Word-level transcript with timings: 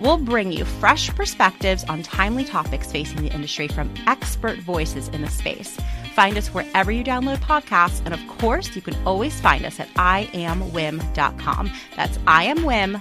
We'll 0.00 0.18
bring 0.18 0.52
you 0.52 0.64
fresh 0.64 1.10
perspectives 1.10 1.84
on 1.84 2.02
timely 2.02 2.44
topics 2.44 2.90
facing 2.90 3.22
the 3.22 3.32
industry 3.32 3.68
from 3.68 3.92
expert 4.06 4.58
voices 4.58 5.08
in 5.08 5.22
the 5.22 5.30
space. 5.30 5.78
Find 6.14 6.36
us 6.36 6.48
wherever 6.48 6.92
you 6.92 7.02
download 7.02 7.38
podcasts. 7.38 8.02
And 8.04 8.12
of 8.12 8.26
course, 8.38 8.74
you 8.76 8.82
can 8.82 8.94
always 9.06 9.40
find 9.40 9.64
us 9.64 9.80
at 9.80 9.88
iamwim.com. 9.94 11.72
That's 11.96 12.18
iamwim.com. 12.18 12.98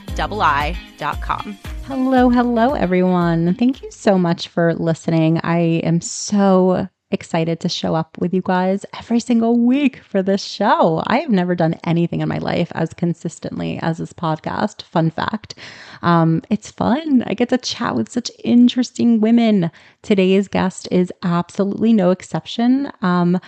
Hello, 1.85 2.29
hello, 2.29 2.73
everyone. 2.73 3.55
Thank 3.55 3.81
you 3.81 3.91
so 3.91 4.17
much 4.17 4.47
for 4.47 4.73
listening. 4.75 5.41
I 5.43 5.81
am 5.83 5.99
so 5.99 6.87
excited 7.11 7.59
to 7.59 7.69
show 7.69 7.95
up 7.95 8.17
with 8.19 8.33
you 8.33 8.41
guys 8.43 8.85
every 8.97 9.19
single 9.19 9.59
week 9.59 9.97
for 9.97 10.21
this 10.21 10.43
show. 10.43 11.03
I 11.07 11.19
have 11.19 11.29
never 11.29 11.55
done 11.55 11.79
anything 11.83 12.21
in 12.21 12.29
my 12.29 12.37
life 12.37 12.71
as 12.75 12.93
consistently 12.93 13.79
as 13.81 13.97
this 13.97 14.13
podcast. 14.13 14.83
Fun 14.83 15.11
fact. 15.11 15.55
Um, 16.01 16.41
it's 16.49 16.71
fun. 16.71 17.23
I 17.27 17.33
get 17.33 17.49
to 17.49 17.57
chat 17.57 17.95
with 17.95 18.11
such 18.11 18.31
interesting 18.43 19.21
women. 19.21 19.71
Today's 20.01 20.47
guest 20.47 20.87
is 20.91 21.11
absolutely 21.23 21.93
no 21.93 22.11
exception. 22.11 22.91
Um, 23.01 23.39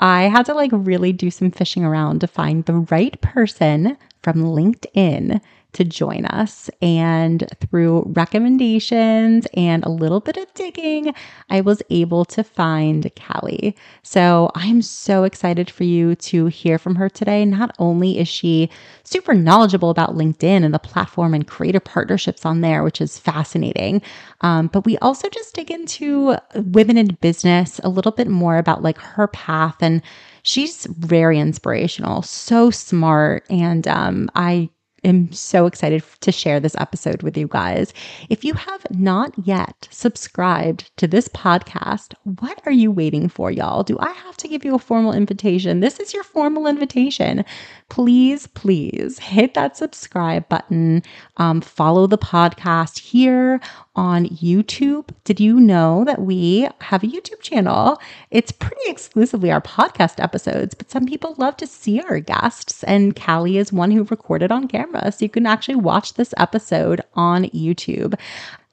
I 0.00 0.24
had 0.24 0.46
to 0.46 0.54
like 0.54 0.70
really 0.72 1.12
do 1.12 1.30
some 1.30 1.50
fishing 1.50 1.84
around 1.84 2.20
to 2.20 2.26
find 2.26 2.64
the 2.64 2.86
right 2.90 3.20
person 3.20 3.96
from 4.22 4.36
LinkedIn 4.36 5.40
to 5.72 5.84
join 5.84 6.24
us. 6.26 6.70
And 6.82 7.46
through 7.60 8.04
recommendations 8.14 9.46
and 9.54 9.84
a 9.84 9.90
little 9.90 10.20
bit 10.20 10.36
of 10.36 10.52
digging, 10.54 11.14
I 11.48 11.60
was 11.60 11.82
able 11.90 12.24
to 12.26 12.44
find 12.44 13.10
Callie. 13.16 13.76
So 14.02 14.50
I'm 14.54 14.82
so 14.82 15.24
excited 15.24 15.70
for 15.70 15.84
you 15.84 16.14
to 16.16 16.46
hear 16.46 16.78
from 16.78 16.94
her 16.96 17.08
today. 17.08 17.44
Not 17.44 17.74
only 17.78 18.18
is 18.18 18.28
she 18.28 18.70
super 19.04 19.34
knowledgeable 19.34 19.90
about 19.90 20.16
LinkedIn 20.16 20.64
and 20.64 20.74
the 20.74 20.78
platform 20.78 21.34
and 21.34 21.46
creator 21.46 21.80
partnerships 21.80 22.44
on 22.44 22.60
there, 22.60 22.82
which 22.82 23.00
is 23.00 23.18
fascinating, 23.18 24.02
um, 24.42 24.68
but 24.68 24.84
we 24.84 24.98
also 24.98 25.28
just 25.28 25.54
dig 25.54 25.70
into 25.70 26.36
women 26.54 26.96
in 26.96 27.18
business 27.20 27.80
a 27.84 27.88
little 27.88 28.12
bit 28.12 28.28
more 28.28 28.58
about 28.58 28.82
like 28.82 28.98
her 28.98 29.26
path 29.28 29.76
and 29.80 30.02
she's 30.42 30.86
very 30.86 31.38
inspirational, 31.38 32.22
so 32.22 32.70
smart. 32.70 33.44
And 33.50 33.86
um, 33.88 34.30
I 34.34 34.70
am 35.04 35.32
so 35.32 35.66
excited 35.66 36.02
to 36.20 36.32
share 36.32 36.60
this 36.60 36.76
episode 36.76 37.22
with 37.22 37.36
you 37.36 37.48
guys. 37.48 37.92
If 38.28 38.44
you 38.44 38.54
have 38.54 38.86
not 38.90 39.32
yet 39.46 39.88
subscribed 39.90 40.90
to 40.96 41.06
this 41.06 41.28
podcast, 41.28 42.14
what 42.24 42.60
are 42.66 42.72
you 42.72 42.90
waiting 42.90 43.28
for, 43.28 43.50
y'all? 43.50 43.82
Do 43.82 43.98
I 43.98 44.10
have 44.10 44.36
to 44.38 44.48
give 44.48 44.64
you 44.64 44.74
a 44.74 44.78
formal 44.78 45.12
invitation? 45.12 45.80
This 45.80 45.98
is 46.00 46.12
your 46.12 46.24
formal 46.24 46.66
invitation. 46.66 47.44
Please, 47.88 48.46
please 48.46 49.18
hit 49.18 49.54
that 49.54 49.76
subscribe 49.76 50.48
button. 50.48 51.02
Um, 51.38 51.60
follow 51.60 52.06
the 52.06 52.18
podcast 52.18 52.98
here 52.98 53.60
on 53.96 54.26
YouTube. 54.26 55.10
Did 55.24 55.40
you 55.40 55.58
know 55.58 56.04
that 56.04 56.22
we 56.22 56.68
have 56.80 57.02
a 57.02 57.06
YouTube 57.06 57.40
channel? 57.40 58.00
It's 58.30 58.52
pretty 58.52 58.82
exclusively 58.86 59.50
our 59.50 59.60
podcast 59.60 60.22
episodes, 60.22 60.74
but 60.74 60.90
some 60.90 61.06
people 61.06 61.34
love 61.38 61.56
to 61.58 61.66
see 61.66 62.00
our 62.00 62.20
guests, 62.20 62.84
and 62.84 63.18
Callie 63.18 63.58
is 63.58 63.72
one 63.72 63.90
who 63.90 64.04
recorded 64.04 64.52
on 64.52 64.68
camera. 64.68 64.89
So 64.92 65.16
you 65.20 65.28
can 65.28 65.46
actually 65.46 65.76
watch 65.76 66.14
this 66.14 66.34
episode 66.36 67.00
on 67.14 67.44
YouTube. 67.44 68.18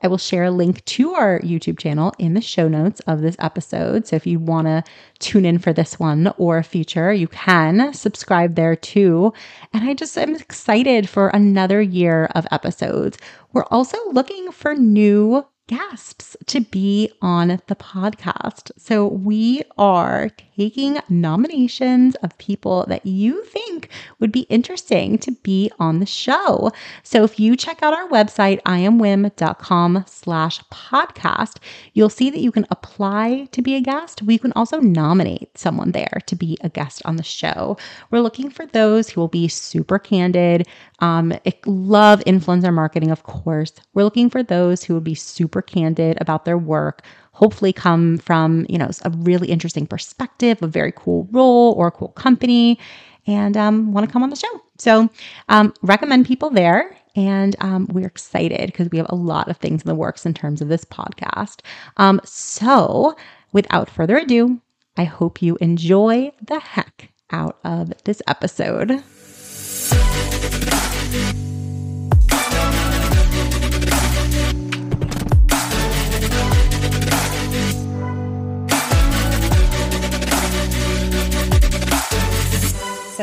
I 0.03 0.07
will 0.07 0.19
share 0.19 0.43
a 0.43 0.51
link 0.51 0.85
to 0.85 1.13
our 1.13 1.39
YouTube 1.39 1.79
channel 1.79 2.13
in 2.19 2.35
the 2.35 2.41
show 2.41 2.67
notes 2.67 2.99
of 3.01 3.21
this 3.21 3.35
episode. 3.39 4.05
So 4.05 4.15
if 4.15 4.27
you 4.27 4.37
want 4.37 4.67
to 4.67 4.83
tune 5.19 5.43
in 5.43 5.57
for 5.57 5.73
this 5.73 5.99
one 5.99 6.31
or 6.37 6.59
a 6.59 6.63
future, 6.63 7.11
you 7.11 7.27
can 7.27 7.93
subscribe 7.93 8.55
there 8.55 8.75
too. 8.75 9.33
And 9.73 9.89
I 9.89 9.95
just 9.95 10.15
am 10.17 10.35
excited 10.35 11.09
for 11.09 11.29
another 11.29 11.81
year 11.81 12.25
of 12.35 12.45
episodes. 12.51 13.17
We're 13.53 13.65
also 13.65 13.97
looking 14.11 14.51
for 14.51 14.75
new 14.75 15.43
guests 15.67 16.35
to 16.47 16.61
be 16.61 17.11
on 17.21 17.61
the 17.67 17.75
podcast. 17.75 18.71
So 18.77 19.05
we 19.05 19.63
are 19.77 20.29
taking 20.57 20.99
nominations 21.09 22.15
of 22.15 22.37
people 22.37 22.85
that 22.87 23.05
you 23.05 23.43
think 23.45 23.89
would 24.19 24.31
be 24.31 24.41
interesting 24.41 25.17
to 25.19 25.31
be 25.43 25.71
on 25.77 25.99
the 25.99 26.05
show. 26.05 26.71
So 27.03 27.23
if 27.23 27.39
you 27.39 27.55
check 27.55 27.83
out 27.83 27.93
our 27.93 28.07
website, 28.07 28.61
iamwim.com 28.63 30.05
slash 30.07 30.61
podcast, 30.71 31.57
you'll 31.93 32.09
see 32.09 32.29
that 32.29 32.39
you 32.39 32.51
can 32.51 32.65
apply 32.71 33.47
to 33.51 33.61
be 33.61 33.75
a 33.75 33.81
guest. 33.81 34.23
We 34.23 34.37
can 34.37 34.53
also 34.53 34.79
nominate 34.79 35.57
someone 35.57 35.91
there 35.91 36.21
to 36.25 36.35
be 36.35 36.57
a 36.61 36.69
guest 36.69 37.01
on 37.05 37.17
the 37.17 37.23
show. 37.23 37.77
We're 38.09 38.21
looking 38.21 38.49
for 38.49 38.65
those 38.65 39.09
who 39.09 39.21
will 39.21 39.27
be 39.27 39.47
super 39.47 39.99
candid, 39.99 40.67
um, 40.99 41.33
love 41.65 42.21
influencer 42.21 42.73
marketing, 42.73 43.11
of 43.11 43.23
course. 43.23 43.73
We're 43.93 44.03
looking 44.03 44.29
for 44.29 44.41
those 44.41 44.83
who 44.83 44.95
would 44.95 45.03
be 45.03 45.15
super 45.15 45.56
candid 45.61 46.17
about 46.21 46.45
their 46.45 46.57
work, 46.57 47.03
hopefully 47.31 47.73
come 47.73 48.17
from, 48.17 48.65
you 48.67 48.77
know, 48.77 48.89
a 49.03 49.09
really 49.09 49.49
interesting 49.49 49.85
perspective, 49.85 50.61
a 50.61 50.67
very 50.67 50.91
cool 50.95 51.27
role 51.31 51.73
or 51.73 51.87
a 51.87 51.91
cool 51.91 52.09
company, 52.09 52.79
and 53.27 53.55
um, 53.57 53.91
want 53.91 54.07
to 54.07 54.11
come 54.11 54.23
on 54.23 54.29
the 54.29 54.35
show. 54.35 54.61
So 54.77 55.09
um, 55.49 55.73
recommend 55.81 56.25
people 56.25 56.49
there. 56.49 56.97
And 57.15 57.55
um, 57.61 57.87
we're 57.91 58.05
excited 58.05 58.67
because 58.67 58.89
we 58.91 58.99
have 58.99 59.07
a 59.09 59.15
lot 59.15 59.49
of 59.49 59.57
things 59.57 59.81
in 59.81 59.87
the 59.87 59.95
works 59.95 60.23
in 60.23 60.35
terms 60.35 60.61
of 60.61 60.67
this 60.67 60.85
podcast. 60.85 61.61
Um, 61.97 62.21
so 62.23 63.15
without 63.53 63.89
further 63.89 64.17
ado, 64.17 64.61
I 64.97 65.05
hope 65.05 65.41
you 65.41 65.57
enjoy 65.59 66.31
the 66.45 66.59
heck 66.59 67.11
out 67.31 67.57
of 67.63 67.91
this 68.03 68.21
episode. 68.27 69.03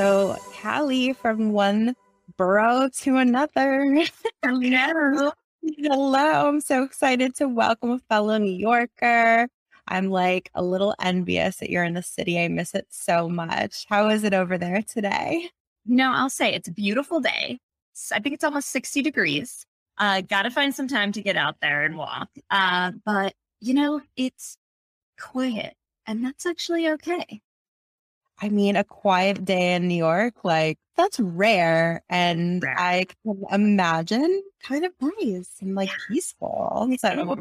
So, 0.05 0.37
Callie 0.61 1.15
from 1.15 1.53
one 1.53 1.97
borough 2.37 2.91
to 2.99 3.17
another. 3.17 4.05
Hello. 4.43 5.33
Hello. 5.79 6.47
I'm 6.47 6.61
so 6.61 6.83
excited 6.83 7.35
to 7.37 7.49
welcome 7.49 7.93
a 7.93 7.99
fellow 8.01 8.37
New 8.37 8.53
Yorker. 8.53 9.49
I'm 9.89 10.11
like 10.11 10.51
a 10.55 10.63
little 10.63 10.95
envious 11.01 11.57
that 11.57 11.71
you're 11.71 11.85
in 11.85 11.95
the 11.95 12.03
city. 12.03 12.39
I 12.39 12.49
miss 12.49 12.75
it 12.75 12.87
so 12.91 13.31
much. 13.31 13.87
How 13.89 14.11
is 14.11 14.25
it 14.25 14.35
over 14.35 14.59
there 14.59 14.83
today? 14.83 15.49
No, 15.87 16.13
I'll 16.13 16.29
say 16.29 16.53
it's 16.53 16.69
a 16.69 16.73
beautiful 16.73 17.21
day. 17.21 17.59
I 18.13 18.21
think 18.21 18.35
it's 18.35 18.45
almost 18.45 18.69
60 18.73 19.01
degrees. 19.01 19.65
Uh, 19.97 20.21
Got 20.21 20.43
to 20.43 20.51
find 20.51 20.75
some 20.75 20.87
time 20.87 21.13
to 21.13 21.23
get 21.23 21.39
out 21.39 21.57
there 21.63 21.87
and 21.87 21.97
walk. 21.97 22.29
Uh, 22.51 22.93
but, 23.07 23.33
you 23.61 23.73
know, 23.73 24.03
it's 24.19 24.59
quiet, 25.19 25.73
and 26.07 26.23
that's 26.23 26.45
actually 26.45 26.91
okay. 26.91 27.41
I 28.41 28.49
mean, 28.49 28.77
a 28.77 28.85
quiet 28.85 29.45
day 29.45 29.75
in 29.75 29.89
New 29.89 29.95
York, 29.95 30.35
like 30.45 30.79
that's 30.97 31.21
rare. 31.21 32.03
And 32.09 32.63
rare. 32.63 32.79
I 32.79 33.07
can 33.25 33.45
imagine 33.53 34.43
kind 34.63 34.85
of 34.85 34.93
nice 35.01 35.51
and 35.61 35.75
like 35.75 35.91
peaceful. 36.09 36.89
So 36.99 37.37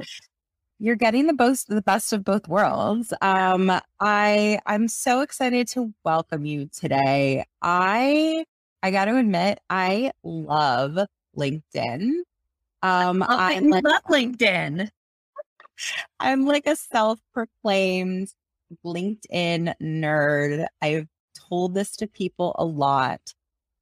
you're 0.79 0.95
getting 0.95 1.27
the 1.27 1.35
most 1.37 1.67
the 1.67 1.81
best 1.81 2.13
of 2.13 2.23
both 2.23 2.47
worlds. 2.47 3.13
Um, 3.21 3.71
I 3.99 4.59
I'm 4.65 4.87
so 4.87 5.21
excited 5.21 5.67
to 5.69 5.93
welcome 6.03 6.45
you 6.45 6.67
today. 6.67 7.45
I 7.61 8.45
I 8.81 8.91
got 8.91 9.05
to 9.05 9.17
admit, 9.17 9.59
I 9.69 10.11
love 10.23 10.97
LinkedIn. 11.37 12.11
Um, 12.81 13.23
oh, 13.23 13.27
I 13.29 13.59
love 13.59 14.03
LinkedIn. 14.09 14.89
I'm 16.19 16.45
like 16.45 16.67
a 16.67 16.75
self-proclaimed 16.75 18.33
LinkedIn 18.85 19.73
nerd. 19.81 20.65
I've 20.81 21.07
told 21.49 21.73
this 21.73 21.91
to 21.97 22.07
people 22.07 22.55
a 22.57 22.65
lot. 22.65 23.33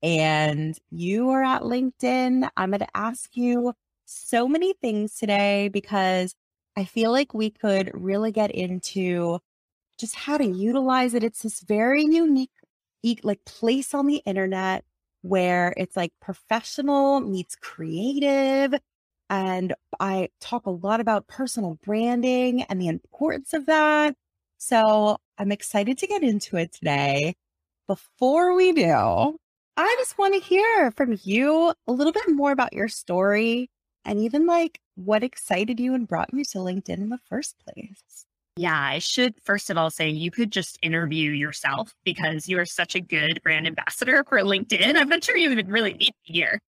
And 0.03 0.77
you 0.89 1.29
are 1.29 1.43
at 1.43 1.61
LinkedIn. 1.61 2.49
I'm 2.57 2.71
going 2.71 2.79
to 2.79 2.97
ask 2.97 3.35
you 3.35 3.73
so 4.05 4.47
many 4.47 4.73
things 4.73 5.15
today 5.15 5.69
because 5.69 6.35
I 6.75 6.85
feel 6.85 7.11
like 7.11 7.33
we 7.33 7.49
could 7.49 7.91
really 7.93 8.31
get 8.31 8.51
into 8.51 9.39
just 9.97 10.15
how 10.15 10.37
to 10.37 10.45
utilize 10.45 11.13
it. 11.13 11.23
It's 11.23 11.43
this 11.43 11.61
very 11.61 12.03
unique 12.03 12.49
like 13.23 13.43
place 13.45 13.93
on 13.93 14.07
the 14.07 14.21
internet 14.25 14.83
where 15.21 15.73
it's 15.77 15.95
like 15.95 16.13
professional 16.21 17.19
meets 17.19 17.55
creative 17.55 18.73
and 19.29 19.73
I 19.99 20.29
talk 20.41 20.65
a 20.65 20.71
lot 20.71 20.99
about 20.99 21.27
personal 21.27 21.79
branding 21.83 22.63
and 22.63 22.81
the 22.81 22.89
importance 22.89 23.53
of 23.53 23.65
that 23.67 24.15
So 24.63 25.17
I'm 25.39 25.51
excited 25.51 25.97
to 25.97 26.07
get 26.07 26.21
into 26.21 26.55
it 26.55 26.71
today. 26.71 27.33
Before 27.87 28.53
we 28.53 28.73
do, 28.73 29.35
I 29.75 29.95
just 29.97 30.19
want 30.19 30.35
to 30.35 30.39
hear 30.39 30.91
from 30.91 31.17
you 31.23 31.73
a 31.87 31.91
little 31.91 32.13
bit 32.13 32.29
more 32.29 32.51
about 32.51 32.71
your 32.71 32.87
story 32.87 33.71
and 34.05 34.19
even 34.19 34.45
like 34.45 34.79
what 34.93 35.23
excited 35.23 35.79
you 35.79 35.95
and 35.95 36.07
brought 36.07 36.31
you 36.31 36.45
to 36.45 36.59
LinkedIn 36.59 36.99
in 36.99 37.09
the 37.09 37.17
first 37.27 37.55
place. 37.65 38.27
Yeah, 38.55 38.79
I 38.79 38.99
should 38.99 39.33
first 39.41 39.71
of 39.71 39.79
all 39.79 39.89
say 39.89 40.09
you 40.09 40.29
could 40.29 40.51
just 40.51 40.77
interview 40.83 41.31
yourself 41.31 41.95
because 42.05 42.47
you 42.47 42.59
are 42.59 42.65
such 42.65 42.93
a 42.93 43.01
good 43.01 43.41
brand 43.41 43.65
ambassador 43.65 44.23
for 44.29 44.37
LinkedIn. 44.41 44.95
I'm 44.95 45.09
not 45.09 45.23
sure 45.23 45.35
you 45.37 45.49
even 45.49 45.69
really 45.69 45.93
need 45.93 46.13
me 46.27 46.33
here. 46.33 46.59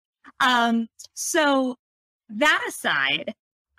Um, 0.41 0.89
so 1.13 1.77
that 2.31 2.65
aside, 2.67 3.35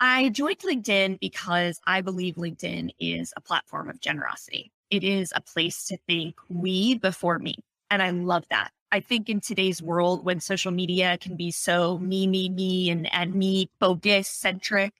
I 0.06 0.28
joined 0.28 0.58
LinkedIn 0.58 1.18
because 1.18 1.80
I 1.86 2.02
believe 2.02 2.34
LinkedIn 2.34 2.90
is 3.00 3.32
a 3.38 3.40
platform 3.40 3.88
of 3.88 4.02
generosity. 4.02 4.70
It 4.90 5.02
is 5.02 5.32
a 5.34 5.40
place 5.40 5.86
to 5.86 5.96
think 6.06 6.36
we 6.50 6.98
before 6.98 7.38
me. 7.38 7.54
And 7.90 8.02
I 8.02 8.10
love 8.10 8.44
that. 8.50 8.68
I 8.92 9.00
think 9.00 9.30
in 9.30 9.40
today's 9.40 9.80
world, 9.80 10.22
when 10.22 10.40
social 10.40 10.72
media 10.72 11.16
can 11.16 11.36
be 11.36 11.50
so 11.50 11.96
me, 11.96 12.26
me, 12.26 12.50
me, 12.50 12.90
and, 12.90 13.10
and 13.14 13.34
me 13.34 13.70
focus 13.80 14.28
centric, 14.28 14.92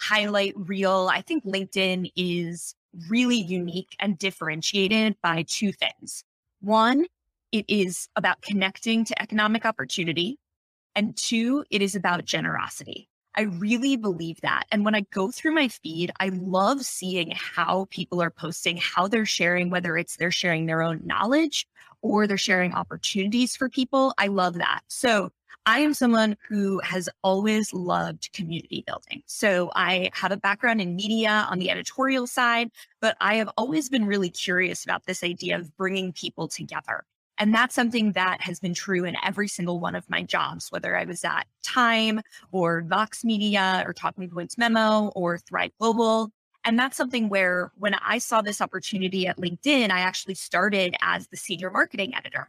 highlight 0.00 0.54
reel, 0.56 1.10
I 1.12 1.22
think 1.22 1.44
LinkedIn 1.44 2.12
is 2.14 2.76
really 3.08 3.40
unique 3.40 3.96
and 3.98 4.16
differentiated 4.16 5.16
by 5.24 5.42
two 5.42 5.72
things. 5.72 6.22
One, 6.60 7.06
it 7.50 7.64
is 7.66 8.08
about 8.14 8.42
connecting 8.42 9.04
to 9.06 9.20
economic 9.20 9.66
opportunity. 9.66 10.38
And 10.94 11.16
two, 11.16 11.64
it 11.68 11.82
is 11.82 11.96
about 11.96 12.24
generosity. 12.26 13.08
I 13.34 13.42
really 13.42 13.96
believe 13.96 14.40
that. 14.42 14.64
And 14.70 14.84
when 14.84 14.94
I 14.94 15.02
go 15.10 15.30
through 15.30 15.54
my 15.54 15.68
feed, 15.68 16.12
I 16.20 16.28
love 16.28 16.82
seeing 16.82 17.32
how 17.34 17.86
people 17.90 18.20
are 18.22 18.30
posting, 18.30 18.76
how 18.76 19.08
they're 19.08 19.26
sharing, 19.26 19.70
whether 19.70 19.96
it's 19.96 20.16
they're 20.16 20.30
sharing 20.30 20.66
their 20.66 20.82
own 20.82 21.00
knowledge 21.04 21.66
or 22.02 22.26
they're 22.26 22.36
sharing 22.36 22.74
opportunities 22.74 23.56
for 23.56 23.68
people. 23.68 24.12
I 24.18 24.26
love 24.26 24.54
that. 24.54 24.80
So 24.88 25.30
I 25.64 25.78
am 25.78 25.94
someone 25.94 26.36
who 26.48 26.80
has 26.80 27.08
always 27.22 27.72
loved 27.72 28.32
community 28.32 28.82
building. 28.86 29.22
So 29.26 29.70
I 29.76 30.10
have 30.12 30.32
a 30.32 30.36
background 30.36 30.80
in 30.80 30.96
media 30.96 31.46
on 31.48 31.60
the 31.60 31.70
editorial 31.70 32.26
side, 32.26 32.70
but 33.00 33.16
I 33.20 33.36
have 33.36 33.48
always 33.56 33.88
been 33.88 34.04
really 34.04 34.30
curious 34.30 34.84
about 34.84 35.06
this 35.06 35.22
idea 35.22 35.56
of 35.56 35.74
bringing 35.76 36.12
people 36.12 36.48
together. 36.48 37.04
And 37.42 37.52
that's 37.52 37.74
something 37.74 38.12
that 38.12 38.40
has 38.40 38.60
been 38.60 38.72
true 38.72 39.04
in 39.04 39.16
every 39.24 39.48
single 39.48 39.80
one 39.80 39.96
of 39.96 40.08
my 40.08 40.22
jobs, 40.22 40.70
whether 40.70 40.96
I 40.96 41.04
was 41.04 41.24
at 41.24 41.48
Time 41.64 42.20
or 42.52 42.82
Vox 42.82 43.24
Media 43.24 43.82
or 43.84 43.92
Talking 43.92 44.30
Points 44.30 44.56
Memo 44.56 45.08
or 45.16 45.38
Thrive 45.38 45.72
Global. 45.80 46.30
And 46.64 46.78
that's 46.78 46.96
something 46.96 47.28
where 47.28 47.72
when 47.76 47.94
I 47.94 48.18
saw 48.18 48.42
this 48.42 48.60
opportunity 48.60 49.26
at 49.26 49.38
LinkedIn, 49.38 49.90
I 49.90 50.02
actually 50.02 50.36
started 50.36 50.94
as 51.02 51.26
the 51.26 51.36
senior 51.36 51.68
marketing 51.68 52.14
editor. 52.14 52.48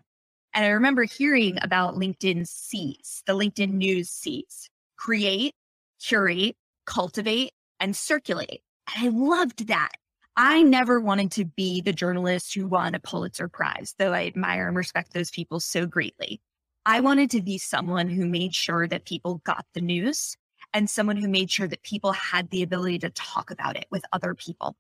And 0.54 0.64
I 0.64 0.68
remember 0.68 1.06
hearing 1.06 1.58
about 1.64 1.96
LinkedIn 1.96 2.46
C's, 2.48 3.24
the 3.26 3.34
LinkedIn 3.34 3.72
News 3.72 4.12
C's 4.12 4.70
create, 4.96 5.56
curate, 6.00 6.56
cultivate, 6.86 7.54
and 7.80 7.96
circulate. 7.96 8.62
And 8.96 9.08
I 9.08 9.10
loved 9.10 9.70
that. 9.70 9.94
I 10.36 10.64
never 10.64 11.00
wanted 11.00 11.32
to 11.34 11.46
be 11.46 11.82
the 11.82 11.94
journalist 11.94 12.56
who 12.56 12.68
won 12.68 12.96
a 12.96 13.00
Pulitzer 13.00 13.48
Prize, 13.48 13.94
though 14.00 14.14
I 14.14 14.26
admire 14.26 14.68
and 14.68 14.76
respect 14.76 15.14
those 15.14 15.30
people 15.30 15.60
so 15.60 15.86
greatly. 15.86 16.42
I 16.86 17.02
wanted 17.02 17.30
to 17.32 17.42
be 17.42 17.60
someone 17.60 18.10
who 18.10 18.26
made 18.26 18.56
sure 18.56 18.88
that 18.88 19.06
people 19.06 19.42
got 19.46 19.66
the 19.74 19.82
news 19.82 20.36
and 20.74 20.90
someone 20.90 21.18
who 21.18 21.28
made 21.28 21.52
sure 21.52 21.68
that 21.68 21.84
people 21.84 22.14
had 22.14 22.50
the 22.50 22.64
ability 22.64 23.00
to 23.00 23.12
talk 23.12 23.52
about 23.52 23.78
it 23.78 23.86
with 23.92 24.04
other 24.12 24.34
people. 24.34 24.76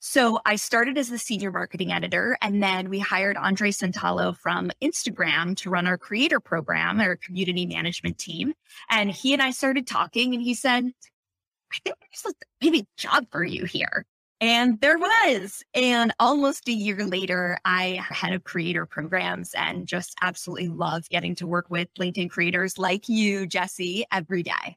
So 0.00 0.40
I 0.44 0.56
started 0.56 0.98
as 0.98 1.08
the 1.08 1.18
senior 1.18 1.50
marketing 1.52 1.90
editor, 1.92 2.36
and 2.42 2.62
then 2.62 2.90
we 2.90 2.98
hired 2.98 3.36
Andre 3.36 3.70
Santalo 3.70 4.36
from 4.36 4.70
Instagram 4.82 5.56
to 5.58 5.70
run 5.70 5.86
our 5.86 5.96
creator 5.96 6.40
program, 6.40 7.00
our 7.00 7.16
community 7.16 7.66
management 7.66 8.18
team. 8.18 8.52
And 8.90 9.10
he 9.10 9.32
and 9.32 9.40
I 9.40 9.52
started 9.52 9.86
talking, 9.86 10.34
and 10.34 10.42
he 10.42 10.54
said, 10.54 10.84
I 10.84 11.78
think 11.84 11.96
there's 12.00 12.34
maybe 12.60 12.80
a 12.80 13.00
job 13.00 13.26
for 13.30 13.42
you 13.42 13.64
here. 13.64 14.04
And 14.42 14.80
there 14.80 14.98
was. 14.98 15.62
And 15.72 16.12
almost 16.18 16.68
a 16.68 16.72
year 16.72 17.06
later, 17.06 17.58
I 17.64 18.04
had 18.10 18.32
a 18.32 18.40
creator 18.40 18.86
programs 18.86 19.54
and 19.54 19.86
just 19.86 20.16
absolutely 20.20 20.66
love 20.66 21.08
getting 21.08 21.36
to 21.36 21.46
work 21.46 21.66
with 21.70 21.94
LinkedIn 21.94 22.28
creators 22.28 22.76
like 22.76 23.08
you, 23.08 23.46
Jesse, 23.46 24.04
every 24.10 24.42
day. 24.42 24.76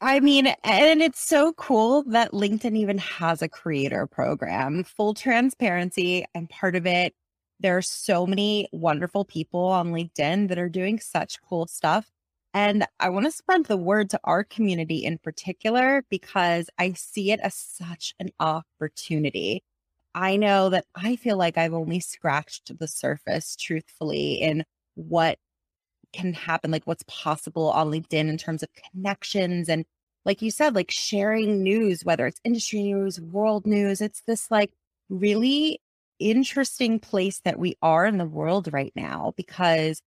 I 0.00 0.20
mean, 0.20 0.46
and 0.64 1.02
it's 1.02 1.20
so 1.20 1.52
cool 1.52 2.04
that 2.04 2.32
LinkedIn 2.32 2.74
even 2.74 2.96
has 2.96 3.42
a 3.42 3.50
creator 3.50 4.06
program. 4.06 4.82
Full 4.84 5.12
transparency, 5.12 6.24
I'm 6.34 6.46
part 6.46 6.74
of 6.74 6.86
it. 6.86 7.14
There 7.60 7.76
are 7.76 7.82
so 7.82 8.26
many 8.26 8.66
wonderful 8.72 9.26
people 9.26 9.66
on 9.66 9.92
LinkedIn 9.92 10.48
that 10.48 10.58
are 10.58 10.70
doing 10.70 10.98
such 11.00 11.42
cool 11.42 11.66
stuff. 11.66 12.10
And 12.52 12.86
I 12.98 13.10
want 13.10 13.26
to 13.26 13.30
spread 13.30 13.66
the 13.66 13.76
word 13.76 14.10
to 14.10 14.20
our 14.24 14.42
community 14.42 15.04
in 15.04 15.18
particular 15.18 16.04
because 16.10 16.68
I 16.78 16.92
see 16.94 17.30
it 17.30 17.40
as 17.40 17.54
such 17.54 18.14
an 18.18 18.30
opportunity. 18.40 19.62
I 20.14 20.36
know 20.36 20.70
that 20.70 20.86
I 20.94 21.16
feel 21.16 21.36
like 21.36 21.56
I've 21.56 21.74
only 21.74 22.00
scratched 22.00 22.76
the 22.76 22.88
surface, 22.88 23.54
truthfully, 23.54 24.34
in 24.34 24.64
what 24.94 25.38
can 26.12 26.34
happen, 26.34 26.72
like 26.72 26.86
what's 26.86 27.04
possible 27.06 27.70
on 27.70 27.90
LinkedIn 27.90 28.28
in 28.28 28.36
terms 28.36 28.62
of 28.64 28.68
connections 28.92 29.68
and 29.68 29.84
like 30.24 30.42
you 30.42 30.50
said, 30.50 30.74
like 30.74 30.90
sharing 30.90 31.62
news, 31.62 32.04
whether 32.04 32.26
it's 32.26 32.40
industry 32.44 32.82
news, 32.82 33.20
world 33.20 33.66
news, 33.66 34.00
it's 34.00 34.22
this 34.26 34.50
like 34.50 34.70
really 35.08 35.80
interesting 36.18 36.98
place 36.98 37.40
that 37.40 37.58
we 37.58 37.76
are 37.80 38.04
in 38.04 38.18
the 38.18 38.26
world 38.26 38.68
right 38.72 38.92
now 38.94 39.32
because 39.36 40.02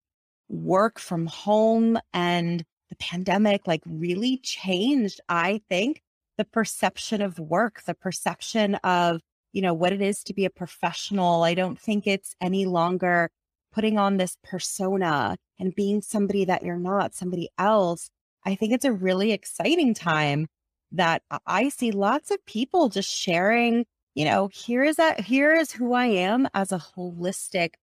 work 0.49 0.99
from 0.99 1.27
home 1.27 1.99
and 2.13 2.65
the 2.89 2.97
pandemic 2.97 3.67
like 3.67 3.83
really 3.87 4.39
changed, 4.39 5.21
I 5.29 5.61
think, 5.69 6.03
the 6.39 6.45
perception 6.45 7.21
of 7.21 7.39
work, 7.39 7.83
the 7.85 7.95
perception 7.95 8.77
of, 8.77 9.21
you 9.53 9.61
know, 9.61 9.75
what 9.75 9.93
it 9.93 10.01
is 10.01 10.23
to 10.25 10.35
be 10.35 10.45
a 10.45 10.51
professional. 10.51 11.43
I 11.43 11.55
don't 11.55 11.79
think 11.79 12.07
it's 12.07 12.35
any 12.41 12.65
longer 12.65 13.31
putting 13.73 13.99
on 13.99 14.17
this 14.17 14.37
persona 14.43 15.37
and 15.59 15.75
being 15.75 16.01
somebody 16.01 16.45
that 16.47 16.63
you're 16.63 16.77
not, 16.77 17.15
somebody 17.15 17.49
else. 17.59 18.09
I 18.45 18.55
think 18.55 18.73
it's 18.73 18.85
a 18.85 18.93
really 18.93 19.33
exciting 19.33 19.93
time 19.93 20.47
that 20.93 21.23
I 21.47 21.69
see 21.69 21.91
lots 21.91 22.31
of 22.31 22.45
people 22.47 22.89
just 22.89 23.11
sharing, 23.11 23.85
you 24.15 24.25
know, 24.25 24.49
here 24.53 24.83
is 24.83 24.97
that, 24.97 25.21
here 25.21 25.53
is 25.53 25.73
who 25.73 25.93
I 25.93 26.07
am 26.07 26.49
as 26.55 26.73
a 26.73 26.79
holistic 26.79 27.75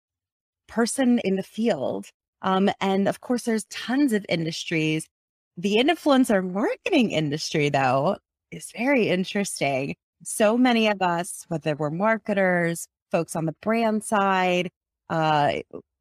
person 0.67 1.19
in 1.19 1.35
the 1.35 1.43
field. 1.43 2.07
Um, 2.45 2.69
and 2.79 3.07
of 3.09 3.21
course, 3.21 3.43
there's 3.43 3.65
tons 3.65 4.13
of 4.13 4.25
industries. 4.29 5.07
The 5.57 5.75
influencer 5.77 6.47
marketing 6.49 7.11
industry, 7.11 7.69
though, 7.69 8.17
is 8.51 8.71
very 8.77 9.09
interesting. 9.09 9.95
So 10.23 10.57
many 10.57 10.87
of 10.87 11.01
us, 11.01 11.43
whether 11.49 11.75
we're 11.75 11.89
marketers, 11.89 12.87
folks 13.11 13.35
on 13.35 13.45
the 13.45 13.55
brand 13.61 14.03
side, 14.03 14.69
uh, 15.09 15.53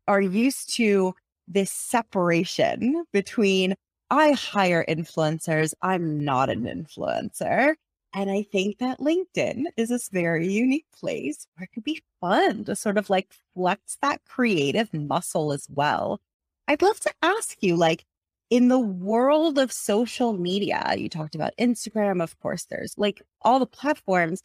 are 0.07 0.21
used 0.21 0.75
to 0.75 1.15
this 1.49 1.71
separation 1.71 3.05
between 3.13 3.75
I 4.11 4.33
hire 4.33 4.85
influencers, 4.89 5.73
I'm 5.83 6.21
not 6.21 6.51
an 6.51 6.65
influencer. 6.65 7.75
And 8.13 8.31
I 8.31 8.43
think 8.53 8.79
that 8.79 9.01
LinkedIn 9.01 9.65
is 9.77 9.89
this 9.89 10.09
very 10.09 10.47
unique 10.47 10.87
place 10.95 11.47
where 11.57 11.65
it 11.65 11.73
could 11.75 11.85
be 11.85 12.03
fun 12.21 12.65
to 12.65 12.77
sort 12.77 12.99
of 12.99 13.11
like 13.11 13.33
flex 13.55 13.99
that 14.03 14.21
creative 14.25 14.93
muscle 14.95 15.53
as 15.53 15.67
well. 15.71 16.21
I'd 16.69 16.83
love 16.83 17.01
to 17.01 17.13
ask 17.23 17.57
you, 17.61 17.77
like, 17.77 18.05
in 18.51 18.69
the 18.69 18.79
world 18.79 19.59
of 19.59 19.73
social 19.73 20.33
media, 20.33 20.95
you 20.97 21.09
talked 21.09 21.35
about 21.35 21.55
Instagram, 21.59 22.23
of 22.23 22.39
course, 22.41 22.67
there's 22.71 22.95
like 22.97 23.23
all 23.43 23.59
the 23.59 23.67
platforms. 23.67 24.43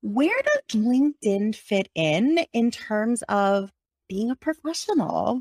Where 0.00 0.34
does 0.42 0.80
LinkedIn 0.80 1.54
fit 1.54 1.88
in 1.94 2.44
in 2.52 2.70
terms 2.70 3.22
of 3.28 3.70
being 4.12 4.30
a 4.30 4.36
professional. 4.36 5.40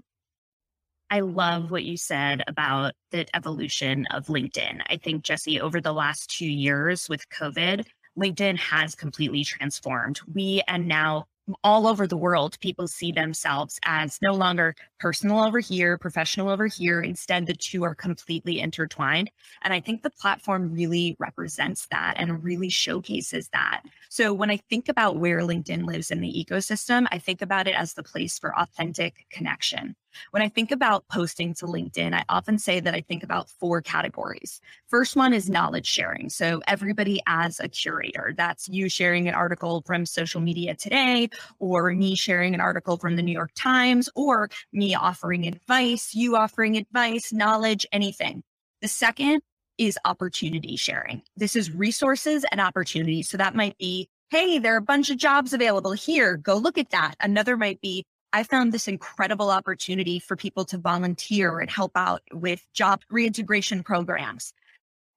I 1.10 1.20
love 1.20 1.72
what 1.72 1.84
you 1.84 1.98
said 1.98 2.42
about 2.48 2.94
the 3.12 3.28
evolution 3.36 4.06
of 4.12 4.28
LinkedIn. 4.28 4.80
I 4.88 4.96
think, 4.96 5.24
Jesse, 5.24 5.60
over 5.60 5.82
the 5.82 5.92
last 5.92 6.30
two 6.30 6.48
years 6.48 7.10
with 7.10 7.28
COVID, 7.30 7.86
LinkedIn 8.18 8.58
has 8.60 8.96
completely 8.96 9.44
transformed. 9.44 10.22
We 10.34 10.64
and 10.70 10.88
now 10.88 11.26
all 11.64 11.88
over 11.88 12.08
the 12.08 12.18
world, 12.18 12.60
people 12.60 12.88
see 12.88 13.12
themselves 13.12 13.80
as 13.84 14.18
no 14.22 14.34
longer 14.34 14.76
personal 15.00 15.44
over 15.44 15.60
here, 15.60 15.98
professional 15.98 16.50
over 16.50 16.68
here. 16.68 17.02
Instead, 17.02 17.48
the 17.48 17.54
two 17.54 17.84
are 17.84 17.96
completely 17.96 18.60
intertwined. 18.60 19.32
And 19.62 19.74
I 19.74 19.80
think 19.80 20.04
the 20.04 20.10
platform 20.10 20.74
really 20.74 21.16
represents 21.20 21.88
that 21.92 22.16
and 22.18 22.44
really 22.44 22.70
showcases 22.70 23.50
that. 23.50 23.84
So 24.10 24.34
when 24.34 24.52
I 24.52 24.58
think 24.70 24.90
about 24.90 25.18
where 25.18 25.40
LinkedIn 25.40 25.86
lives 25.86 26.12
in 26.12 26.22
the 26.22 26.46
ecosystem, 26.48 27.08
I 27.12 27.18
think 27.18 27.42
about 27.42 27.68
it 27.68 27.76
as 27.76 27.94
the 27.94 28.04
place 28.04 28.38
for 28.38 28.58
authentic 28.58 29.26
connection. 29.30 29.96
When 30.32 30.42
I 30.42 30.50
think 30.50 30.72
about 30.72 31.08
posting 31.08 31.54
to 31.56 31.66
LinkedIn, 31.66 32.14
I 32.14 32.24
often 32.30 32.58
say 32.58 32.80
that 32.80 32.94
I 32.94 33.02
think 33.02 33.24
about 33.24 33.50
four 33.50 33.82
categories. 33.82 34.62
First 34.88 35.16
one 35.16 35.34
is 35.34 35.50
knowledge 35.50 35.88
sharing. 35.88 36.30
So 36.30 36.62
everybody 36.68 37.22
as 37.28 37.60
a 37.60 37.68
curator. 37.68 38.34
That's 38.36 38.68
you 38.70 38.90
sharing 38.90 39.28
an 39.28 39.36
article 39.36 39.84
from 39.86 40.06
social 40.06 40.42
media 40.42 40.76
today, 40.76 41.30
or 41.60 41.92
me 41.92 42.16
sharing 42.16 42.54
an 42.54 42.62
article 42.62 42.98
from 42.98 43.16
the 43.16 43.22
New 43.22 43.32
York 43.32 43.52
Times, 43.56 44.10
or 44.16 44.50
me 44.74 44.96
offering 44.96 45.48
advice, 45.48 46.14
you 46.14 46.36
offering 46.36 46.78
advice, 46.78 47.34
knowledge, 47.34 47.86
anything. 47.92 48.44
The 48.82 48.88
second 48.88 49.42
is 49.78 49.98
opportunity 50.06 50.76
sharing. 50.76 51.24
This 51.36 51.56
is 51.56 51.72
resources 51.72 52.46
and 52.52 52.62
opportunities. 52.62 53.30
So 53.30 53.38
that 53.38 53.56
might 53.56 53.78
be, 53.78 54.10
hey, 54.30 54.60
there 54.60 54.74
are 54.76 54.78
a 54.78 54.82
bunch 54.82 55.10
of 55.10 55.18
jobs 55.18 55.54
available 55.54 55.92
here. 55.92 56.38
Go 56.38 56.56
look 56.56 56.78
at 56.78 56.92
that. 56.92 57.16
Another 57.20 57.58
might 57.58 57.82
be, 57.82 58.06
I 58.34 58.44
found 58.44 58.72
this 58.72 58.88
incredible 58.88 59.50
opportunity 59.50 60.20
for 60.20 60.36
people 60.36 60.66
to 60.66 60.78
volunteer 60.78 61.60
and 61.60 61.70
help 61.70 61.92
out 61.96 62.22
with 62.32 62.66
job 62.74 63.02
reintegration 63.10 63.84
programs. 63.84 64.54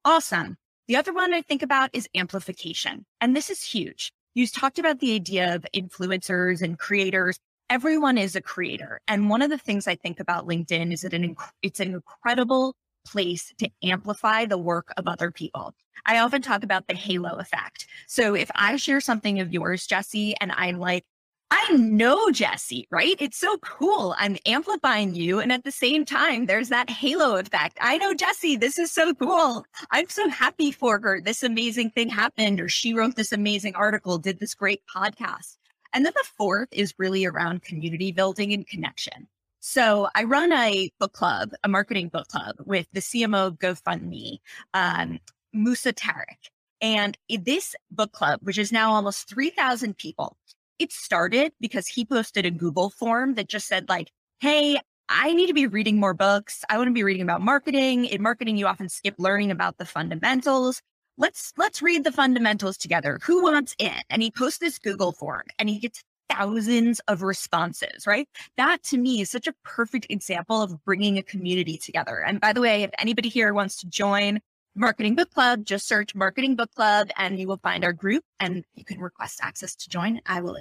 Awesome. 0.03 0.57
The 0.87 0.97
other 0.97 1.13
one 1.13 1.33
I 1.33 1.41
think 1.41 1.63
about 1.63 1.89
is 1.93 2.07
amplification. 2.15 3.05
And 3.21 3.35
this 3.35 3.49
is 3.49 3.63
huge. 3.63 4.11
You 4.35 4.45
talked 4.47 4.79
about 4.79 4.99
the 4.99 5.15
idea 5.15 5.55
of 5.55 5.65
influencers 5.73 6.61
and 6.61 6.77
creators. 6.77 7.39
Everyone 7.69 8.17
is 8.17 8.35
a 8.35 8.41
creator. 8.41 8.99
And 9.07 9.29
one 9.29 9.41
of 9.41 9.49
the 9.49 9.57
things 9.57 9.87
I 9.87 9.95
think 9.95 10.19
about 10.19 10.45
LinkedIn 10.45 10.91
is 10.91 11.01
that 11.01 11.13
an, 11.13 11.35
it's 11.61 11.79
an 11.79 11.93
incredible 11.93 12.75
place 13.07 13.53
to 13.59 13.69
amplify 13.83 14.45
the 14.45 14.57
work 14.57 14.91
of 14.97 15.07
other 15.07 15.31
people. 15.31 15.73
I 16.05 16.19
often 16.19 16.41
talk 16.41 16.63
about 16.63 16.87
the 16.87 16.95
halo 16.95 17.35
effect. 17.37 17.87
So 18.07 18.35
if 18.35 18.51
I 18.55 18.75
share 18.75 18.99
something 18.99 19.39
of 19.39 19.53
yours, 19.53 19.87
Jesse, 19.87 20.35
and 20.41 20.51
I'm 20.51 20.79
like, 20.79 21.05
I 21.51 21.73
know 21.73 22.31
Jesse, 22.31 22.87
right? 22.89 23.15
It's 23.19 23.37
so 23.37 23.57
cool. 23.59 24.15
I'm 24.17 24.37
amplifying 24.45 25.13
you. 25.13 25.39
And 25.39 25.51
at 25.51 25.63
the 25.63 25.71
same 25.71 26.03
time, 26.03 26.47
there's 26.47 26.69
that 26.69 26.89
halo 26.89 27.37
effect. 27.37 27.77
I 27.81 27.97
know 27.97 28.13
Jesse. 28.13 28.55
This 28.55 28.79
is 28.79 28.91
so 28.91 29.13
cool. 29.13 29.63
I'm 29.91 30.09
so 30.09 30.27
happy 30.29 30.71
for 30.71 30.99
her. 30.99 31.21
This 31.21 31.43
amazing 31.43 31.91
thing 31.91 32.09
happened, 32.09 32.59
or 32.59 32.67
she 32.67 32.93
wrote 32.93 33.15
this 33.15 33.31
amazing 33.31 33.75
article, 33.75 34.17
did 34.17 34.39
this 34.39 34.55
great 34.55 34.81
podcast. 34.93 35.57
And 35.93 36.05
then 36.05 36.13
the 36.15 36.27
fourth 36.35 36.69
is 36.71 36.95
really 36.97 37.25
around 37.25 37.61
community 37.61 38.11
building 38.11 38.51
and 38.51 38.67
connection. 38.67 39.27
So 39.59 40.09
I 40.13 40.23
run 40.25 40.51
a 40.51 40.91
book 40.99 41.13
club, 41.13 41.51
a 41.63 41.67
marketing 41.67 42.09
book 42.09 42.27
club 42.27 42.55
with 42.65 42.87
the 42.93 42.99
CMO 42.99 43.47
of 43.47 43.59
GoFundMe, 43.59 44.39
um, 44.73 45.19
Musa 45.53 45.93
Tariq. 45.93 46.49
And 46.81 47.17
this 47.29 47.75
book 47.89 48.11
club, 48.11 48.39
which 48.43 48.57
is 48.57 48.71
now 48.71 48.91
almost 48.91 49.29
3,000 49.29 49.97
people, 49.97 50.37
it 50.79 50.91
started 50.91 51.53
because 51.59 51.87
he 51.87 52.05
posted 52.05 52.45
a 52.45 52.51
Google 52.51 52.89
form 52.89 53.35
that 53.35 53.49
just 53.49 53.67
said 53.67 53.89
like, 53.89 54.11
Hey, 54.39 54.79
I 55.09 55.33
need 55.33 55.47
to 55.47 55.53
be 55.53 55.67
reading 55.67 55.99
more 55.99 56.13
books. 56.13 56.63
I 56.69 56.77
want 56.77 56.87
to 56.87 56.93
be 56.93 57.03
reading 57.03 57.21
about 57.21 57.41
marketing. 57.41 58.05
In 58.05 58.21
marketing, 58.21 58.57
you 58.57 58.65
often 58.65 58.89
skip 58.89 59.15
learning 59.17 59.51
about 59.51 59.77
the 59.77 59.85
fundamentals. 59.85 60.81
Let's, 61.17 61.53
let's 61.57 61.81
read 61.81 62.03
the 62.03 62.11
fundamentals 62.11 62.77
together. 62.77 63.19
Who 63.23 63.43
wants 63.43 63.75
in? 63.77 63.93
And 64.09 64.21
he 64.21 64.31
posts 64.31 64.59
this 64.59 64.79
Google 64.79 65.11
form 65.11 65.43
and 65.59 65.69
he 65.69 65.79
gets 65.79 66.03
thousands 66.29 66.99
of 67.07 67.21
responses, 67.21 68.07
right? 68.07 68.27
That 68.57 68.83
to 68.83 68.97
me 68.97 69.21
is 69.21 69.29
such 69.29 69.47
a 69.47 69.53
perfect 69.63 70.07
example 70.09 70.61
of 70.61 70.83
bringing 70.83 71.17
a 71.17 71.23
community 71.23 71.77
together. 71.77 72.23
And 72.25 72.41
by 72.41 72.51
the 72.51 72.61
way, 72.61 72.83
if 72.83 72.89
anybody 72.97 73.29
here 73.29 73.53
wants 73.53 73.77
to 73.77 73.87
join 73.87 74.39
Marketing 74.75 75.15
Book 75.15 75.31
Club, 75.33 75.65
just 75.65 75.87
search 75.87 76.13
Marketing 76.13 76.55
Book 76.55 76.73
Club 76.75 77.09
and 77.15 77.39
you 77.39 77.47
will 77.47 77.59
find 77.63 77.83
our 77.85 77.93
group 77.93 78.23
and 78.39 78.65
you 78.73 78.83
can 78.83 78.99
request 78.99 79.39
access 79.41 79.75
to 79.75 79.89
join. 79.89 80.21
I 80.25 80.41
will. 80.41 80.57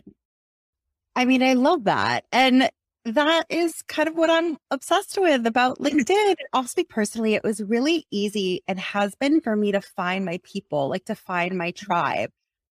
I 1.16 1.24
mean, 1.24 1.42
I 1.42 1.54
love 1.54 1.84
that. 1.84 2.24
And 2.32 2.70
that 3.04 3.46
is 3.50 3.82
kind 3.82 4.08
of 4.08 4.14
what 4.14 4.30
I'm 4.30 4.56
obsessed 4.70 5.18
with 5.18 5.46
about 5.46 5.78
LinkedIn. 5.78 6.36
I'll 6.52 6.66
speak 6.66 6.88
personally. 6.88 7.34
It 7.34 7.44
was 7.44 7.60
really 7.62 8.06
easy 8.10 8.62
and 8.66 8.78
has 8.78 9.14
been 9.14 9.40
for 9.40 9.56
me 9.56 9.72
to 9.72 9.80
find 9.80 10.24
my 10.24 10.40
people, 10.42 10.88
like 10.88 11.04
to 11.06 11.14
find 11.14 11.58
my 11.58 11.72
tribe. 11.72 12.30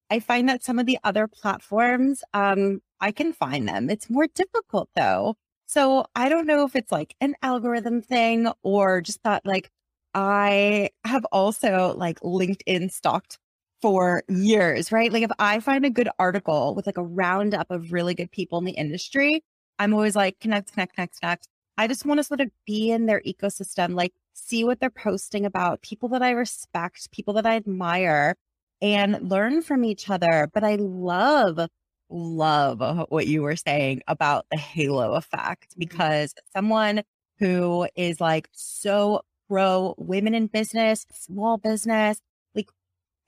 I 0.09 0.19
find 0.19 0.47
that 0.49 0.63
some 0.63 0.79
of 0.79 0.85
the 0.85 0.97
other 1.03 1.27
platforms, 1.27 2.23
um, 2.33 2.81
I 2.99 3.11
can 3.11 3.33
find 3.33 3.67
them. 3.67 3.89
It's 3.89 4.09
more 4.09 4.27
difficult 4.27 4.89
though. 4.95 5.35
So 5.65 6.05
I 6.15 6.29
don't 6.29 6.47
know 6.47 6.65
if 6.65 6.75
it's 6.75 6.91
like 6.91 7.15
an 7.19 7.35
algorithm 7.41 8.01
thing 8.01 8.47
or 8.63 9.01
just 9.01 9.23
that 9.23 9.45
like 9.45 9.69
I 10.13 10.89
have 11.05 11.25
also 11.31 11.95
like 11.97 12.19
LinkedIn 12.19 12.91
stalked 12.91 13.39
for 13.81 14.23
years, 14.29 14.91
right? 14.91 15.11
Like 15.11 15.23
if 15.23 15.31
I 15.39 15.59
find 15.59 15.85
a 15.85 15.89
good 15.89 16.09
article 16.19 16.75
with 16.75 16.85
like 16.85 16.97
a 16.97 17.03
roundup 17.03 17.69
of 17.71 17.91
really 17.91 18.13
good 18.13 18.31
people 18.31 18.59
in 18.59 18.65
the 18.65 18.71
industry, 18.71 19.43
I'm 19.79 19.93
always 19.93 20.15
like 20.15 20.39
connect, 20.39 20.73
connect, 20.73 20.95
connect, 20.95 21.19
connect. 21.19 21.47
I 21.77 21.87
just 21.87 22.05
want 22.05 22.19
to 22.19 22.23
sort 22.23 22.41
of 22.41 22.49
be 22.65 22.91
in 22.91 23.07
their 23.07 23.21
ecosystem, 23.21 23.95
like 23.95 24.13
see 24.33 24.63
what 24.63 24.79
they're 24.79 24.89
posting 24.89 25.45
about, 25.45 25.81
people 25.81 26.09
that 26.09 26.21
I 26.21 26.31
respect, 26.31 27.11
people 27.11 27.33
that 27.33 27.45
I 27.45 27.55
admire, 27.55 28.35
and 28.81 29.29
learn 29.29 29.61
from 29.61 29.83
each 29.83 30.09
other. 30.09 30.49
But 30.53 30.63
I 30.63 30.75
love, 30.75 31.59
love 32.09 33.07
what 33.09 33.27
you 33.27 33.41
were 33.41 33.55
saying 33.55 34.01
about 34.07 34.45
the 34.51 34.57
halo 34.57 35.13
effect 35.15 35.71
mm-hmm. 35.71 35.79
because 35.79 36.33
someone 36.55 37.01
who 37.39 37.87
is 37.95 38.21
like 38.21 38.47
so 38.51 39.21
pro 39.53 39.93
women 39.99 40.33
in 40.33 40.47
business, 40.47 41.05
small 41.13 41.57
business, 41.59 42.19
like 42.55 42.69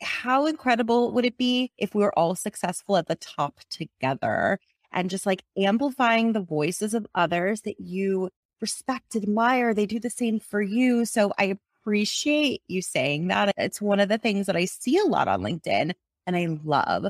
how 0.02 0.48
incredible 0.48 1.12
would 1.12 1.24
it 1.24 1.38
be 1.38 1.72
if 1.78 1.94
we 1.94 2.02
were 2.02 2.18
all 2.18 2.34
successful 2.34 2.98
at 2.98 3.06
the 3.06 3.16
top 3.16 3.60
together 3.70 4.60
and 4.92 5.12
just 5.12 5.28
like 5.28 5.44
amplifying 5.56 6.34
the 6.34 6.42
voices 6.42 6.96
of 6.96 7.06
others 7.14 7.62
that 7.62 7.80
you 7.80 8.30
respect, 8.60 9.16
admire, 9.16 9.72
they 9.72 9.86
do 9.86 10.00
the 10.00 10.10
same 10.10 10.40
for 10.40 10.64
you. 10.64 11.06
So 11.06 11.32
I 11.38 11.58
appreciate 11.84 12.64
you 12.68 12.82
saying 12.82 13.28
that. 13.28 13.54
It's 13.56 13.80
one 13.80 14.00
of 14.00 14.10
the 14.10 14.18
things 14.18 14.48
that 14.48 14.56
I 14.56 14.66
see 14.66 14.98
a 14.98 15.04
lot 15.04 15.28
on 15.28 15.44
LinkedIn 15.44 15.94
and 16.26 16.36
I 16.36 16.48
love. 16.64 17.06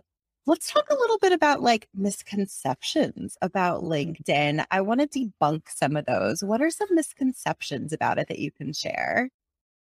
Let's 0.47 0.71
talk 0.71 0.87
a 0.91 0.95
little 0.95 1.17
bit 1.17 1.31
about 1.31 1.63
like 1.63 1.87
misconceptions 1.95 3.35
about 3.41 3.81
mm-hmm. 3.81 3.91
LinkedIn. 3.91 4.65
I 4.69 4.81
want 4.81 5.01
to 5.01 5.07
debunk 5.07 5.63
some 5.67 5.95
of 5.95 6.05
those. 6.05 6.43
What 6.43 6.61
are 6.61 6.69
some 6.69 6.89
misconceptions 6.91 7.91
about 7.91 8.19
it 8.19 8.27
that 8.27 8.37
you 8.37 8.51
can 8.51 8.71
share? 8.71 9.29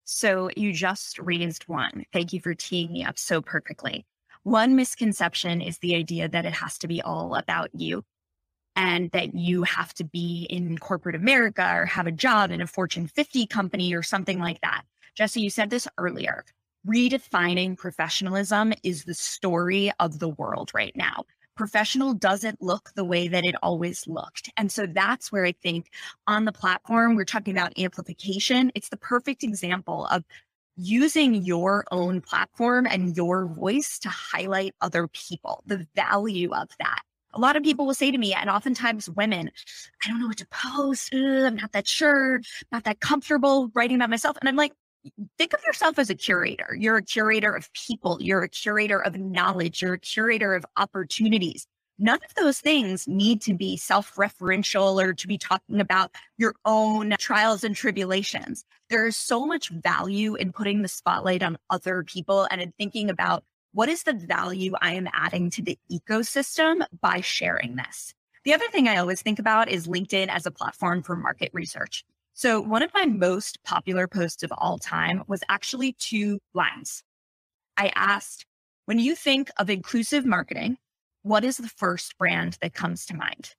So 0.05 0.49
you 0.57 0.73
just 0.73 1.19
raised 1.19 1.67
one. 1.67 2.03
Thank 2.11 2.33
you 2.33 2.41
for 2.41 2.55
teeing 2.55 2.91
me 2.91 3.03
up 3.03 3.19
so 3.19 3.43
perfectly. 3.43 4.07
One 4.41 4.75
misconception 4.75 5.61
is 5.61 5.77
the 5.77 5.95
idea 5.95 6.27
that 6.27 6.45
it 6.45 6.53
has 6.53 6.79
to 6.79 6.87
be 6.87 6.99
all 6.99 7.35
about 7.35 7.69
you 7.73 8.03
and 8.75 9.11
that 9.11 9.35
you 9.35 9.61
have 9.63 9.93
to 9.95 10.03
be 10.03 10.47
in 10.49 10.79
corporate 10.79 11.15
America 11.15 11.69
or 11.75 11.85
have 11.85 12.07
a 12.07 12.11
job 12.11 12.49
in 12.49 12.59
a 12.59 12.65
Fortune 12.65 13.05
50 13.05 13.45
company 13.45 13.93
or 13.93 14.01
something 14.01 14.39
like 14.39 14.61
that. 14.61 14.81
Jesse, 15.13 15.41
you 15.41 15.51
said 15.51 15.69
this 15.69 15.87
earlier. 15.99 16.43
Redefining 16.87 17.77
professionalism 17.77 18.73
is 18.83 19.03
the 19.03 19.13
story 19.13 19.91
of 19.99 20.19
the 20.19 20.29
world 20.29 20.71
right 20.73 20.95
now. 20.95 21.25
Professional 21.55 22.13
doesn't 22.13 22.61
look 22.61 22.91
the 22.95 23.03
way 23.03 23.27
that 23.27 23.43
it 23.43 23.55
always 23.61 24.07
looked. 24.07 24.49
And 24.55 24.71
so 24.71 24.85
that's 24.85 25.29
where 25.29 25.45
I 25.45 25.51
think 25.51 25.89
on 26.25 26.45
the 26.45 26.53
platform, 26.53 27.15
we're 27.15 27.25
talking 27.25 27.53
about 27.53 27.77
amplification. 27.77 28.71
It's 28.75 28.89
the 28.89 28.97
perfect 28.97 29.43
example 29.43 30.05
of 30.05 30.23
using 30.77 31.35
your 31.35 31.83
own 31.91 32.21
platform 32.21 32.87
and 32.89 33.17
your 33.17 33.47
voice 33.47 33.99
to 33.99 34.09
highlight 34.09 34.73
other 34.79 35.09
people, 35.09 35.63
the 35.65 35.85
value 35.95 36.53
of 36.53 36.69
that 36.79 37.01
a 37.33 37.39
lot 37.39 37.55
of 37.55 37.63
people 37.63 37.85
will 37.85 37.93
say 37.93 38.11
to 38.11 38.17
me, 38.17 38.33
and 38.33 38.49
oftentimes 38.49 39.09
women, 39.09 39.51
I 40.03 40.09
don't 40.09 40.19
know 40.19 40.27
what 40.27 40.37
to 40.37 40.47
post. 40.47 41.13
Ugh, 41.13 41.19
I'm 41.19 41.55
not 41.55 41.71
that 41.73 41.87
sure, 41.87 42.41
not 42.71 42.85
that 42.85 42.99
comfortable 42.99 43.69
writing 43.75 43.97
about 43.97 44.09
myself. 44.09 44.37
And 44.39 44.49
I'm 44.49 44.55
like, 44.55 44.73
think 45.37 45.53
of 45.53 45.63
yourself 45.65 45.99
as 45.99 46.09
a 46.09 46.15
curator. 46.15 46.75
You're 46.77 46.97
a 46.97 47.03
curator 47.03 47.53
of 47.53 47.71
people. 47.73 48.17
You're 48.21 48.43
a 48.43 48.49
curator 48.49 48.99
of 48.99 49.17
knowledge. 49.17 49.81
You're 49.81 49.93
a 49.93 49.99
curator 49.99 50.53
of 50.53 50.65
opportunities. 50.77 51.65
None 52.01 52.19
of 52.23 52.33
those 52.35 52.61
things 52.61 53.07
need 53.07 53.41
to 53.41 53.53
be 53.53 53.75
self 53.75 54.15
referential 54.15 55.03
or 55.03 55.13
to 55.13 55.27
be 55.27 55.37
talking 55.37 55.81
about 55.81 56.11
your 56.37 56.55
own 56.63 57.15
trials 57.19 57.65
and 57.65 57.75
tribulations. 57.75 58.63
There 58.89 59.05
is 59.05 59.17
so 59.17 59.45
much 59.45 59.69
value 59.69 60.35
in 60.35 60.53
putting 60.53 60.81
the 60.81 60.87
spotlight 60.87 61.43
on 61.43 61.57
other 61.69 62.03
people 62.03 62.47
and 62.49 62.61
in 62.61 62.73
thinking 62.77 63.09
about 63.09 63.43
what 63.73 63.89
is 63.89 64.03
the 64.03 64.13
value 64.13 64.73
I 64.81 64.93
am 64.93 65.09
adding 65.13 65.49
to 65.51 65.61
the 65.61 65.77
ecosystem 65.91 66.85
by 67.01 67.21
sharing 67.21 67.75
this? 67.75 68.13
The 68.45 68.53
other 68.53 68.67
thing 68.69 68.87
I 68.87 68.97
always 68.97 69.21
think 69.21 69.37
about 69.37 69.69
is 69.69 69.87
LinkedIn 69.87 70.29
as 70.29 70.45
a 70.45 70.51
platform 70.51 71.03
for 71.03 71.15
market 71.15 71.51
research. 71.53 72.05
So, 72.41 72.61
one 72.61 72.83
of 72.83 72.93
my 72.93 73.03
most 73.03 73.61
popular 73.65 74.07
posts 74.07 74.43
of 74.43 74.53
all 74.57 74.77
time 74.77 75.23
was 75.27 75.43
actually 75.49 75.91
two 75.99 76.39
lines. 76.53 77.03
I 77.75 77.91
asked, 77.95 78.45
when 78.85 78.97
you 78.97 79.13
think 79.13 79.51
of 79.57 79.69
inclusive 79.69 80.25
marketing, 80.25 80.77
what 81.23 81.43
is 81.43 81.57
the 81.57 81.67
first 81.67 82.17
brand 82.17 82.57
that 82.61 82.73
comes 82.73 83.05
to 83.07 83.13
mind? 83.13 83.55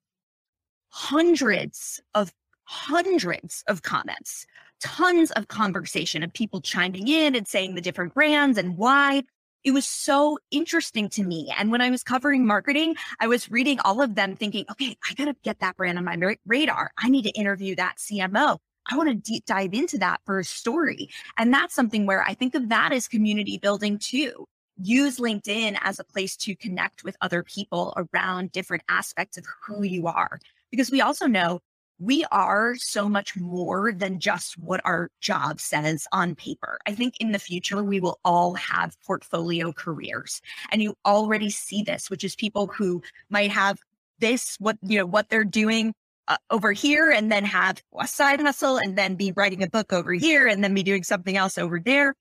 Hundreds 0.89 2.01
of 2.15 2.33
hundreds 2.65 3.63
of 3.67 3.83
comments, 3.83 4.47
tons 4.83 5.31
of 5.33 5.49
conversation 5.49 6.23
of 6.23 6.33
people 6.33 6.63
chiming 6.63 7.07
in 7.07 7.35
and 7.35 7.47
saying 7.47 7.75
the 7.75 7.83
different 7.83 8.15
brands 8.15 8.57
and 8.57 8.79
why. 8.79 9.23
it 9.63 9.73
was 9.73 9.85
so 9.85 10.39
interesting 10.51 11.07
to 11.11 11.23
me. 11.23 11.53
And 11.59 11.71
when 11.71 11.83
I 11.83 11.91
was 11.91 12.03
covering 12.03 12.47
marketing, 12.47 12.95
I 13.21 13.27
was 13.27 13.51
reading 13.51 13.79
all 13.85 14.01
of 14.01 14.15
them 14.15 14.37
thinking, 14.37 14.65
okay, 14.71 14.97
I 15.07 15.13
got 15.13 15.27
to 15.27 15.37
get 15.45 15.59
that 15.59 15.77
brand 15.77 15.99
on 15.99 16.05
my 16.07 16.17
radar. 16.47 16.93
I 16.97 17.11
need 17.11 17.25
to 17.25 17.31
interview 17.33 17.77
that 17.77 17.97
CMO. 17.99 18.57
I 18.91 18.97
want 18.97 19.09
to 19.09 19.15
deep 19.15 19.45
dive 19.47 19.75
into 19.75 19.99
that 19.99 20.21
for 20.25 20.39
a 20.39 20.45
story. 20.45 21.11
And 21.37 21.53
that's 21.53 21.75
something 21.75 22.07
where 22.07 22.23
I 22.23 22.35
think 22.35 22.55
of 22.55 22.69
that 22.69 22.93
as 22.93 23.09
community 23.09 23.59
building 23.59 23.99
too. 23.99 24.47
Use 24.83 25.19
LinkedIn 25.19 25.79
as 25.83 25.99
a 25.99 26.05
place 26.05 26.37
to 26.39 26.57
connect 26.57 27.05
with 27.05 27.17
other 27.21 27.43
people 27.43 27.95
around 27.97 28.53
different 28.53 28.83
aspects 28.89 29.37
of 29.37 29.45
who 29.65 29.83
you 29.83 30.07
are. 30.07 30.41
Because 30.71 30.91
we 30.91 31.01
also 31.01 31.27
know 31.27 31.61
we 31.99 32.25
are 32.33 32.75
so 32.77 33.09
much 33.09 33.37
more 33.37 33.93
than 33.93 34.19
just 34.19 34.59
what 34.59 34.81
our 34.85 35.11
job 35.21 35.61
says 35.61 36.07
on 36.13 36.35
paper. 36.35 36.79
I 36.87 36.95
think 36.95 37.15
in 37.21 37.33
the 37.33 37.39
future, 37.39 37.83
we 37.85 38.01
will 38.01 38.19
all 38.25 38.55
have 38.55 38.97
portfolio 39.07 39.71
careers. 39.73 40.41
And 40.73 40.83
you 40.83 40.95
already 41.05 41.51
see 41.51 41.83
this, 41.83 42.09
which 42.09 42.25
is 42.25 42.35
people 42.35 42.69
who 42.69 43.03
might 43.29 43.51
have 43.51 43.79
this, 44.19 44.57
what, 44.59 44.79
you 44.83 44.99
know, 44.99 45.07
what 45.07 45.29
they're 45.29 45.45
doing 45.45 45.93
uh, 46.31 46.37
over 46.51 46.71
here 46.71 47.11
and 47.11 47.31
then 47.31 47.45
have 47.45 47.83
a 47.99 48.07
side 48.07 48.41
hustle 48.41 48.79
and 48.79 48.97
then 48.97 49.17
be 49.17 49.33
writing 49.37 49.65
a 49.65 49.69
book 49.69 49.93
over 49.93 50.13
here 50.13 50.47
and 50.47 50.63
then 50.63 50.73
be 50.73 50.85
doing 50.85 51.03
something 51.03 51.37
else 51.37 51.59
over 51.59 51.81
there. 51.81 52.15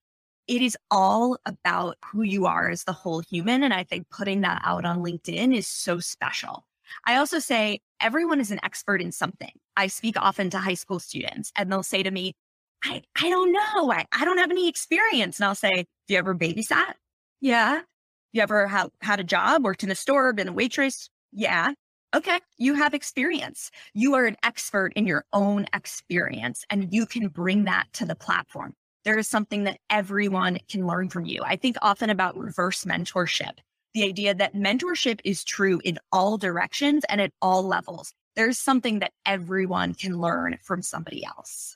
It 0.47 0.63
is 0.63 0.75
all 0.89 1.37
about 1.45 1.95
who 2.11 2.23
you 2.23 2.47
are 2.47 2.71
as 2.71 2.83
the 2.83 2.91
whole 2.91 3.21
human. 3.29 3.61
And 3.61 3.71
I 3.71 3.83
think 3.83 4.09
putting 4.09 4.41
that 4.41 4.63
out 4.65 4.83
on 4.83 5.03
LinkedIn 5.03 5.55
is 5.55 5.67
so 5.67 5.99
special. 5.99 6.65
I 7.05 7.17
also 7.17 7.37
say 7.37 7.81
everyone 8.01 8.39
is 8.39 8.49
an 8.49 8.59
expert 8.63 8.99
in 8.99 9.11
something. 9.11 9.51
I 9.77 9.85
speak 9.85 10.15
often 10.17 10.49
to 10.49 10.57
high 10.57 10.73
school 10.73 10.99
students 10.99 11.51
and 11.55 11.71
they'll 11.71 11.83
say 11.83 12.01
to 12.01 12.09
me, 12.09 12.33
I, 12.83 13.03
I 13.15 13.29
don't 13.29 13.51
know. 13.51 13.91
I, 13.91 14.05
I 14.11 14.25
don't 14.25 14.39
have 14.39 14.49
any 14.49 14.67
experience. 14.67 15.37
And 15.37 15.45
I'll 15.45 15.53
say, 15.53 15.85
Do 16.07 16.13
you 16.13 16.17
ever 16.17 16.33
babysat? 16.33 16.93
Yeah. 17.41 17.81
You 18.31 18.41
ever 18.41 18.67
have 18.67 18.89
had 19.01 19.19
a 19.19 19.23
job, 19.23 19.63
worked 19.63 19.83
in 19.83 19.91
a 19.91 19.95
store, 19.95 20.33
been 20.33 20.47
a 20.47 20.53
waitress? 20.53 21.11
Yeah. 21.31 21.73
Okay. 22.15 22.39
You 22.57 22.73
have 22.73 22.93
experience. 22.93 23.69
You 23.93 24.15
are 24.15 24.25
an 24.25 24.37
expert 24.43 24.93
in 24.95 25.05
your 25.05 25.25
own 25.31 25.67
experience 25.73 26.65
and 26.69 26.91
you 26.91 27.05
can 27.05 27.27
bring 27.27 27.65
that 27.65 27.85
to 27.93 28.05
the 28.05 28.15
platform. 28.15 28.73
There 29.05 29.17
is 29.17 29.27
something 29.27 29.63
that 29.65 29.79
everyone 29.89 30.57
can 30.67 30.87
learn 30.87 31.09
from 31.09 31.25
you. 31.25 31.41
I 31.43 31.55
think 31.55 31.77
often 31.81 32.09
about 32.09 32.37
reverse 32.37 32.83
mentorship 32.83 33.59
the 33.93 34.03
idea 34.03 34.33
that 34.35 34.53
mentorship 34.53 35.19
is 35.23 35.43
true 35.43 35.81
in 35.83 35.97
all 36.11 36.37
directions 36.37 37.03
and 37.09 37.19
at 37.19 37.31
all 37.41 37.63
levels. 37.63 38.13
There's 38.35 38.59
something 38.59 38.99
that 38.99 39.11
everyone 39.25 39.93
can 39.93 40.19
learn 40.19 40.57
from 40.61 40.81
somebody 40.81 41.25
else. 41.25 41.75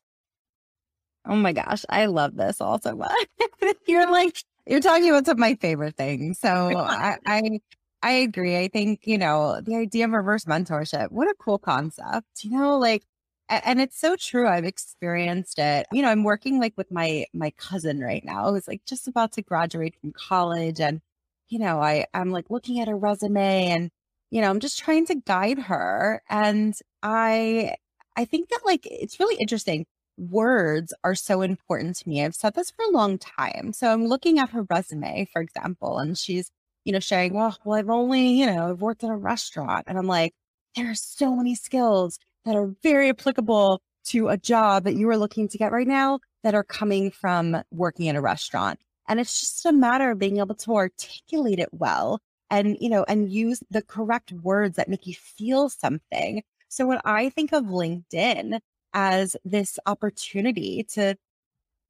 Oh 1.25 1.35
my 1.35 1.53
gosh, 1.53 1.85
I 1.89 2.05
love 2.05 2.35
this 2.35 2.61
also 2.61 2.95
much. 2.95 3.11
you're 3.87 4.11
like 4.11 4.37
you're 4.65 4.79
talking 4.79 5.09
about 5.09 5.25
some 5.25 5.33
of 5.33 5.39
my 5.39 5.55
favorite 5.55 5.95
things. 5.95 6.39
So 6.39 6.49
I, 6.77 7.17
I 7.25 7.59
I 8.03 8.11
agree. 8.11 8.57
I 8.57 8.67
think, 8.67 9.01
you 9.07 9.17
know, 9.17 9.61
the 9.61 9.75
idea 9.77 10.05
of 10.05 10.11
reverse 10.11 10.45
mentorship, 10.45 11.11
what 11.11 11.29
a 11.29 11.35
cool 11.39 11.57
concept. 11.59 12.43
You 12.43 12.51
know, 12.51 12.77
like 12.77 13.03
and 13.49 13.81
it's 13.81 13.99
so 13.99 14.15
true. 14.17 14.47
I've 14.47 14.65
experienced 14.65 15.59
it. 15.59 15.87
You 15.91 16.01
know, 16.01 16.09
I'm 16.09 16.23
working 16.23 16.59
like 16.59 16.73
with 16.77 16.91
my 16.91 17.25
my 17.33 17.51
cousin 17.57 18.01
right 18.01 18.23
now 18.25 18.51
who's 18.51 18.67
like 18.67 18.83
just 18.85 19.07
about 19.07 19.31
to 19.33 19.41
graduate 19.41 19.95
from 20.01 20.11
college 20.13 20.79
and 20.81 21.01
you 21.49 21.59
know, 21.59 21.81
I, 21.81 22.05
I'm 22.13 22.31
like 22.31 22.49
looking 22.49 22.79
at 22.79 22.87
her 22.87 22.97
resume 22.97 23.67
and, 23.69 23.91
you 24.31 24.41
know, 24.41 24.49
I'm 24.49 24.59
just 24.59 24.79
trying 24.79 25.05
to 25.07 25.15
guide 25.15 25.59
her. 25.59 26.21
And 26.29 26.73
I, 27.03 27.75
I 28.15 28.25
think 28.25 28.49
that 28.49 28.61
like, 28.65 28.87
it's 28.89 29.19
really 29.19 29.35
interesting. 29.39 29.85
Words 30.17 30.93
are 31.03 31.15
so 31.15 31.41
important 31.41 31.97
to 31.97 32.09
me. 32.09 32.23
I've 32.23 32.35
said 32.35 32.55
this 32.55 32.71
for 32.71 32.85
a 32.85 32.91
long 32.91 33.17
time. 33.19 33.73
So 33.73 33.91
I'm 33.91 34.07
looking 34.07 34.39
at 34.39 34.49
her 34.51 34.63
resume, 34.69 35.27
for 35.31 35.41
example, 35.41 35.99
and 35.99 36.17
she's, 36.17 36.49
you 36.85 36.93
know, 36.93 36.99
sharing, 36.99 37.33
well, 37.33 37.57
well, 37.63 37.79
I've 37.79 37.89
only, 37.89 38.29
you 38.29 38.45
know, 38.45 38.69
I've 38.69 38.81
worked 38.81 39.03
at 39.03 39.09
a 39.09 39.15
restaurant. 39.15 39.85
And 39.87 39.97
I'm 39.97 40.07
like, 40.07 40.33
there 40.75 40.89
are 40.89 40.95
so 40.95 41.35
many 41.35 41.55
skills 41.55 42.19
that 42.45 42.55
are 42.55 42.73
very 42.83 43.09
applicable 43.09 43.81
to 44.05 44.29
a 44.29 44.37
job 44.37 44.83
that 44.83 44.95
you 44.95 45.09
are 45.09 45.17
looking 45.17 45.47
to 45.47 45.57
get 45.57 45.71
right 45.71 45.87
now 45.87 46.19
that 46.43 46.55
are 46.55 46.63
coming 46.63 47.09
from 47.09 47.61
working 47.71 48.07
in 48.07 48.15
a 48.15 48.21
restaurant. 48.21 48.79
And 49.07 49.19
it's 49.19 49.39
just 49.39 49.65
a 49.65 49.71
matter 49.71 50.11
of 50.11 50.19
being 50.19 50.39
able 50.39 50.55
to 50.55 50.75
articulate 50.75 51.59
it 51.59 51.69
well 51.71 52.19
and, 52.49 52.77
you 52.79 52.89
know, 52.89 53.05
and 53.07 53.31
use 53.31 53.61
the 53.69 53.81
correct 53.81 54.31
words 54.31 54.75
that 54.75 54.89
make 54.89 55.07
you 55.07 55.15
feel 55.15 55.69
something. 55.69 56.43
So 56.67 56.87
when 56.87 56.99
I 57.05 57.29
think 57.29 57.53
of 57.53 57.65
LinkedIn 57.65 58.59
as 58.93 59.35
this 59.43 59.79
opportunity 59.85 60.83
to 60.91 61.15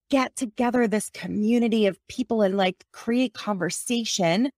get 0.10 0.36
together 0.36 0.88
this 0.88 1.10
community 1.10 1.88
of 1.88 1.98
people 2.08 2.42
and 2.42 2.56
like 2.58 2.86
create 2.92 3.34
conversation, 3.34 4.52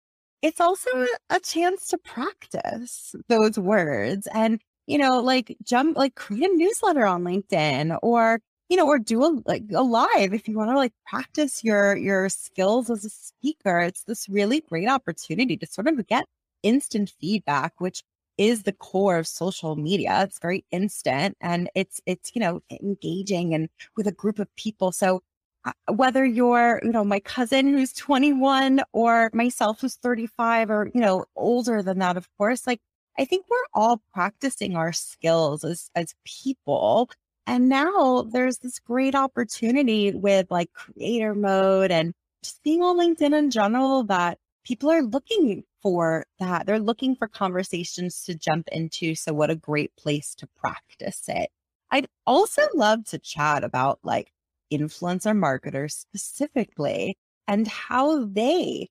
it's 0.44 0.60
also 0.60 0.90
mm. 0.90 1.06
a 1.30 1.40
chance 1.40 1.88
to 1.88 1.98
practice 1.98 3.14
those 3.28 3.58
words 3.58 4.28
and, 4.34 4.60
you 4.86 4.98
know, 4.98 5.18
like 5.20 5.56
jump, 5.64 5.96
like 5.96 6.14
create 6.16 6.50
a 6.50 6.54
newsletter 6.54 7.06
on 7.06 7.24
LinkedIn 7.24 7.98
or 8.02 8.40
you 8.68 8.76
know, 8.78 8.86
or 8.86 8.98
do 8.98 9.22
a 9.24 9.40
like 9.46 9.62
a 9.74 9.82
live 9.82 10.32
if 10.34 10.48
you 10.48 10.56
want 10.56 10.70
to 10.70 10.76
like 10.76 10.92
practice 11.06 11.64
your 11.64 11.96
your 11.96 12.28
skills 12.28 12.90
as 12.90 13.04
a 13.04 13.10
speaker. 13.10 13.80
It's 13.80 14.04
this 14.04 14.28
really 14.28 14.60
great 14.62 14.88
opportunity 14.88 15.56
to 15.56 15.66
sort 15.66 15.86
of 15.86 16.06
get 16.06 16.26
instant 16.62 17.12
feedback, 17.20 17.74
which 17.78 18.02
is 18.38 18.64
the 18.64 18.72
core 18.72 19.18
of 19.18 19.26
social 19.26 19.76
media. 19.76 20.22
It's 20.24 20.38
very 20.40 20.64
instant 20.70 21.36
and 21.40 21.70
it's 21.74 22.00
it's 22.06 22.32
you 22.34 22.40
know 22.40 22.60
engaging 22.82 23.54
and 23.54 23.68
with 23.96 24.06
a 24.06 24.12
group 24.12 24.38
of 24.38 24.54
people. 24.56 24.92
So 24.92 25.22
Uh, 25.64 25.72
whether 25.94 26.24
you're 26.24 26.80
you 26.82 26.90
know 26.90 27.04
my 27.04 27.20
cousin 27.20 27.68
who's 27.68 27.92
21 27.94 28.82
or 28.92 29.30
myself 29.32 29.80
who's 29.80 29.96
35 29.96 30.70
or 30.70 30.90
you 30.94 31.00
know 31.00 31.24
older 31.36 31.82
than 31.82 31.98
that, 31.98 32.16
of 32.16 32.28
course, 32.38 32.66
like 32.66 32.80
I 33.18 33.24
think 33.24 33.46
we're 33.48 33.56
all 33.74 34.02
practicing 34.12 34.76
our 34.76 34.92
skills 34.92 35.64
as 35.64 35.90
as 35.94 36.14
people 36.24 37.10
and 37.46 37.68
now 37.68 38.22
there's 38.22 38.58
this 38.58 38.78
great 38.78 39.14
opportunity 39.14 40.12
with 40.12 40.50
like 40.50 40.72
creator 40.72 41.34
mode 41.34 41.90
and 41.90 42.14
just 42.42 42.62
being 42.62 42.82
on 42.82 42.98
LinkedIn 42.98 43.36
in 43.36 43.50
general 43.50 44.04
that 44.04 44.38
people 44.64 44.90
are 44.90 45.02
looking 45.02 45.64
for 45.82 46.24
that. 46.38 46.66
They're 46.66 46.78
looking 46.78 47.14
for 47.16 47.28
conversations 47.28 48.24
to 48.24 48.34
jump 48.34 48.68
into. 48.72 49.14
So, 49.14 49.34
what 49.34 49.50
a 49.50 49.56
great 49.56 49.94
place 49.96 50.34
to 50.36 50.48
practice 50.56 51.22
it. 51.28 51.50
I'd 51.90 52.06
also 52.26 52.62
love 52.74 53.04
to 53.06 53.18
chat 53.18 53.62
about 53.64 54.00
like 54.02 54.32
influencer 54.78 55.36
marketers 55.36 55.94
specifically 55.94 57.16
and 57.46 57.66
how 57.68 58.24
they 58.24 58.88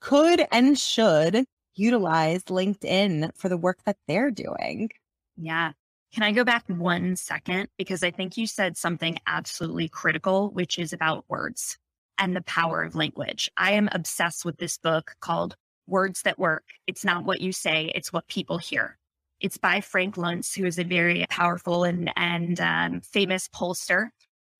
could 0.00 0.46
and 0.52 0.78
should 0.78 1.44
utilize 1.74 2.44
LinkedIn 2.44 3.30
for 3.36 3.48
the 3.48 3.56
work 3.56 3.78
that 3.86 3.96
they're 4.06 4.30
doing. 4.30 4.90
Yeah. 5.36 5.72
Can 6.12 6.24
I 6.24 6.32
go 6.32 6.44
back 6.44 6.64
one 6.66 7.14
second? 7.16 7.68
Because 7.78 8.02
I 8.02 8.10
think 8.10 8.36
you 8.36 8.46
said 8.46 8.76
something 8.76 9.18
absolutely 9.26 9.88
critical, 9.88 10.50
which 10.50 10.78
is 10.78 10.92
about 10.92 11.24
words 11.28 11.78
and 12.18 12.34
the 12.34 12.42
power 12.42 12.82
of 12.82 12.96
language. 12.96 13.50
I 13.56 13.72
am 13.72 13.88
obsessed 13.92 14.44
with 14.44 14.58
this 14.58 14.76
book 14.76 15.14
called 15.20 15.54
Words 15.86 16.22
That 16.22 16.38
Work. 16.38 16.64
It's 16.86 17.04
not 17.04 17.24
what 17.24 17.40
you 17.40 17.52
say, 17.52 17.92
it's 17.94 18.12
what 18.12 18.26
people 18.28 18.58
hear. 18.58 18.98
It's 19.40 19.56
by 19.56 19.80
Frank 19.80 20.16
Luntz, 20.16 20.54
who 20.54 20.66
is 20.66 20.78
a 20.78 20.84
very 20.84 21.24
powerful 21.30 21.84
and, 21.84 22.12
and 22.16 22.60
um, 22.60 23.00
famous 23.00 23.48
pollster. 23.48 24.10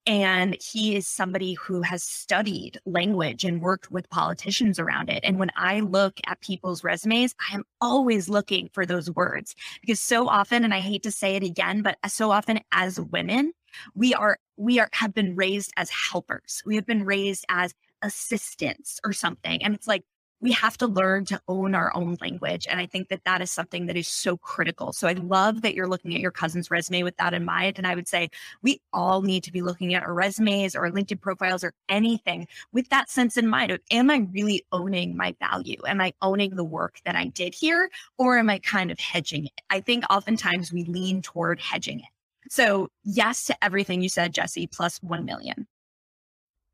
And 0.07 0.57
he 0.61 0.97
is 0.97 1.07
somebody 1.07 1.55
who 1.55 1.83
has 1.83 2.03
studied 2.03 2.81
language 2.87 3.45
and 3.45 3.61
worked 3.61 3.91
with 3.91 4.09
politicians 4.11 4.79
around 4.79 5.11
it. 5.11 5.21
And 5.25 5.39
when 5.39 5.51
I 5.57 5.81
look 5.81 6.19
at 6.27 6.41
people's 6.41 6.83
resumes, 6.83 7.35
I 7.51 7.55
am 7.55 7.65
always 7.81 8.29
looking 8.29 8.71
for 8.73 8.87
those 8.87 9.11
words 9.11 9.55
because 9.81 10.01
so 10.01 10.27
often, 10.27 10.65
and 10.65 10.73
I 10.73 10.81
hate 10.81 11.03
to 11.03 11.11
say 11.13 11.37
it 11.37 11.43
again, 11.43 11.83
but 11.83 11.99
so 12.09 12.31
often 12.31 12.61
as 12.73 12.99
women, 12.99 13.53
we 13.95 14.15
are, 14.15 14.39
we 14.57 14.81
are, 14.81 14.89
have 14.93 15.15
been 15.15 15.37
raised 15.37 15.73
as 15.77 15.91
helpers. 15.91 16.63
We 16.65 16.77
have 16.77 16.87
been 16.87 17.05
raised 17.05 17.45
as 17.49 17.75
assistants 18.03 19.01
or 19.05 19.13
something. 19.13 19.63
And 19.63 19.75
it's 19.75 19.87
like, 19.87 20.05
we 20.41 20.53
have 20.53 20.79
to 20.79 20.87
learn 20.87 21.25
to 21.27 21.41
own 21.49 21.75
our 21.75 21.95
own 21.95 22.17
language. 22.21 22.67
And 22.69 22.81
I 22.81 22.87
think 22.87 23.09
that 23.09 23.25
that 23.25 23.43
is 23.43 23.51
something 23.51 23.87
that 23.87 23.97
is 23.97 24.09
so 24.09 24.37
critical. 24.39 24.93
So 24.93 25.07
I 25.07 25.13
love 25.13 25.63
that 25.63 25.75
you're 25.75 25.89
looking 25.89 26.15
at 26.15 26.21
your 26.21 26.31
cousin's 26.31 26.71
resume 26.71 27.03
with 27.03 27.17
that 27.19 27.35
in 27.35 27.45
mind. 27.45 27.79
And 27.79 27.87
I 27.87 27.95
would 27.95 28.09
say 28.09 28.31
we 28.63 28.81
all 28.93 29.23
need 29.23 29.45
to 29.45 29.53
be 29.53 29.63
looking 29.63 29.95
at 29.95 30.03
our 30.03 30.15
resumes 30.15 30.75
or 30.75 30.91
LinkedIn 30.91 31.21
profiles 31.21 31.63
or 31.63 31.75
anything 31.89 32.49
with 32.73 32.89
that 32.89 33.11
sense 33.11 33.37
in 33.37 33.49
mind 33.49 33.71
of, 33.71 33.81
am 33.91 34.11
I 34.11 34.27
really 34.33 34.65
owning 34.73 35.17
my 35.17 35.35
value? 35.41 35.77
Am 35.87 36.01
I 36.01 36.13
owning 36.23 36.57
the 36.57 36.65
work 36.65 37.01
that 37.05 37.17
I 37.17 37.27
did 37.27 37.55
here? 37.55 37.91
Or 38.17 38.39
am 38.39 38.49
I 38.49 38.59
kind 38.59 38.91
of 38.91 38.99
hedging 38.99 39.47
it? 39.47 39.61
I 39.69 39.81
think 39.81 40.05
oftentimes 40.11 40.73
we 40.73 40.85
lean 40.85 41.23
toward 41.23 41.61
hedging 41.61 42.01
it. 42.01 42.07
So 42.49 42.89
yes 43.05 43.45
to 43.45 43.65
everything 43.65 44.03
you 44.03 44.09
said, 44.09 44.35
Jesse, 44.35 44.67
plus 44.67 44.99
1 45.03 45.25
million. 45.25 45.67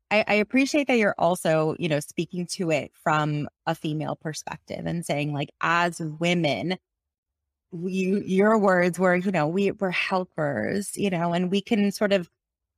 I, 0.09 0.23
I, 0.27 0.33
appreciate 0.35 0.87
that 0.87 0.97
you're 0.97 1.15
also, 1.17 1.75
you 1.79 1.89
know, 1.89 1.99
speaking 1.99 2.45
to 2.51 2.71
it 2.71 2.91
from 2.93 3.49
a 3.65 3.75
female 3.75 4.15
perspective 4.15 4.85
and 4.85 5.05
saying, 5.05 5.33
like, 5.33 5.49
as 5.61 5.99
women, 5.99 6.77
you 7.73 8.21
your 8.25 8.57
words 8.57 8.97
were, 8.97 9.15
you 9.15 9.31
know, 9.31 9.47
we 9.47 9.71
were 9.71 9.91
helpers, 9.91 10.95
you 10.95 11.09
know, 11.09 11.33
and 11.33 11.51
we 11.51 11.61
can 11.61 11.91
sort 11.91 12.13
of 12.13 12.29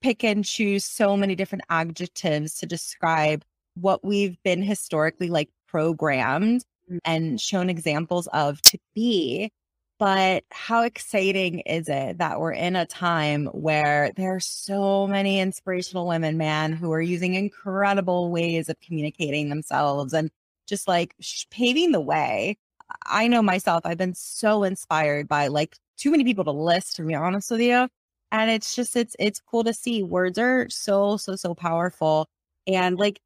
pick 0.02 0.24
and 0.24 0.46
choose 0.46 0.86
so 0.86 1.16
many 1.16 1.36
different 1.36 1.64
adjectives 1.70 2.56
to 2.56 2.66
describe 2.66 3.44
what 3.76 4.04
we've 4.04 4.42
been 4.44 4.62
historically 4.64 5.30
like 5.30 5.50
programmed 5.68 6.64
mm. 6.92 7.00
and 7.06 7.40
shown 7.40 7.70
examples 7.70 8.28
of 8.34 8.62
to 8.64 8.78
be. 8.96 9.52
But 10.00 10.46
how 10.50 10.84
exciting 10.84 11.60
is 11.62 11.90
it 11.90 12.20
that 12.20 12.40
we're 12.40 12.54
in 12.54 12.78
a 12.78 12.86
time 12.86 13.48
where 13.48 14.12
there 14.16 14.34
are 14.36 14.40
so 14.40 15.06
many 15.08 15.42
inspirational 15.42 16.08
women, 16.08 16.38
man, 16.38 16.72
who 16.72 16.94
are 16.94 17.02
using 17.02 17.36
incredible 17.36 18.32
ways 18.32 18.70
of 18.70 18.80
communicating 18.80 19.50
themselves 19.50 20.14
and 20.14 20.32
just 20.68 20.88
like 20.88 21.16
paving 21.52 21.92
the 21.92 22.00
way. 22.00 22.58
I 23.06 23.28
know 23.28 23.42
myself, 23.42 23.82
I've 23.86 23.98
been 23.98 24.16
so 24.16 24.64
inspired 24.64 25.28
by 25.28 25.48
like 25.48 25.78
too 25.98 26.12
many 26.12 26.24
people 26.24 26.46
to 26.46 26.52
list, 26.52 26.96
to 26.96 27.04
be 27.04 27.14
honest 27.16 27.52
with 27.52 27.62
you. 27.62 27.90
And 28.32 28.50
it's 28.50 28.76
just, 28.76 28.96
it's, 28.96 29.18
it's 29.20 29.42
cool 29.42 29.66
to 29.66 29.74
see 29.74 30.02
words 30.04 30.40
are 30.40 30.70
so, 30.70 31.18
so, 31.18 31.36
so 31.36 31.54
powerful. 31.56 32.28
And 32.68 32.98
like, 32.98 33.20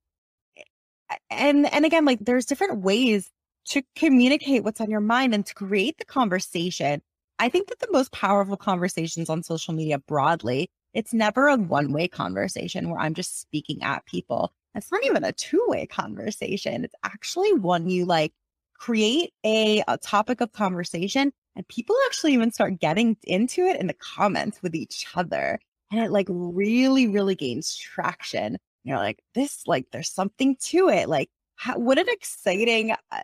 and, 1.29 1.71
and 1.71 1.85
again, 1.85 2.05
like 2.05 2.19
there's 2.21 2.45
different 2.45 2.81
ways 2.81 3.29
to 3.65 3.81
communicate 3.95 4.63
what's 4.63 4.81
on 4.81 4.89
your 4.89 4.99
mind 4.99 5.33
and 5.33 5.45
to 5.45 5.53
create 5.53 5.97
the 5.97 6.05
conversation. 6.05 7.01
I 7.39 7.49
think 7.49 7.69
that 7.69 7.79
the 7.79 7.91
most 7.91 8.11
powerful 8.11 8.57
conversations 8.57 9.29
on 9.29 9.43
social 9.43 9.73
media 9.73 9.99
broadly, 9.99 10.69
it's 10.93 11.13
never 11.13 11.47
a 11.47 11.57
one 11.57 11.91
way 11.91 12.07
conversation 12.07 12.89
where 12.89 12.99
I'm 12.99 13.13
just 13.13 13.41
speaking 13.41 13.81
at 13.83 14.05
people. 14.05 14.53
It's 14.75 14.91
not 14.91 15.03
even 15.03 15.23
a 15.23 15.31
two 15.31 15.63
way 15.67 15.85
conversation. 15.85 16.83
It's 16.83 16.95
actually 17.03 17.53
one 17.53 17.89
you 17.89 18.05
like 18.05 18.33
create 18.77 19.33
a, 19.45 19.83
a 19.87 19.97
topic 19.97 20.41
of 20.41 20.51
conversation 20.51 21.31
and 21.55 21.67
people 21.67 21.95
actually 22.05 22.33
even 22.33 22.51
start 22.51 22.79
getting 22.79 23.15
into 23.23 23.61
it 23.65 23.79
in 23.79 23.87
the 23.87 23.93
comments 23.93 24.61
with 24.61 24.75
each 24.75 25.05
other. 25.15 25.59
And 25.91 26.01
it 26.01 26.11
like 26.11 26.27
really, 26.29 27.07
really 27.07 27.35
gains 27.35 27.75
traction. 27.75 28.57
You're 28.83 28.97
like, 28.97 29.23
this, 29.33 29.65
like, 29.67 29.87
there's 29.91 30.11
something 30.11 30.57
to 30.63 30.89
it. 30.89 31.07
Like, 31.07 31.29
how, 31.63 31.77
what 31.77 31.97
an 31.97 32.09
exciting 32.09 32.91
uh, 32.91 33.21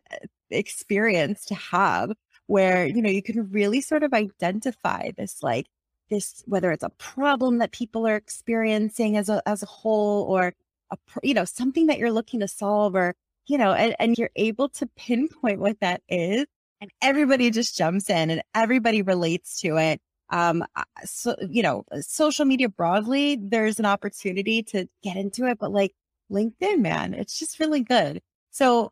experience 0.50 1.44
to 1.46 1.56
have 1.56 2.12
where 2.48 2.88
you 2.88 3.02
know 3.02 3.10
you 3.10 3.22
can 3.22 3.52
really 3.52 3.82
sort 3.82 4.02
of 4.02 4.14
identify 4.14 5.12
this 5.18 5.44
like 5.44 5.68
this 6.10 6.42
whether 6.46 6.72
it's 6.72 6.84
a 6.84 6.90
problem 6.98 7.58
that 7.58 7.72
people 7.72 8.08
are 8.08 8.16
experiencing 8.16 9.18
as 9.18 9.28
a 9.28 9.42
as 9.46 9.62
a 9.62 9.66
whole 9.66 10.24
or 10.24 10.54
a 10.90 10.98
you 11.22 11.34
know 11.34 11.44
something 11.44 11.88
that 11.88 12.00
you're 12.00 12.14
looking 12.14 12.40
to 12.40 12.48
solve 12.48 12.96
or 12.96 13.14
you 13.48 13.58
know 13.58 13.74
and, 13.74 13.94
and 14.00 14.18
you're 14.18 14.32
able 14.38 14.70
to 14.70 14.88
pinpoint 14.96 15.60
what 15.60 15.78
that 15.82 16.02
is 16.08 16.46
and 16.80 16.90
everybody 17.02 17.52
just 17.52 17.78
jumps 17.78 18.10
in 18.10 18.30
and 18.30 18.42
everybody 18.56 19.02
relates 19.02 19.60
to 19.60 19.78
it. 19.78 20.00
Um 20.30 20.64
so 21.04 21.36
you 21.50 21.62
know 21.62 21.84
social 22.00 22.46
media 22.46 22.70
broadly 22.70 23.38
there's 23.42 23.80
an 23.80 23.86
opportunity 23.86 24.64
to 24.64 24.88
get 25.04 25.18
into 25.18 25.46
it 25.46 25.60
but 25.60 25.74
like 25.74 25.92
linkedin 26.32 26.80
man 26.80 27.14
it's 27.14 27.38
just 27.38 27.60
really 27.60 27.82
good 27.82 28.22
so 28.60 28.92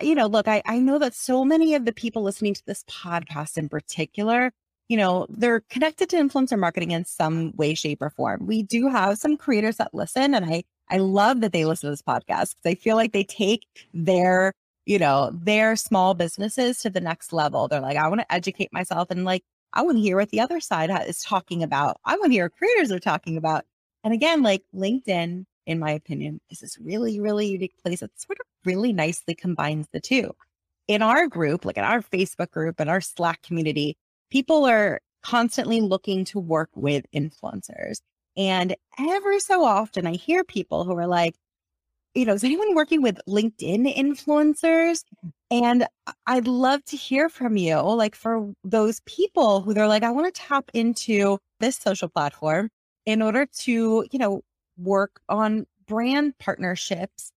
you 0.00 0.14
know, 0.14 0.26
look, 0.26 0.46
I, 0.46 0.62
I 0.66 0.78
know 0.78 0.98
that 0.98 1.14
so 1.14 1.44
many 1.44 1.74
of 1.74 1.84
the 1.84 1.92
people 1.92 2.22
listening 2.22 2.54
to 2.54 2.64
this 2.66 2.84
podcast 2.84 3.56
in 3.56 3.68
particular, 3.68 4.52
you 4.88 4.96
know, 4.96 5.26
they're 5.28 5.60
connected 5.70 6.08
to 6.10 6.16
influencer 6.16 6.58
marketing 6.58 6.92
in 6.92 7.04
some 7.04 7.52
way, 7.56 7.74
shape, 7.74 8.00
or 8.00 8.10
form. 8.10 8.46
We 8.46 8.62
do 8.62 8.88
have 8.88 9.18
some 9.18 9.36
creators 9.36 9.76
that 9.78 9.92
listen, 9.94 10.34
and 10.34 10.44
I 10.44 10.62
I 10.90 10.98
love 10.98 11.40
that 11.40 11.52
they 11.52 11.64
listen 11.64 11.88
to 11.88 11.92
this 11.92 12.02
podcast 12.02 12.54
because 12.54 12.66
I 12.66 12.74
feel 12.74 12.96
like 12.96 13.12
they 13.12 13.24
take 13.24 13.66
their, 13.92 14.52
you 14.86 14.98
know, 14.98 15.30
their 15.32 15.74
small 15.74 16.14
businesses 16.14 16.78
to 16.80 16.90
the 16.90 17.00
next 17.00 17.32
level. 17.32 17.66
They're 17.66 17.80
like, 17.80 17.96
I 17.96 18.08
want 18.08 18.20
to 18.20 18.32
educate 18.32 18.72
myself 18.72 19.10
and 19.10 19.24
like 19.24 19.42
I 19.72 19.82
want 19.82 19.96
to 19.96 20.02
hear 20.02 20.16
what 20.16 20.30
the 20.30 20.40
other 20.40 20.60
side 20.60 20.90
is 21.08 21.22
talking 21.22 21.62
about. 21.62 21.98
I 22.04 22.12
want 22.16 22.26
to 22.26 22.32
hear 22.32 22.44
what 22.44 22.56
creators 22.56 22.92
are 22.92 23.00
talking 23.00 23.36
about. 23.36 23.64
And 24.04 24.14
again, 24.14 24.42
like 24.42 24.62
LinkedIn 24.74 25.44
in 25.68 25.78
my 25.78 25.90
opinion, 25.90 26.40
is 26.50 26.60
this 26.60 26.78
really, 26.78 27.20
really 27.20 27.46
unique 27.46 27.74
place 27.84 28.00
that 28.00 28.18
sort 28.18 28.40
of 28.40 28.46
really 28.64 28.92
nicely 28.92 29.34
combines 29.34 29.86
the 29.92 30.00
two. 30.00 30.34
In 30.88 31.02
our 31.02 31.28
group, 31.28 31.66
like 31.66 31.76
in 31.76 31.84
our 31.84 32.00
Facebook 32.00 32.50
group 32.50 32.80
and 32.80 32.88
our 32.88 33.02
Slack 33.02 33.42
community, 33.42 33.96
people 34.30 34.64
are 34.64 35.00
constantly 35.22 35.82
looking 35.82 36.24
to 36.24 36.40
work 36.40 36.70
with 36.74 37.04
influencers. 37.14 38.00
And 38.36 38.74
every 38.98 39.40
so 39.40 39.62
often, 39.62 40.06
I 40.06 40.14
hear 40.14 40.42
people 40.42 40.84
who 40.84 40.96
are 40.96 41.06
like, 41.06 41.36
you 42.14 42.24
know, 42.24 42.32
is 42.32 42.44
anyone 42.44 42.74
working 42.74 43.02
with 43.02 43.20
LinkedIn 43.28 43.94
influencers? 43.94 45.04
Mm. 45.24 45.32
And 45.50 45.86
I'd 46.26 46.46
love 46.46 46.82
to 46.86 46.96
hear 46.96 47.28
from 47.28 47.58
you, 47.58 47.78
like 47.80 48.14
for 48.14 48.52
those 48.64 49.00
people 49.04 49.60
who 49.60 49.74
they're 49.74 49.86
like, 49.86 50.02
I 50.02 50.10
want 50.10 50.34
to 50.34 50.40
tap 50.40 50.70
into 50.72 51.38
this 51.60 51.76
social 51.76 52.08
platform 52.08 52.70
in 53.04 53.20
order 53.20 53.46
to, 53.60 54.06
you 54.10 54.18
know, 54.18 54.40
work 54.78 55.20
on 55.28 55.66
brand 55.86 56.38
partnerships, 56.38 57.32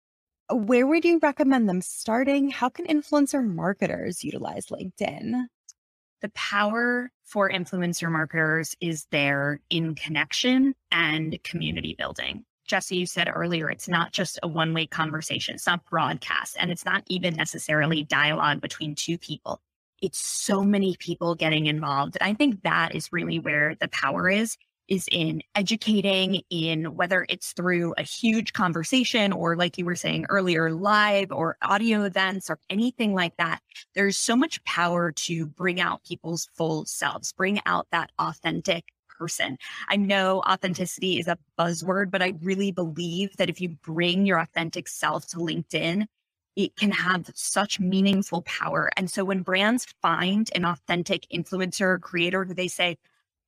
where 0.51 0.87
would 0.87 1.05
you 1.05 1.19
recommend 1.21 1.69
them 1.69 1.81
starting? 1.81 2.49
How 2.49 2.69
can 2.69 2.87
influencer 2.87 3.45
marketers 3.45 4.23
utilize 4.23 4.67
LinkedIn? 4.67 5.45
The 6.21 6.29
power 6.29 7.11
for 7.23 7.49
influencer 7.49 8.11
marketers 8.11 8.75
is 8.81 9.05
there 9.11 9.61
in 9.69 9.95
connection 9.95 10.73
and 10.91 11.41
community 11.43 11.95
building. 11.97 12.43
Jesse, 12.67 12.97
you 12.97 13.05
said 13.05 13.31
earlier, 13.33 13.69
it's 13.69 13.87
not 13.87 14.11
just 14.11 14.37
a 14.43 14.47
one 14.47 14.73
way 14.73 14.85
conversation, 14.85 15.55
it's 15.55 15.65
not 15.65 15.85
broadcast, 15.85 16.57
and 16.59 16.69
it's 16.69 16.85
not 16.85 17.03
even 17.07 17.35
necessarily 17.35 18.03
dialogue 18.03 18.61
between 18.61 18.95
two 18.95 19.17
people. 19.17 19.61
It's 20.01 20.19
so 20.19 20.63
many 20.63 20.95
people 20.99 21.35
getting 21.35 21.65
involved. 21.65 22.17
And 22.19 22.29
I 22.29 22.33
think 22.33 22.61
that 22.63 22.95
is 22.95 23.11
really 23.11 23.39
where 23.39 23.75
the 23.75 23.87
power 23.89 24.29
is 24.29 24.57
is 24.89 25.07
in 25.11 25.41
educating 25.55 26.41
in 26.49 26.95
whether 26.95 27.25
it's 27.29 27.53
through 27.53 27.93
a 27.97 28.03
huge 28.03 28.53
conversation 28.53 29.31
or 29.31 29.55
like 29.55 29.77
you 29.77 29.85
were 29.85 29.95
saying 29.95 30.25
earlier 30.29 30.71
live 30.71 31.31
or 31.31 31.57
audio 31.61 32.03
events 32.03 32.49
or 32.49 32.59
anything 32.69 33.13
like 33.13 33.35
that 33.37 33.59
there's 33.95 34.17
so 34.17 34.35
much 34.35 34.63
power 34.65 35.11
to 35.11 35.45
bring 35.45 35.79
out 35.79 36.03
people's 36.03 36.49
full 36.53 36.85
selves 36.85 37.31
bring 37.33 37.59
out 37.65 37.87
that 37.91 38.11
authentic 38.19 38.85
person 39.07 39.57
i 39.89 39.95
know 39.95 40.41
authenticity 40.41 41.19
is 41.19 41.27
a 41.27 41.37
buzzword 41.57 42.09
but 42.09 42.21
i 42.21 42.33
really 42.41 42.71
believe 42.71 43.35
that 43.37 43.49
if 43.49 43.61
you 43.61 43.69
bring 43.69 44.25
your 44.25 44.39
authentic 44.39 44.87
self 44.87 45.27
to 45.27 45.37
linkedin 45.37 46.05
it 46.55 46.75
can 46.75 46.91
have 46.91 47.29
such 47.35 47.79
meaningful 47.79 48.41
power. 48.41 48.89
And 48.97 49.09
so 49.09 49.23
when 49.23 49.43
brands 49.43 49.87
find 50.01 50.49
an 50.55 50.65
authentic 50.65 51.25
influencer 51.33 52.01
creator 52.01 52.43
who 52.43 52.53
they 52.53 52.67
say, 52.67 52.97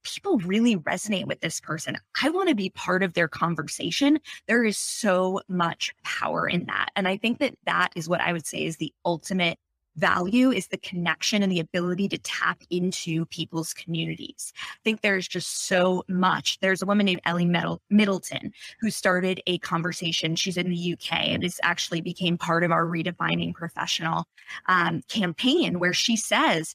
people 0.04 0.38
really 0.40 0.78
resonate 0.78 1.28
with 1.28 1.40
this 1.42 1.60
person. 1.60 1.98
I 2.22 2.30
want 2.30 2.50
to 2.50 2.56
be 2.56 2.70
part 2.70 3.04
of 3.04 3.14
their 3.14 3.28
conversation. 3.28 4.20
There 4.48 4.64
is 4.64 4.78
so 4.78 5.42
much 5.48 5.94
power 6.04 6.48
in 6.48 6.66
that. 6.66 6.90
And 6.96 7.08
I 7.08 7.18
think 7.18 7.40
that 7.40 7.56
that 7.66 7.90
is 7.96 8.10
what 8.10 8.22
I 8.22 8.34
would 8.34 8.46
say 8.46 8.66
is 8.66 8.78
the 8.78 8.94
ultimate 9.06 9.58
value 9.98 10.52
is 10.52 10.68
the 10.68 10.78
connection 10.78 11.44
and 11.44 11.52
the 11.52 11.60
ability 11.60 12.08
to 12.10 12.18
tap 12.20 12.62
into 12.70 13.26
people's 13.26 13.74
communities. 13.74 14.54
I 14.58 14.78
think 14.84 15.02
there's 15.02 15.28
just 15.28 15.66
so 15.68 16.04
much. 16.08 16.60
There's 16.60 16.82
a 16.82 16.86
woman 16.86 17.06
named 17.06 17.22
Ellie 17.26 17.46
Middleton 17.90 18.54
who 18.80 18.90
started 18.90 19.42
a 19.48 19.58
conversation. 19.60 20.36
She's 20.36 20.58
in 20.58 20.70
the 20.70 20.94
UK 20.94 21.14
and 21.14 21.44
this 21.44 21.60
actually 21.64 22.02
became 22.02 22.38
part 22.38 22.64
of 22.64 22.72
our 22.72 22.86
redefining 22.86 23.54
professional 23.54 24.26
um, 24.68 25.02
campaign 25.08 25.80
where 25.80 25.94
she 25.94 26.16
says 26.16 26.74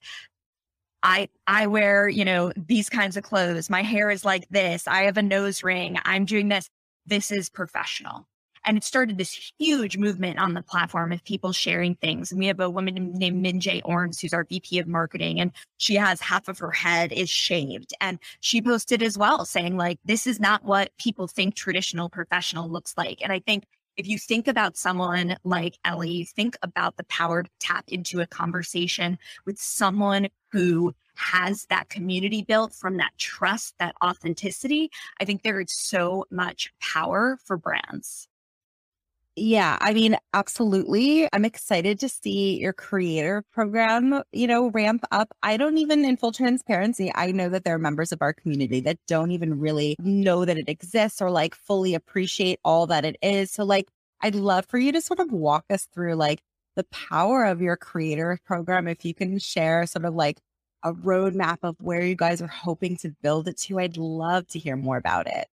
I 1.06 1.28
I 1.46 1.68
wear, 1.68 2.08
you 2.08 2.24
know, 2.24 2.52
these 2.56 2.90
kinds 2.90 3.16
of 3.16 3.22
clothes. 3.22 3.70
My 3.70 3.82
hair 3.82 4.10
is 4.10 4.24
like 4.24 4.48
this. 4.48 4.88
I 4.88 5.02
have 5.02 5.16
a 5.16 5.22
nose 5.22 5.62
ring. 5.62 5.98
I'm 6.04 6.24
doing 6.24 6.48
this. 6.48 6.68
This 7.06 7.30
is 7.30 7.48
professional. 7.48 8.26
And 8.64 8.76
it 8.76 8.82
started 8.82 9.16
this 9.16 9.52
huge 9.56 9.96
movement 9.96 10.40
on 10.40 10.54
the 10.54 10.62
platform 10.62 11.12
of 11.12 11.22
people 11.22 11.52
sharing 11.52 11.94
things. 11.94 12.32
And 12.32 12.40
we 12.40 12.48
have 12.48 12.58
a 12.58 12.68
woman 12.68 13.12
named 13.12 13.46
Minjay 13.46 13.80
Orms, 13.84 14.20
who's 14.20 14.34
our 14.34 14.42
VP 14.42 14.80
of 14.80 14.88
marketing, 14.88 15.38
and 15.38 15.52
she 15.76 15.94
has 15.94 16.20
half 16.20 16.48
of 16.48 16.58
her 16.58 16.72
head 16.72 17.12
is 17.12 17.30
shaved. 17.30 17.94
And 18.00 18.18
she 18.40 18.60
posted 18.60 19.00
as 19.04 19.16
well 19.16 19.44
saying, 19.44 19.76
like, 19.76 20.00
this 20.04 20.26
is 20.26 20.40
not 20.40 20.64
what 20.64 20.90
people 20.98 21.28
think 21.28 21.54
traditional 21.54 22.08
professional 22.08 22.68
looks 22.68 22.94
like. 22.96 23.22
And 23.22 23.32
I 23.32 23.38
think 23.38 23.66
if 23.96 24.06
you 24.06 24.18
think 24.18 24.46
about 24.48 24.76
someone 24.76 25.36
like 25.44 25.78
Ellie, 25.84 26.24
think 26.24 26.56
about 26.62 26.96
the 26.96 27.04
power 27.04 27.42
to 27.42 27.50
tap 27.60 27.84
into 27.88 28.20
a 28.20 28.26
conversation 28.26 29.18
with 29.44 29.58
someone 29.58 30.28
who 30.52 30.94
has 31.14 31.66
that 31.70 31.88
community 31.88 32.42
built 32.42 32.74
from 32.74 32.98
that 32.98 33.12
trust, 33.18 33.74
that 33.78 33.94
authenticity. 34.04 34.90
I 35.20 35.24
think 35.24 35.42
there 35.42 35.60
is 35.60 35.72
so 35.72 36.26
much 36.30 36.72
power 36.80 37.38
for 37.44 37.56
brands. 37.56 38.28
Yeah, 39.38 39.76
I 39.82 39.92
mean, 39.92 40.16
absolutely. 40.32 41.28
I'm 41.30 41.44
excited 41.44 42.00
to 42.00 42.08
see 42.08 42.58
your 42.58 42.72
creator 42.72 43.44
program, 43.52 44.22
you 44.32 44.46
know, 44.46 44.70
ramp 44.70 45.04
up. 45.10 45.28
I 45.42 45.58
don't 45.58 45.76
even, 45.76 46.06
in 46.06 46.16
full 46.16 46.32
transparency, 46.32 47.12
I 47.14 47.32
know 47.32 47.50
that 47.50 47.64
there 47.64 47.74
are 47.74 47.78
members 47.78 48.12
of 48.12 48.22
our 48.22 48.32
community 48.32 48.80
that 48.80 48.96
don't 49.06 49.32
even 49.32 49.60
really 49.60 49.94
know 49.98 50.46
that 50.46 50.56
it 50.56 50.70
exists 50.70 51.20
or 51.20 51.30
like 51.30 51.54
fully 51.54 51.92
appreciate 51.94 52.60
all 52.64 52.86
that 52.86 53.04
it 53.04 53.16
is. 53.20 53.50
So, 53.50 53.64
like, 53.64 53.88
I'd 54.22 54.34
love 54.34 54.64
for 54.64 54.78
you 54.78 54.90
to 54.92 55.02
sort 55.02 55.20
of 55.20 55.30
walk 55.30 55.66
us 55.68 55.86
through 55.92 56.14
like 56.14 56.40
the 56.74 56.84
power 56.84 57.44
of 57.44 57.60
your 57.60 57.76
creator 57.76 58.38
program. 58.46 58.88
If 58.88 59.04
you 59.04 59.12
can 59.12 59.38
share 59.38 59.86
sort 59.86 60.06
of 60.06 60.14
like 60.14 60.40
a 60.82 60.94
roadmap 60.94 61.58
of 61.62 61.76
where 61.78 62.02
you 62.02 62.16
guys 62.16 62.40
are 62.40 62.46
hoping 62.46 62.96
to 62.98 63.10
build 63.22 63.48
it 63.48 63.58
to, 63.58 63.80
I'd 63.80 63.98
love 63.98 64.46
to 64.48 64.58
hear 64.58 64.76
more 64.76 64.96
about 64.96 65.26
it. 65.26 65.46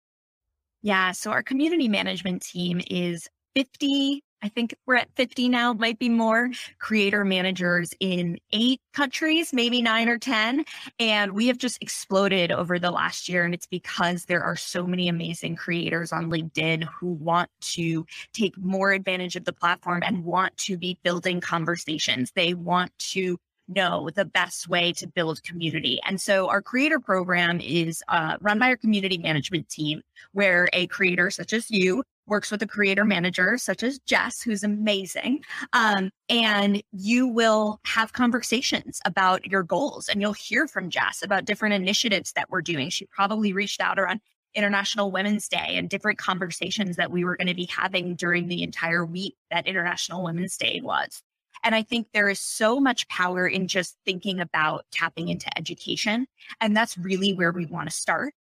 Yeah. 0.83 1.13
So, 1.13 1.31
our 1.31 1.43
community 1.43 1.89
management 1.89 2.43
team 2.43 2.83
is 2.91 3.27
50 3.55 4.23
I 4.43 4.49
think 4.49 4.75
we're 4.87 4.97
at 4.97 5.09
50 5.17 5.49
now, 5.49 5.73
might 5.75 5.99
be 5.99 6.09
more 6.09 6.51
creator 6.79 7.25
managers 7.25 7.93
in 8.01 8.39
eight 8.53 8.81
countries, 8.95 9.53
maybe 9.53 9.83
nine 9.83 10.09
or 10.09 10.19
10. 10.19 10.65
And 10.99 11.33
we 11.33 11.47
have 11.49 11.59
just 11.59 11.83
exploded 11.83 12.51
over 12.51 12.79
the 12.79 12.91
last 12.91 13.29
year. 13.29 13.45
And 13.45 13.53
it's 13.53 13.67
because 13.67 14.25
there 14.25 14.43
are 14.43 14.57
so 14.57 14.87
many 14.87 15.09
amazing 15.09 15.57
creators 15.57 16.13
on 16.13 16.31
LinkedIn 16.31 16.85
who 16.85 17.09
want 17.13 17.51
to 17.73 18.07
take 18.33 18.57
more 18.57 18.93
advantage 18.93 19.37
of 19.37 19.45
the 19.45 19.53
platform 19.53 20.03
and 20.05 20.25
want 20.25 20.57
to 20.59 20.79
be 20.79 20.99
building 21.03 21.41
conversations. 21.41 22.33
They 22.35 22.55
want 22.55 22.93
to 23.11 23.39
know 23.69 24.11
the 24.15 24.25
best 24.25 24.69
way 24.69 24.93
to 24.95 25.07
build 25.07 25.43
community. 25.43 26.01
And 26.05 26.21
so 26.21 26.49
our 26.49 26.61
creator 26.61 26.99
program 26.99 27.61
is 27.61 28.03
uh, 28.09 28.37
run 28.41 28.59
by 28.59 28.69
our 28.69 28.77
community 28.77 29.19
management 29.19 29.69
team, 29.69 30.03
where 30.33 30.69
a 30.73 30.87
creator 30.89 31.31
such 31.31 31.53
as 31.53 31.71
you 31.71 32.03
works 32.27 32.51
with 32.51 32.63
a 32.63 32.67
creator 32.67 33.05
manager 33.05 33.59
such 33.59 33.83
as 33.83 33.99
Jess, 34.01 34.41
who's 34.41 34.63
amazing. 34.63 35.45
Um, 35.73 36.11
and 36.29 36.83
you 36.93 37.27
will 37.27 37.81
have 37.85 38.13
conversations 38.13 39.01
about 39.05 39.47
your 39.47 39.63
goals 39.63 40.09
and 40.09 40.21
you'll 40.21 40.33
hear 40.33 40.67
from 40.67 40.91
Jess 40.91 41.23
about 41.23 41.45
different 41.45 41.75
initiatives 41.75 42.33
that 42.33 42.49
we're 42.51 42.63
doing. 42.63 42.89
She 42.89 43.07
probably 43.07 43.53
reached 43.53 43.81
out 43.81 43.99
around 43.99 44.21
International 44.55 45.11
Women's 45.11 45.49
Day 45.49 45.77
and 45.77 45.89
different 45.89 46.19
conversations 46.19 46.97
that 46.97 47.11
we 47.11 47.25
were 47.25 47.37
going 47.37 47.49
to 47.49 47.55
be 47.55 47.67
having 47.67 48.15
during 48.15 48.49
the 48.49 48.63
entire 48.63 49.05
week 49.05 49.37
that 49.51 49.67
International 49.67 50.23
Women's 50.23 50.57
Day 50.57 50.81
was. 50.83 51.23
And 51.63 51.75
I 51.75 51.83
think 51.83 52.09
there 52.13 52.29
is 52.29 52.41
so 52.41 52.81
much 52.81 53.07
power 53.09 53.47
in 53.47 53.69
just 53.69 53.97
thinking 54.05 54.41
about 54.41 54.87
tapping 54.93 55.29
into 55.29 55.47
education. 55.59 56.27
And 56.61 56.77
that's 56.77 56.97
really 56.97 57.33
where 57.33 57.53
we 57.53 57.67
want 57.67 57.89
to 57.89 57.95
start. 57.95 58.33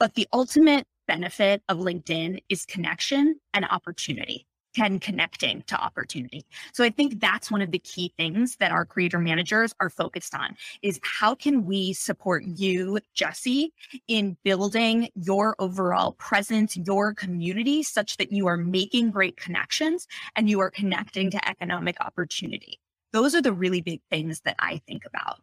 But 0.00 0.14
the 0.14 0.26
ultimate 0.32 0.86
benefit 1.06 1.62
of 1.68 1.76
LinkedIn 1.76 2.42
is 2.48 2.64
connection 2.64 3.38
and 3.52 3.66
opportunity 3.66 4.46
and 4.78 4.98
connecting 4.98 5.62
to 5.66 5.76
opportunity. 5.76 6.46
So 6.72 6.84
I 6.84 6.88
think 6.88 7.20
that's 7.20 7.50
one 7.50 7.60
of 7.60 7.70
the 7.70 7.80
key 7.80 8.14
things 8.16 8.56
that 8.60 8.72
our 8.72 8.86
creator 8.86 9.18
managers 9.18 9.74
are 9.78 9.90
focused 9.90 10.34
on 10.34 10.56
is 10.80 10.98
how 11.02 11.34
can 11.34 11.66
we 11.66 11.92
support 11.92 12.44
you, 12.44 12.98
Jesse, 13.12 13.74
in 14.08 14.38
building 14.42 15.10
your 15.14 15.54
overall 15.58 16.12
presence, 16.12 16.78
your 16.78 17.12
community 17.12 17.82
such 17.82 18.16
that 18.16 18.32
you 18.32 18.46
are 18.46 18.56
making 18.56 19.10
great 19.10 19.36
connections 19.36 20.06
and 20.34 20.48
you 20.48 20.60
are 20.60 20.70
connecting 20.70 21.30
to 21.32 21.48
economic 21.48 22.00
opportunity. 22.00 22.80
Those 23.12 23.34
are 23.34 23.42
the 23.42 23.52
really 23.52 23.82
big 23.82 24.00
things 24.08 24.40
that 24.46 24.56
I 24.60 24.80
think 24.86 25.04
about. 25.04 25.40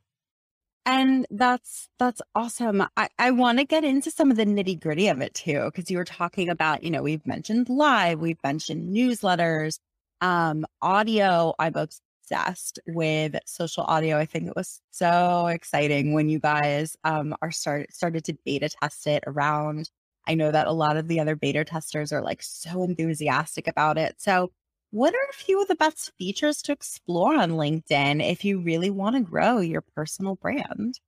And 0.90 1.28
that's 1.30 1.90
that's 2.00 2.22
awesome. 2.34 2.82
I, 2.96 3.10
I 3.20 3.32
want 3.32 3.60
to 3.60 3.66
get 3.66 3.84
into 3.84 4.10
some 4.10 4.32
of 4.32 4.38
the 4.38 4.46
nitty 4.46 4.80
gritty 4.80 5.10
of 5.10 5.20
it 5.20 5.34
too, 5.34 5.66
because 5.66 5.92
you 5.92 5.98
were 5.98 6.06
talking 6.06 6.48
about, 6.50 6.82
you 6.82 6.90
know, 6.90 7.02
we've 7.04 7.26
mentioned 7.28 7.68
live, 7.68 8.22
we've 8.22 8.42
mentioned 8.42 8.96
newsletters, 8.96 9.80
um, 10.22 10.66
audio. 10.82 11.54
I'm 11.60 11.76
obsessed 11.76 12.80
with 12.88 13.36
social 13.46 13.84
audio. 13.84 14.18
I 14.18 14.26
think 14.26 14.48
it 14.48 14.56
was 14.56 14.80
so 14.92 15.48
exciting 15.48 16.14
when 16.14 16.30
you 16.30 16.40
guys 16.40 16.96
um 17.04 17.36
are 17.42 17.52
start 17.52 17.94
started 17.94 18.24
to 18.26 18.38
beta 18.46 18.70
test 18.70 19.08
it 19.08 19.26
around. 19.28 19.90
I 20.26 20.36
know 20.36 20.52
that 20.52 20.68
a 20.68 20.72
lot 20.72 20.96
of 20.98 21.10
the 21.10 21.20
other 21.20 21.36
beta 21.36 21.66
testers 21.66 22.14
are 22.14 22.22
like 22.22 22.42
so 22.42 22.84
enthusiastic 22.84 23.68
about 23.68 23.98
it. 23.98 24.16
So 24.20 24.52
what 24.98 25.14
are 25.14 25.30
a 25.30 25.34
few 25.34 25.62
of 25.62 25.68
the 25.68 25.76
best 25.76 26.12
features 26.18 26.60
to 26.64 26.72
explore 26.72 27.36
on 27.36 27.52
LinkedIn 27.52 28.28
if 28.28 28.44
you 28.44 28.60
really 28.60 28.90
want 28.90 29.16
to 29.16 29.22
grow 29.22 29.60
your 29.60 29.82
personal 29.96 30.36
brand? 30.36 31.00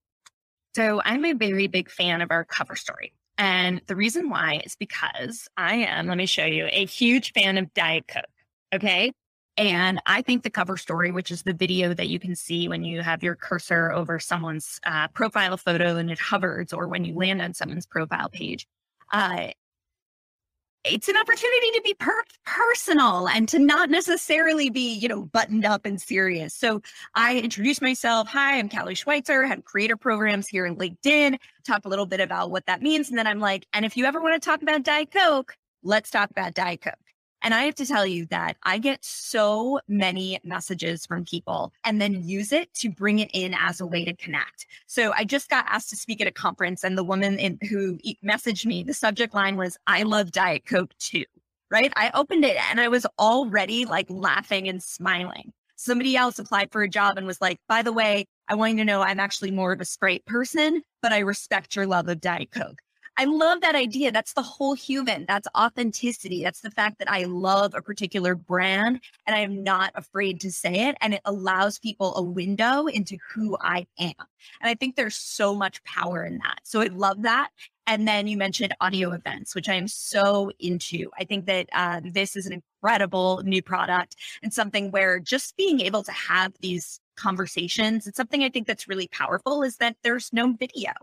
So, 0.76 1.02
I'm 1.04 1.26
a 1.26 1.34
very 1.34 1.66
big 1.66 1.90
fan 1.90 2.22
of 2.22 2.30
our 2.30 2.46
cover 2.46 2.76
story. 2.76 3.14
And 3.40 3.82
the 3.88 3.96
reason 3.96 4.30
why 4.30 4.62
is 4.64 4.76
because 4.76 5.48
I 5.58 5.76
am, 5.78 6.06
let 6.06 6.18
me 6.18 6.28
show 6.28 6.46
you, 6.46 6.68
a 6.72 6.86
huge 6.86 7.34
fan 7.34 7.58
of 7.58 7.74
Diet 7.74 8.08
Coke. 8.08 8.26
Okay. 8.76 9.12
And 9.58 10.00
I 10.06 10.22
think 10.22 10.44
the 10.44 10.52
cover 10.52 10.78
story, 10.78 11.10
which 11.10 11.32
is 11.32 11.42
the 11.42 11.54
video 11.54 11.94
that 11.96 12.10
you 12.10 12.20
can 12.20 12.36
see 12.36 12.68
when 12.68 12.84
you 12.84 13.02
have 13.02 13.24
your 13.24 13.36
cursor 13.36 13.92
over 13.92 14.20
someone's 14.20 14.80
uh, 14.86 15.08
profile 15.10 15.58
photo 15.58 15.96
and 15.96 16.12
it 16.12 16.20
hovers, 16.20 16.74
or 16.74 16.88
when 16.88 17.06
you 17.06 17.16
land 17.16 17.42
on 17.42 17.56
someone's 17.56 17.88
profile 17.88 18.30
page, 18.30 18.68
uh, 19.12 19.48
it's 20.86 21.10
an 21.10 21.18
opportunity 21.18 21.72
to 21.72 21.82
be 21.84 21.94
per- 21.94 22.24
personal 22.46 23.28
and 23.28 23.50
to 23.50 23.60
not 23.60 23.90
necessarily 23.90 24.70
be, 24.70 24.94
you 24.94 25.08
know, 25.08 25.24
buttoned 25.24 25.66
up 25.66 25.86
and 25.86 26.02
serious. 26.02 26.54
So 26.54 26.82
I 27.16 27.38
introduced 27.38 27.82
myself. 27.82 28.30
Hi, 28.30 28.58
I'm 28.58 28.70
Callie 28.70 28.96
Schweitzer, 28.96 29.46
head 29.46 29.66
creator 29.66 29.98
programs 29.98 30.48
here 30.48 30.66
in 30.66 30.78
LinkedIn, 30.78 31.38
talk 31.66 31.86
a 31.86 31.90
little 31.90 32.06
bit 32.06 32.22
about 32.22 32.52
what 32.52 32.66
that 32.68 32.82
means. 32.82 33.10
And 33.10 33.18
then 33.18 33.28
I'm 33.28 33.40
like, 33.40 33.68
and 33.74 33.86
if 33.86 33.98
you 33.98 34.06
ever 34.06 34.22
want 34.22 34.42
to 34.42 34.46
talk 34.46 34.62
about 34.62 34.84
Diet 34.84 35.12
Coke, 35.12 35.56
let's 35.84 36.10
talk 36.10 36.32
about 36.32 36.54
Diet 36.54 36.82
Coke. 36.82 37.09
And 37.42 37.54
I 37.54 37.64
have 37.64 37.76
to 37.76 37.86
tell 37.86 38.06
you 38.06 38.26
that 38.28 38.58
I 38.64 38.78
get 38.78 39.04
so 39.04 39.80
many 39.88 40.40
messages 40.44 41.06
from 41.06 41.26
people 41.26 41.74
and 41.84 42.02
then 42.02 42.28
use 42.28 42.52
it 42.52 42.74
to 42.76 42.90
bring 42.90 43.20
it 43.20 43.30
in 43.34 43.54
as 43.54 43.80
a 43.80 43.88
way 43.88 44.04
to 44.06 44.16
connect. 44.16 44.68
So 44.88 45.14
I 45.16 45.24
just 45.24 45.50
got 45.50 45.66
asked 45.68 45.90
to 45.92 45.96
speak 45.96 46.22
at 46.22 46.28
a 46.28 46.32
conference, 46.32 46.84
and 46.84 46.98
the 46.98 47.04
woman 47.04 47.40
in, 47.40 47.58
who 47.70 47.98
messaged 48.24 48.66
me, 48.66 48.84
the 48.84 48.94
subject 48.94 49.34
line 49.34 49.58
was, 49.58 49.78
I 49.88 50.04
love 50.04 50.32
Diet 50.32 50.66
Coke 50.66 50.92
too. 51.00 51.26
Right. 51.72 51.94
I 51.96 52.10
opened 52.16 52.46
it 52.46 52.58
and 52.72 52.82
I 52.82 52.88
was 52.88 53.06
already 53.20 53.86
like 53.86 54.08
laughing 54.10 54.68
and 54.68 54.82
smiling. 54.82 55.54
Somebody 55.76 56.18
else 56.18 56.40
applied 56.40 56.72
for 56.72 56.82
a 56.82 56.90
job 56.90 57.18
and 57.18 57.28
was 57.28 57.40
like, 57.40 57.60
by 57.68 57.84
the 57.84 57.94
way, 57.94 58.26
I 58.48 58.56
want 58.56 58.72
you 58.72 58.80
to 58.80 58.86
know 58.86 59.02
I'm 59.02 59.20
actually 59.20 59.52
more 59.52 59.72
of 59.72 59.80
a 59.80 59.86
Sprite 59.86 60.26
person, 60.26 60.82
but 61.04 61.14
I 61.14 61.20
respect 61.20 61.76
your 61.76 61.86
love 61.86 62.08
of 62.08 62.20
Diet 62.20 62.50
Coke. 62.50 62.80
I 63.20 63.26
love 63.26 63.60
that 63.60 63.76
idea. 63.76 64.14
That's 64.14 64.32
the 64.32 64.42
whole 64.42 64.74
human. 64.74 65.26
That's 65.28 65.48
authenticity. 65.54 66.42
That's 66.42 66.62
the 66.62 66.72
fact 66.72 67.00
that 67.00 67.12
I 67.12 67.26
love 67.26 67.74
a 67.76 67.82
particular 67.82 68.34
brand 68.34 69.02
and 69.28 69.36
I 69.36 69.40
am 69.40 69.62
not 69.62 69.92
afraid 69.96 70.40
to 70.40 70.50
say 70.50 70.88
it. 70.88 70.96
And 71.02 71.14
it 71.14 71.20
allows 71.26 71.80
people 71.80 72.16
a 72.16 72.22
window 72.24 72.86
into 72.86 73.18
who 73.30 73.58
I 73.60 73.88
am. 74.00 74.14
And 74.62 74.70
I 74.70 74.74
think 74.74 74.96
there's 74.96 75.18
so 75.18 75.54
much 75.54 75.84
power 75.84 76.24
in 76.24 76.38
that. 76.38 76.62
So 76.64 76.80
I 76.80 76.86
love 76.86 77.24
that. 77.24 77.50
And 77.88 78.08
then 78.08 78.26
you 78.26 78.38
mentioned 78.38 78.74
audio 78.80 79.12
events, 79.12 79.54
which 79.54 79.68
I 79.68 79.74
am 79.74 79.90
so 79.90 80.54
into. 80.58 81.10
I 81.20 81.26
think 81.26 81.46
that 81.48 81.68
uh, 81.74 82.00
this 82.02 82.38
is 82.38 82.46
an 82.46 82.54
incredible 82.82 83.42
new 83.44 83.62
product 83.62 84.16
and 84.42 84.54
something 84.54 84.92
where 84.92 85.20
just 85.20 85.58
being 85.58 85.82
able 85.82 86.04
to 86.04 86.12
have 86.14 86.54
these 86.62 87.02
conversations, 87.18 88.08
it's 88.08 88.16
something 88.16 88.44
I 88.44 88.50
think 88.50 88.66
that's 88.66 88.88
really 88.88 89.10
powerful 89.10 89.62
is 89.62 89.76
that 89.78 89.98
there's 90.04 90.32
no 90.32 90.54
video. 90.54 90.94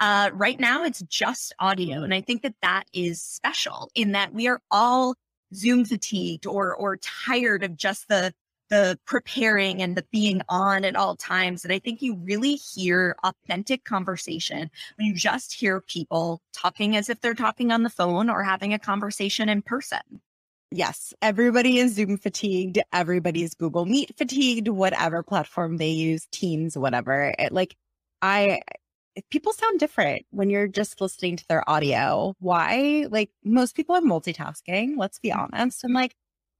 Uh, 0.00 0.30
right 0.32 0.60
now, 0.60 0.84
it's 0.84 1.02
just 1.02 1.52
audio. 1.58 2.02
And 2.02 2.14
I 2.14 2.20
think 2.20 2.42
that 2.42 2.54
that 2.62 2.84
is 2.92 3.20
special 3.20 3.90
in 3.94 4.12
that 4.12 4.32
we 4.32 4.46
are 4.48 4.60
all 4.70 5.14
Zoom 5.54 5.84
fatigued 5.84 6.46
or, 6.46 6.74
or 6.74 6.98
tired 6.98 7.64
of 7.64 7.76
just 7.76 8.08
the, 8.08 8.32
the 8.70 8.98
preparing 9.06 9.82
and 9.82 9.96
the 9.96 10.04
being 10.12 10.42
on 10.48 10.84
at 10.84 10.94
all 10.94 11.16
times. 11.16 11.64
And 11.64 11.72
I 11.72 11.78
think 11.78 12.02
you 12.02 12.14
really 12.16 12.54
hear 12.54 13.16
authentic 13.24 13.84
conversation 13.84 14.70
when 14.96 15.06
you 15.08 15.14
just 15.14 15.54
hear 15.54 15.80
people 15.80 16.42
talking 16.52 16.94
as 16.94 17.08
if 17.08 17.20
they're 17.20 17.34
talking 17.34 17.72
on 17.72 17.82
the 17.82 17.90
phone 17.90 18.30
or 18.30 18.44
having 18.44 18.74
a 18.74 18.78
conversation 18.78 19.48
in 19.48 19.62
person. 19.62 20.00
Yes, 20.70 21.14
everybody 21.22 21.78
is 21.78 21.94
Zoom 21.94 22.18
fatigued. 22.18 22.78
Everybody 22.92 23.42
is 23.42 23.54
Google 23.54 23.86
Meet 23.86 24.18
fatigued, 24.18 24.68
whatever 24.68 25.22
platform 25.22 25.78
they 25.78 25.88
use, 25.88 26.26
Teams, 26.30 26.76
whatever. 26.76 27.34
It, 27.38 27.52
like, 27.52 27.74
I 28.20 28.60
people 29.30 29.52
sound 29.52 29.80
different 29.80 30.26
when 30.30 30.50
you're 30.50 30.68
just 30.68 31.00
listening 31.00 31.36
to 31.36 31.46
their 31.48 31.68
audio. 31.68 32.34
Why? 32.40 33.06
Like 33.10 33.30
most 33.44 33.74
people 33.74 33.94
are 33.94 34.00
multitasking, 34.00 34.96
let's 34.96 35.18
be 35.18 35.30
mm. 35.30 35.38
honest. 35.38 35.84
And 35.84 35.94
like, 35.94 36.14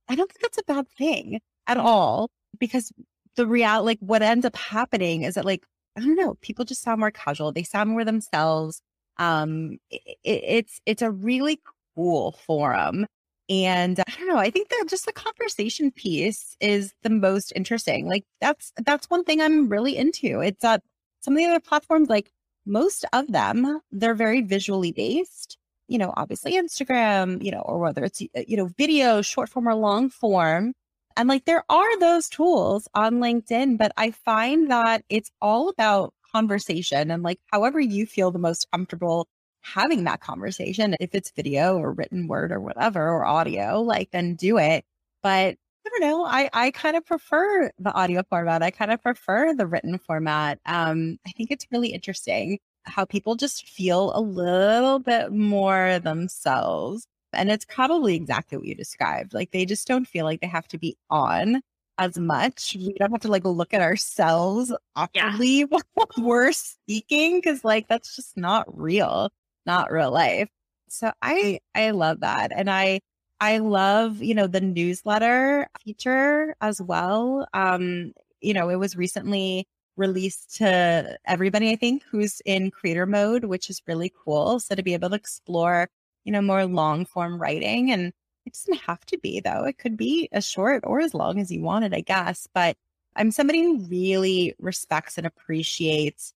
I 0.08 0.14
don't 0.14 0.30
think 0.30 0.40
that's 0.40 0.58
a 0.58 0.72
bad 0.72 0.88
thing 0.88 1.40
at 1.66 1.76
all 1.76 2.30
because 2.58 2.92
the 3.36 3.46
real 3.46 3.84
like 3.84 3.98
what 4.00 4.22
ends 4.22 4.46
up 4.46 4.56
happening 4.56 5.22
is 5.22 5.34
that 5.34 5.44
like, 5.44 5.64
I 5.96 6.00
don't 6.00 6.16
know, 6.16 6.34
people 6.40 6.64
just 6.64 6.82
sound 6.82 7.00
more 7.00 7.10
casual. 7.10 7.52
They 7.52 7.62
sound 7.62 7.90
more 7.90 8.04
themselves. 8.04 8.80
Um, 9.18 9.78
it, 9.90 10.18
it's, 10.24 10.80
it's 10.86 11.02
a 11.02 11.10
really 11.10 11.60
cool 11.96 12.32
forum. 12.32 13.06
And 13.50 13.98
I 14.00 14.12
don't 14.18 14.28
know, 14.28 14.36
I 14.36 14.50
think 14.50 14.68
that 14.68 14.84
just 14.88 15.06
the 15.06 15.12
conversation 15.12 15.90
piece 15.90 16.56
is 16.60 16.92
the 17.02 17.10
most 17.10 17.52
interesting. 17.56 18.06
Like 18.06 18.24
that's, 18.40 18.72
that's 18.84 19.08
one 19.08 19.24
thing 19.24 19.40
I'm 19.40 19.68
really 19.68 19.96
into. 19.96 20.40
It's 20.40 20.62
uh, 20.62 20.78
some 21.20 21.34
of 21.34 21.38
the 21.38 21.46
other 21.46 21.60
platforms 21.60 22.08
like 22.08 22.30
most 22.68 23.04
of 23.12 23.26
them, 23.32 23.80
they're 23.90 24.14
very 24.14 24.42
visually 24.42 24.92
based. 24.92 25.58
you 25.88 25.98
know, 25.98 26.12
obviously 26.16 26.52
Instagram, 26.52 27.42
you 27.42 27.50
know, 27.50 27.60
or 27.60 27.78
whether 27.78 28.04
it's, 28.04 28.20
you 28.20 28.56
know, 28.56 28.68
video, 28.78 29.22
short 29.22 29.48
form 29.48 29.66
or 29.68 29.74
long 29.74 30.10
form. 30.10 30.74
And 31.16 31.28
like 31.28 31.46
there 31.46 31.64
are 31.68 31.98
those 31.98 32.28
tools 32.28 32.86
on 32.94 33.14
LinkedIn, 33.16 33.78
but 33.78 33.92
I 33.96 34.12
find 34.12 34.70
that 34.70 35.02
it's 35.08 35.30
all 35.42 35.68
about 35.70 36.14
conversation 36.32 37.10
and 37.10 37.22
like 37.22 37.40
however 37.46 37.80
you 37.80 38.06
feel 38.06 38.30
the 38.30 38.38
most 38.38 38.70
comfortable 38.70 39.26
having 39.62 40.04
that 40.04 40.20
conversation. 40.20 40.94
If 41.00 41.14
it's 41.14 41.32
video 41.34 41.78
or 41.78 41.92
written 41.92 42.28
word 42.28 42.52
or 42.52 42.60
whatever, 42.60 43.08
or 43.08 43.26
audio, 43.26 43.80
like 43.80 44.10
then 44.12 44.34
do 44.36 44.58
it. 44.58 44.84
But 45.22 45.56
don't 45.88 46.00
know. 46.00 46.24
I, 46.24 46.50
I 46.52 46.70
kind 46.70 46.96
of 46.96 47.04
prefer 47.04 47.70
the 47.78 47.92
audio 47.92 48.22
format. 48.28 48.62
I 48.62 48.70
kind 48.70 48.90
of 48.90 49.02
prefer 49.02 49.54
the 49.54 49.66
written 49.66 49.98
format. 49.98 50.58
Um, 50.66 51.18
I 51.26 51.30
think 51.30 51.50
it's 51.50 51.66
really 51.70 51.88
interesting 51.88 52.58
how 52.84 53.04
people 53.04 53.36
just 53.36 53.66
feel 53.66 54.12
a 54.14 54.20
little 54.20 54.98
bit 54.98 55.32
more 55.32 55.98
themselves. 55.98 57.06
And 57.32 57.50
it's 57.50 57.66
probably 57.66 58.14
exactly 58.14 58.58
what 58.58 58.66
you 58.66 58.74
described. 58.74 59.34
Like 59.34 59.50
they 59.50 59.66
just 59.66 59.86
don't 59.86 60.06
feel 60.06 60.24
like 60.24 60.40
they 60.40 60.46
have 60.46 60.68
to 60.68 60.78
be 60.78 60.96
on 61.10 61.60
as 61.98 62.16
much. 62.18 62.76
We 62.78 62.94
don't 62.98 63.10
have 63.10 63.20
to 63.22 63.28
like 63.28 63.44
look 63.44 63.74
at 63.74 63.82
ourselves 63.82 64.72
awkwardly 64.96 65.58
yeah. 65.60 65.66
while 65.94 66.08
we're 66.18 66.52
speaking 66.52 67.38
because 67.38 67.64
like 67.64 67.88
that's 67.88 68.16
just 68.16 68.36
not 68.36 68.66
real, 68.78 69.30
not 69.66 69.92
real 69.92 70.10
life. 70.10 70.48
So 70.88 71.12
I 71.20 71.60
I 71.74 71.90
love 71.90 72.20
that. 72.20 72.52
And 72.54 72.70
I 72.70 73.00
I 73.40 73.58
love, 73.58 74.22
you 74.22 74.34
know, 74.34 74.46
the 74.46 74.60
newsletter 74.60 75.68
feature 75.84 76.54
as 76.60 76.82
well. 76.82 77.46
Um, 77.54 78.12
you 78.40 78.52
know, 78.54 78.68
it 78.68 78.76
was 78.76 78.96
recently 78.96 79.66
released 79.96 80.56
to 80.56 81.18
everybody, 81.26 81.70
I 81.70 81.76
think, 81.76 82.02
who's 82.10 82.40
in 82.44 82.70
creator 82.70 83.06
mode, 83.06 83.44
which 83.44 83.70
is 83.70 83.82
really 83.86 84.12
cool. 84.24 84.60
So 84.60 84.74
to 84.74 84.82
be 84.82 84.94
able 84.94 85.10
to 85.10 85.16
explore, 85.16 85.88
you 86.24 86.32
know, 86.32 86.42
more 86.42 86.66
long 86.66 87.04
form 87.06 87.40
writing 87.40 87.90
and 87.92 88.12
it 88.46 88.52
doesn't 88.54 88.80
have 88.82 89.04
to 89.06 89.18
be 89.18 89.40
though. 89.40 89.64
It 89.64 89.78
could 89.78 89.96
be 89.96 90.28
as 90.32 90.46
short 90.46 90.82
or 90.84 91.00
as 91.00 91.14
long 91.14 91.40
as 91.40 91.50
you 91.52 91.62
want 91.62 91.84
it, 91.84 91.94
I 91.94 92.00
guess. 92.00 92.48
But 92.54 92.76
I'm 93.16 93.30
somebody 93.30 93.62
who 93.62 93.80
really 93.86 94.54
respects 94.58 95.18
and 95.18 95.26
appreciates 95.26 96.32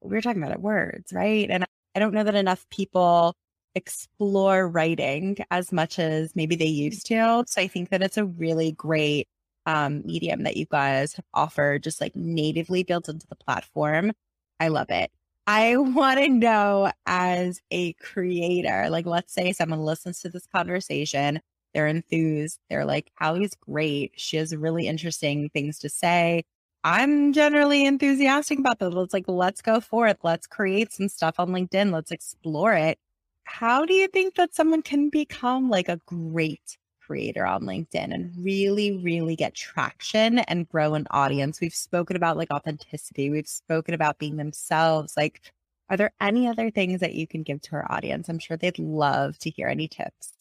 we 0.00 0.10
were 0.16 0.20
talking 0.22 0.42
about 0.42 0.54
it, 0.54 0.60
words, 0.60 1.12
right? 1.12 1.48
And 1.50 1.64
I 1.94 1.98
don't 1.98 2.14
know 2.14 2.24
that 2.24 2.34
enough 2.34 2.66
people 2.70 3.36
explore 3.74 4.68
writing 4.68 5.36
as 5.50 5.72
much 5.72 5.98
as 5.98 6.34
maybe 6.36 6.56
they 6.56 6.66
used 6.66 7.06
to. 7.06 7.44
So 7.46 7.60
I 7.60 7.68
think 7.68 7.90
that 7.90 8.02
it's 8.02 8.18
a 8.18 8.24
really 8.24 8.72
great 8.72 9.28
um, 9.66 10.02
medium 10.04 10.42
that 10.42 10.56
you 10.56 10.66
guys 10.66 11.14
have 11.14 11.24
offered, 11.34 11.82
just 11.82 12.00
like 12.00 12.14
natively 12.16 12.82
built 12.82 13.08
into 13.08 13.26
the 13.26 13.36
platform. 13.36 14.12
I 14.60 14.68
love 14.68 14.90
it. 14.90 15.10
I 15.46 15.76
want 15.78 16.18
to 16.20 16.28
know 16.28 16.92
as 17.06 17.60
a 17.70 17.92
creator, 17.94 18.88
like 18.90 19.06
let's 19.06 19.32
say 19.32 19.52
someone 19.52 19.80
listens 19.80 20.20
to 20.20 20.28
this 20.28 20.46
conversation, 20.46 21.40
they're 21.74 21.86
enthused, 21.86 22.58
they're 22.68 22.84
like, 22.84 23.10
Callie's 23.18 23.54
great. 23.54 24.12
She 24.16 24.36
has 24.36 24.54
really 24.54 24.86
interesting 24.86 25.48
things 25.50 25.78
to 25.80 25.88
say. 25.88 26.44
I'm 26.84 27.32
generally 27.32 27.86
enthusiastic 27.86 28.58
about 28.58 28.80
that. 28.80 28.90
Let's 28.90 29.14
like, 29.14 29.28
let's 29.28 29.62
go 29.62 29.80
for 29.80 30.08
it. 30.08 30.18
Let's 30.22 30.46
create 30.48 30.92
some 30.92 31.08
stuff 31.08 31.36
on 31.38 31.50
LinkedIn. 31.50 31.92
Let's 31.92 32.10
explore 32.10 32.74
it. 32.74 32.98
How 33.44 33.84
do 33.84 33.94
you 33.94 34.08
think 34.08 34.34
that 34.36 34.54
someone 34.54 34.82
can 34.82 35.10
become 35.10 35.68
like 35.68 35.88
a 35.88 36.00
great 36.06 36.78
creator 37.12 37.44
on 37.46 37.62
LinkedIn 37.62 38.14
and 38.14 38.32
really, 38.38 38.92
really 38.98 39.36
get 39.36 39.54
traction 39.54 40.38
and 40.40 40.68
grow 40.68 40.94
an 40.94 41.06
audience. 41.10 41.60
We've 41.60 41.74
spoken 41.74 42.16
about 42.16 42.36
like 42.36 42.50
authenticity, 42.50 43.28
we've 43.28 43.48
spoken 43.48 43.92
about 43.92 44.18
being 44.18 44.36
themselves. 44.36 45.14
Like, 45.16 45.52
are 45.90 45.96
there 45.96 46.12
any 46.20 46.48
other 46.48 46.70
things 46.70 47.00
that 47.00 47.14
you 47.14 47.26
can 47.26 47.42
give 47.42 47.60
to 47.62 47.76
our 47.76 47.92
audience? 47.92 48.28
I'm 48.28 48.38
sure 48.38 48.56
they'd 48.56 48.78
love 48.78 49.36
to 49.40 49.50
hear 49.50 49.68
any 49.68 49.88
tips. 49.88 50.32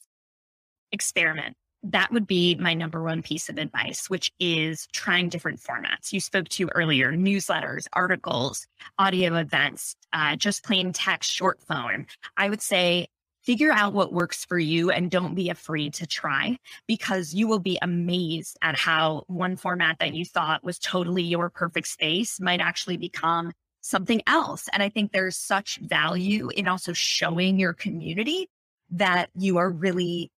Experiment. 0.92 1.58
That 1.84 2.12
would 2.12 2.28
be 2.28 2.56
my 2.56 2.74
number 2.74 3.02
one 3.02 3.24
piece 3.24 3.50
of 3.50 3.58
advice, 3.58 4.10
which 4.10 4.32
is 4.40 4.88
trying 4.94 5.30
different 5.30 5.60
formats. 5.60 6.14
You 6.14 6.20
spoke 6.20 6.48
to 6.50 6.70
earlier 6.76 7.12
newsletters, 7.12 7.88
articles, 7.94 8.68
audio 9.00 9.36
events, 9.36 9.96
uh, 10.14 10.36
just 10.36 10.64
plain 10.64 10.94
text, 10.94 11.32
short 11.32 11.60
form. 11.62 12.06
I 12.38 12.50
would 12.50 12.62
say 12.62 13.08
figure 13.44 13.72
out 13.72 13.94
what 13.94 14.14
works 14.14 14.46
for 14.46 14.60
you 14.60 14.92
and 14.92 15.10
don't 15.10 15.34
be 15.34 15.50
afraid 15.50 15.94
to 15.96 16.06
try 16.06 16.58
because 16.88 17.34
you 17.34 17.48
will 17.48 17.60
be 17.60 17.80
amazed 17.82 18.58
at 18.62 18.78
how 18.78 19.24
one 19.28 19.56
format 19.56 19.98
that 20.00 20.14
you 20.14 20.24
thought 20.24 20.64
was 20.64 20.78
totally 20.78 21.24
your 21.24 21.50
perfect 21.50 21.88
space 21.88 22.40
might 22.40 22.62
actually 22.62 22.98
become 22.98 23.52
something 23.82 24.22
else. 24.28 24.70
And 24.72 24.84
I 24.84 24.90
think 24.90 25.12
there's 25.12 25.36
such 25.36 25.80
value 25.82 26.50
in 26.50 26.68
also 26.68 26.94
showing 26.94 27.60
your 27.60 27.74
community 27.74 28.48
that 28.92 29.30
you 29.36 29.58
are 29.58 29.70
really 29.70 30.32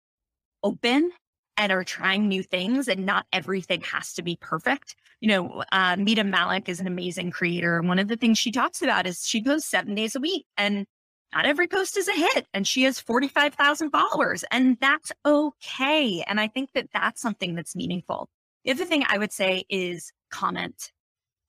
open 0.62 1.10
and 1.62 1.70
are 1.70 1.84
trying 1.84 2.26
new 2.26 2.42
things 2.42 2.88
and 2.88 3.06
not 3.06 3.24
everything 3.32 3.80
has 3.82 4.12
to 4.14 4.20
be 4.20 4.36
perfect. 4.40 4.96
You 5.20 5.28
know, 5.28 5.62
uh, 5.70 5.94
Mita 5.96 6.22
Mallick 6.22 6.68
is 6.68 6.80
an 6.80 6.88
amazing 6.88 7.30
creator. 7.30 7.78
And 7.78 7.86
one 7.86 8.00
of 8.00 8.08
the 8.08 8.16
things 8.16 8.36
she 8.36 8.50
talks 8.50 8.82
about 8.82 9.06
is 9.06 9.24
she 9.24 9.44
posts 9.44 9.70
seven 9.70 9.94
days 9.94 10.16
a 10.16 10.20
week 10.20 10.44
and 10.56 10.86
not 11.32 11.46
every 11.46 11.68
post 11.68 11.96
is 11.96 12.08
a 12.08 12.12
hit 12.12 12.48
and 12.52 12.66
she 12.66 12.82
has 12.82 12.98
45,000 12.98 13.90
followers 13.90 14.44
and 14.50 14.76
that's 14.80 15.12
okay. 15.24 16.24
And 16.26 16.40
I 16.40 16.48
think 16.48 16.70
that 16.74 16.88
that's 16.92 17.20
something 17.20 17.54
that's 17.54 17.76
meaningful. 17.76 18.28
The 18.64 18.72
other 18.72 18.84
thing 18.84 19.04
I 19.06 19.18
would 19.18 19.32
say 19.32 19.62
is 19.70 20.12
comment, 20.32 20.90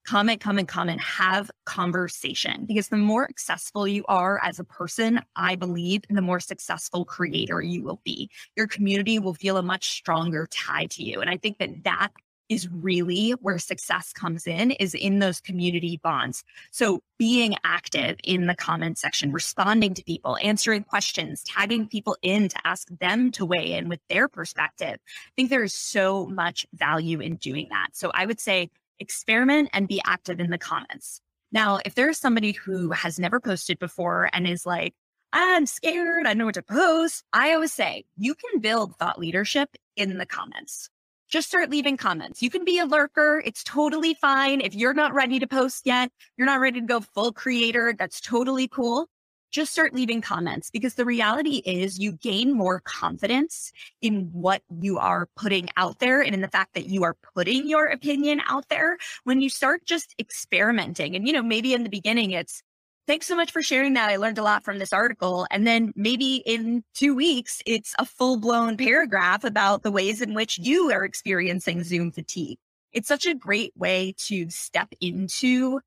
comment, 0.05 0.41
comment, 0.41 0.67
comment, 0.67 0.99
have 1.01 1.49
conversation 1.65 2.65
because 2.65 2.89
the 2.89 2.97
more 2.97 3.25
accessible 3.29 3.87
you 3.87 4.03
are 4.07 4.39
as 4.43 4.59
a 4.59 4.63
person, 4.63 5.21
I 5.35 5.55
believe 5.55 6.01
the 6.09 6.21
more 6.21 6.39
successful 6.39 7.05
creator 7.05 7.61
you 7.61 7.83
will 7.83 8.01
be. 8.03 8.29
Your 8.55 8.67
community 8.67 9.19
will 9.19 9.33
feel 9.33 9.57
a 9.57 9.63
much 9.63 9.89
stronger 9.89 10.47
tie 10.51 10.85
to 10.87 11.03
you. 11.03 11.21
And 11.21 11.29
I 11.29 11.37
think 11.37 11.57
that 11.59 11.83
that 11.83 12.11
is 12.49 12.69
really 12.69 13.31
where 13.41 13.57
success 13.57 14.11
comes 14.13 14.45
in 14.45 14.71
is 14.71 14.93
in 14.93 15.19
those 15.19 15.39
community 15.39 15.99
bonds. 16.03 16.43
So 16.71 17.01
being 17.17 17.55
active 17.63 18.17
in 18.23 18.47
the 18.47 18.55
comment 18.55 18.97
section, 18.97 19.31
responding 19.31 19.93
to 19.95 20.03
people, 20.03 20.37
answering 20.43 20.83
questions, 20.83 21.43
tagging 21.43 21.87
people 21.87 22.17
in 22.21 22.49
to 22.49 22.55
ask 22.65 22.87
them 22.99 23.31
to 23.31 23.45
weigh 23.45 23.73
in 23.73 23.89
with 23.89 24.01
their 24.09 24.27
perspective. 24.27 24.97
I 24.99 25.31
think 25.35 25.49
there 25.49 25.63
is 25.63 25.73
so 25.73 26.27
much 26.27 26.65
value 26.73 27.19
in 27.21 27.37
doing 27.37 27.67
that. 27.69 27.89
So 27.93 28.11
I 28.13 28.25
would 28.25 28.39
say 28.39 28.69
experiment 28.99 29.69
and 29.73 29.87
be 29.87 30.01
active 30.05 30.39
in 30.39 30.49
the 30.49 30.57
comments. 30.57 31.21
Now, 31.51 31.79
if 31.85 31.95
there's 31.95 32.17
somebody 32.17 32.51
who 32.51 32.91
has 32.91 33.19
never 33.19 33.39
posted 33.39 33.79
before 33.79 34.29
and 34.33 34.47
is 34.47 34.65
like, 34.65 34.93
I'm 35.31 35.65
scared, 35.65 36.25
I 36.25 36.29
don't 36.29 36.39
know 36.39 36.45
what 36.45 36.55
to 36.55 36.63
post, 36.63 37.23
I 37.33 37.53
always 37.53 37.73
say 37.73 38.05
you 38.17 38.35
can 38.35 38.59
build 38.59 38.95
thought 38.97 39.19
leadership 39.19 39.69
in 39.95 40.17
the 40.17 40.25
comments 40.25 40.89
just 41.33 41.47
start 41.47 41.71
leaving 41.71 41.97
comments. 41.97 42.43
You 42.43 42.51
can 42.51 42.63
be 42.63 42.77
a 42.77 42.85
lurker. 42.85 43.41
It's 43.43 43.63
totally 43.63 44.13
fine. 44.13 44.61
If 44.61 44.75
you're 44.75 44.93
not 44.93 45.15
ready 45.15 45.39
to 45.39 45.47
post 45.47 45.81
yet, 45.83 46.11
you're 46.37 46.45
not 46.45 46.59
ready 46.59 46.79
to 46.79 46.85
go 46.85 47.01
full 47.01 47.33
creator. 47.33 47.95
That's 47.97 48.21
totally 48.21 48.67
cool. 48.67 49.07
Just 49.53 49.71
start 49.71 49.93
leaving 49.93 50.19
comments 50.19 50.71
because 50.71 50.95
the 50.95 51.05
reality 51.05 51.61
is 51.63 51.99
you 51.99 52.13
gain 52.13 52.57
more 52.57 52.79
confidence 52.79 53.71
in 54.01 54.31
what 54.33 54.63
you 54.81 54.97
are 54.97 55.29
putting 55.35 55.69
out 55.77 55.99
there 55.99 56.21
and 56.21 56.33
in 56.33 56.41
the 56.41 56.47
fact 56.47 56.73
that 56.73 56.87
you 56.87 57.03
are 57.03 57.15
putting 57.35 57.69
your 57.69 57.85
opinion 57.85 58.41
out 58.47 58.67
there 58.69 58.97
when 59.25 59.41
you 59.41 59.51
start 59.51 59.85
just 59.85 60.15
experimenting. 60.17 61.15
And, 61.15 61.27
you 61.27 61.33
know, 61.33 61.43
maybe 61.43 61.75
in 61.75 61.83
the 61.83 61.89
beginning 61.89 62.31
it's, 62.31 62.63
thanks 63.05 63.27
so 63.27 63.35
much 63.35 63.51
for 63.51 63.61
sharing 63.61 63.93
that. 63.93 64.09
I 64.09 64.15
learned 64.15 64.39
a 64.39 64.43
lot 64.43 64.65
from 64.65 64.79
this 64.79 64.91
article. 64.91 65.45
And 65.51 65.67
then 65.67 65.93
maybe 65.95 66.37
in 66.47 66.83
two 66.95 67.13
weeks, 67.13 67.61
it's 67.67 67.93
a 67.99 68.05
full 68.05 68.37
blown 68.37 68.75
paragraph 68.75 69.43
about 69.43 69.83
the 69.83 69.91
ways 69.91 70.19
in 70.19 70.33
which 70.33 70.57
you 70.57 70.91
are 70.91 71.05
experiencing 71.05 71.83
Zoom 71.83 72.11
fatigue. 72.11 72.57
It's 72.91 73.07
such 73.07 73.27
a 73.27 73.35
great 73.35 73.73
way 73.75 74.15
to 74.25 74.49
step 74.49 74.89
into 74.99 75.79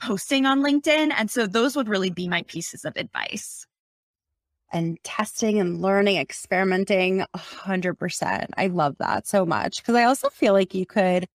posting 0.00 0.46
on 0.46 0.60
LinkedIn. 0.60 1.12
And 1.16 1.30
so 1.30 1.46
those 1.46 1.76
would 1.76 1.88
really 1.88 2.10
be 2.10 2.28
my 2.28 2.42
pieces 2.42 2.84
of 2.84 2.96
advice. 2.96 3.66
And 4.70 4.98
testing 5.02 5.58
and 5.58 5.80
learning, 5.80 6.16
experimenting 6.16 7.24
100%. 7.34 8.46
I 8.56 8.66
love 8.66 8.96
that 8.98 9.26
so 9.26 9.46
much 9.46 9.78
because 9.78 9.94
I 9.94 10.04
also 10.04 10.28
feel 10.28 10.52
like 10.52 10.74
you 10.74 10.84
could 10.84 11.26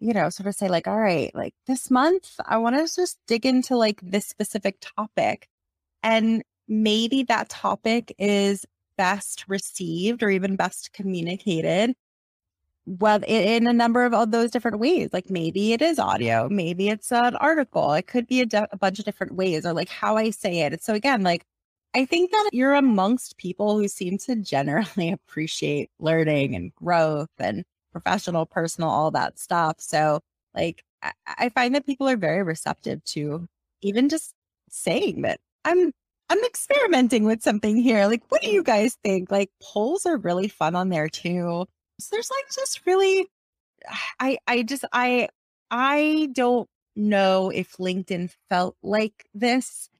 you 0.00 0.12
know, 0.12 0.30
sort 0.30 0.46
of 0.46 0.54
say 0.54 0.68
like, 0.68 0.86
all 0.86 0.98
right, 0.98 1.34
like 1.34 1.54
this 1.66 1.90
month, 1.90 2.38
I 2.46 2.58
want 2.58 2.76
to 2.76 2.94
just 2.94 3.18
dig 3.26 3.44
into 3.44 3.76
like 3.76 4.00
this 4.00 4.26
specific 4.26 4.76
topic. 4.96 5.48
And 6.02 6.42
maybe 6.68 7.24
that 7.24 7.48
topic 7.48 8.14
is 8.18 8.64
best 8.96 9.44
received 9.48 10.22
or 10.22 10.30
even 10.30 10.56
best 10.56 10.92
communicated 10.92 11.94
well 12.98 13.20
in 13.26 13.66
a 13.66 13.72
number 13.72 14.04
of 14.04 14.30
those 14.30 14.50
different 14.50 14.78
ways 14.78 15.10
like 15.12 15.28
maybe 15.30 15.72
it 15.72 15.82
is 15.82 15.98
audio 15.98 16.48
maybe 16.48 16.88
it's 16.88 17.12
an 17.12 17.36
article 17.36 17.92
it 17.92 18.06
could 18.06 18.26
be 18.26 18.40
a, 18.40 18.46
de- 18.46 18.68
a 18.72 18.76
bunch 18.76 18.98
of 18.98 19.04
different 19.04 19.34
ways 19.34 19.66
or 19.66 19.72
like 19.72 19.88
how 19.88 20.16
i 20.16 20.30
say 20.30 20.60
it 20.60 20.82
so 20.82 20.94
again 20.94 21.22
like 21.22 21.44
i 21.94 22.04
think 22.04 22.30
that 22.30 22.50
you're 22.52 22.74
amongst 22.74 23.36
people 23.36 23.78
who 23.78 23.88
seem 23.88 24.16
to 24.18 24.36
generally 24.36 25.10
appreciate 25.12 25.90
learning 25.98 26.54
and 26.54 26.74
growth 26.74 27.30
and 27.38 27.64
professional, 27.92 28.46
personal, 28.46 28.90
all 28.90 29.10
that 29.12 29.38
stuff. 29.38 29.76
So, 29.78 30.20
like, 30.54 30.82
I 31.26 31.48
find 31.50 31.74
that 31.74 31.86
people 31.86 32.08
are 32.08 32.16
very 32.16 32.42
receptive 32.42 33.04
to 33.06 33.46
even 33.82 34.08
just 34.08 34.34
saying 34.68 35.22
that 35.22 35.40
I'm 35.64 35.92
I'm 36.30 36.44
experimenting 36.44 37.24
with 37.24 37.42
something 37.42 37.76
here. 37.76 38.06
Like, 38.06 38.22
what 38.28 38.42
do 38.42 38.50
you 38.50 38.62
guys 38.62 38.96
think? 39.02 39.30
Like, 39.30 39.50
polls 39.62 40.06
are 40.06 40.16
really 40.18 40.48
fun 40.48 40.74
on 40.74 40.88
there 40.90 41.08
too. 41.08 41.66
So 42.00 42.08
there's 42.12 42.30
like 42.30 42.54
just 42.54 42.86
really, 42.86 43.26
I, 44.20 44.38
I 44.46 44.62
just, 44.62 44.84
I, 44.92 45.28
I 45.70 46.30
don't 46.32 46.68
know 46.96 47.50
if 47.50 47.76
LinkedIn 47.78 48.30
felt 48.48 48.76
like 48.82 49.26
this 49.34 49.90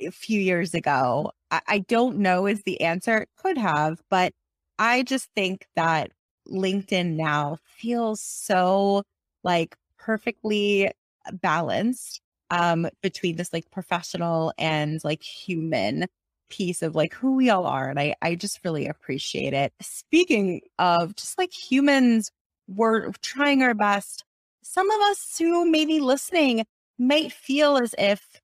a 0.00 0.10
few 0.10 0.40
years 0.40 0.74
ago. 0.74 1.32
I, 1.50 1.60
I 1.66 1.78
don't 1.80 2.18
know 2.18 2.46
is 2.46 2.62
the 2.64 2.80
answer. 2.80 3.18
It 3.18 3.28
could 3.36 3.58
have, 3.58 4.00
but 4.10 4.32
I 4.78 5.02
just 5.02 5.28
think 5.34 5.66
that 5.76 6.12
LinkedIn 6.48 7.14
now 7.16 7.58
feels 7.64 8.20
so 8.20 9.02
like 9.44 9.76
perfectly 9.98 10.90
balanced 11.32 12.20
um 12.50 12.88
between 13.02 13.36
this 13.36 13.52
like 13.52 13.70
professional 13.70 14.52
and 14.56 15.00
like 15.04 15.22
human 15.22 16.06
piece 16.48 16.82
of 16.82 16.94
like 16.94 17.14
who 17.14 17.34
we 17.36 17.50
all 17.50 17.66
are 17.66 17.88
and 17.88 17.98
I 17.98 18.14
I 18.22 18.34
just 18.34 18.60
really 18.64 18.86
appreciate 18.86 19.54
it. 19.54 19.72
Speaking 19.80 20.62
of 20.78 21.16
just 21.16 21.38
like 21.38 21.52
humans 21.52 22.30
we're 22.68 23.10
trying 23.22 23.62
our 23.62 23.74
best. 23.74 24.24
Some 24.62 24.90
of 24.90 25.00
us 25.10 25.36
who 25.38 25.68
may 25.70 25.86
be 25.86 26.00
listening 26.00 26.64
might 26.98 27.32
feel 27.32 27.78
as 27.78 27.94
if 27.98 28.40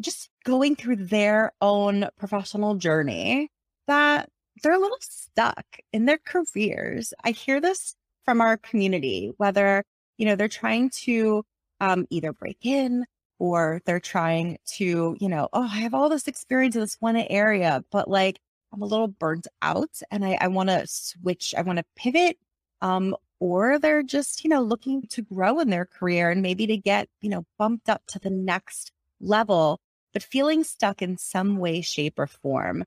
just 0.00 0.30
going 0.44 0.76
through 0.76 0.96
their 0.96 1.52
own 1.60 2.08
professional 2.16 2.76
journey 2.76 3.50
that 3.86 4.28
they're 4.62 4.74
a 4.74 4.78
little 4.78 4.98
stuck 5.00 5.64
in 5.92 6.06
their 6.06 6.18
careers. 6.18 7.12
I 7.24 7.32
hear 7.32 7.60
this 7.60 7.94
from 8.24 8.40
our 8.40 8.56
community, 8.56 9.32
whether, 9.36 9.84
you 10.16 10.26
know, 10.26 10.36
they're 10.36 10.48
trying 10.48 10.90
to 10.90 11.44
um, 11.80 12.06
either 12.10 12.32
break 12.32 12.58
in 12.62 13.04
or 13.38 13.80
they're 13.84 14.00
trying 14.00 14.58
to, 14.66 15.16
you 15.20 15.28
know, 15.28 15.48
oh, 15.52 15.62
I 15.62 15.78
have 15.80 15.94
all 15.94 16.08
this 16.08 16.28
experience 16.28 16.74
in 16.74 16.80
this 16.80 16.96
one 17.00 17.16
area, 17.16 17.84
but 17.90 18.08
like 18.08 18.40
I'm 18.72 18.82
a 18.82 18.86
little 18.86 19.08
burnt 19.08 19.46
out 19.62 20.00
and 20.10 20.24
I, 20.24 20.38
I 20.40 20.48
want 20.48 20.68
to 20.70 20.86
switch, 20.86 21.54
I 21.56 21.62
want 21.62 21.78
to 21.78 21.84
pivot. 21.96 22.38
Um, 22.80 23.16
or 23.40 23.78
they're 23.78 24.02
just, 24.02 24.44
you 24.44 24.50
know, 24.50 24.62
looking 24.62 25.02
to 25.10 25.22
grow 25.22 25.60
in 25.60 25.70
their 25.70 25.86
career 25.86 26.30
and 26.30 26.42
maybe 26.42 26.66
to 26.66 26.76
get, 26.76 27.08
you 27.20 27.30
know, 27.30 27.44
bumped 27.58 27.88
up 27.88 28.02
to 28.08 28.18
the 28.18 28.30
next 28.30 28.90
level, 29.20 29.80
but 30.12 30.22
feeling 30.22 30.64
stuck 30.64 31.02
in 31.02 31.16
some 31.18 31.58
way, 31.58 31.80
shape, 31.80 32.18
or 32.18 32.26
form. 32.26 32.84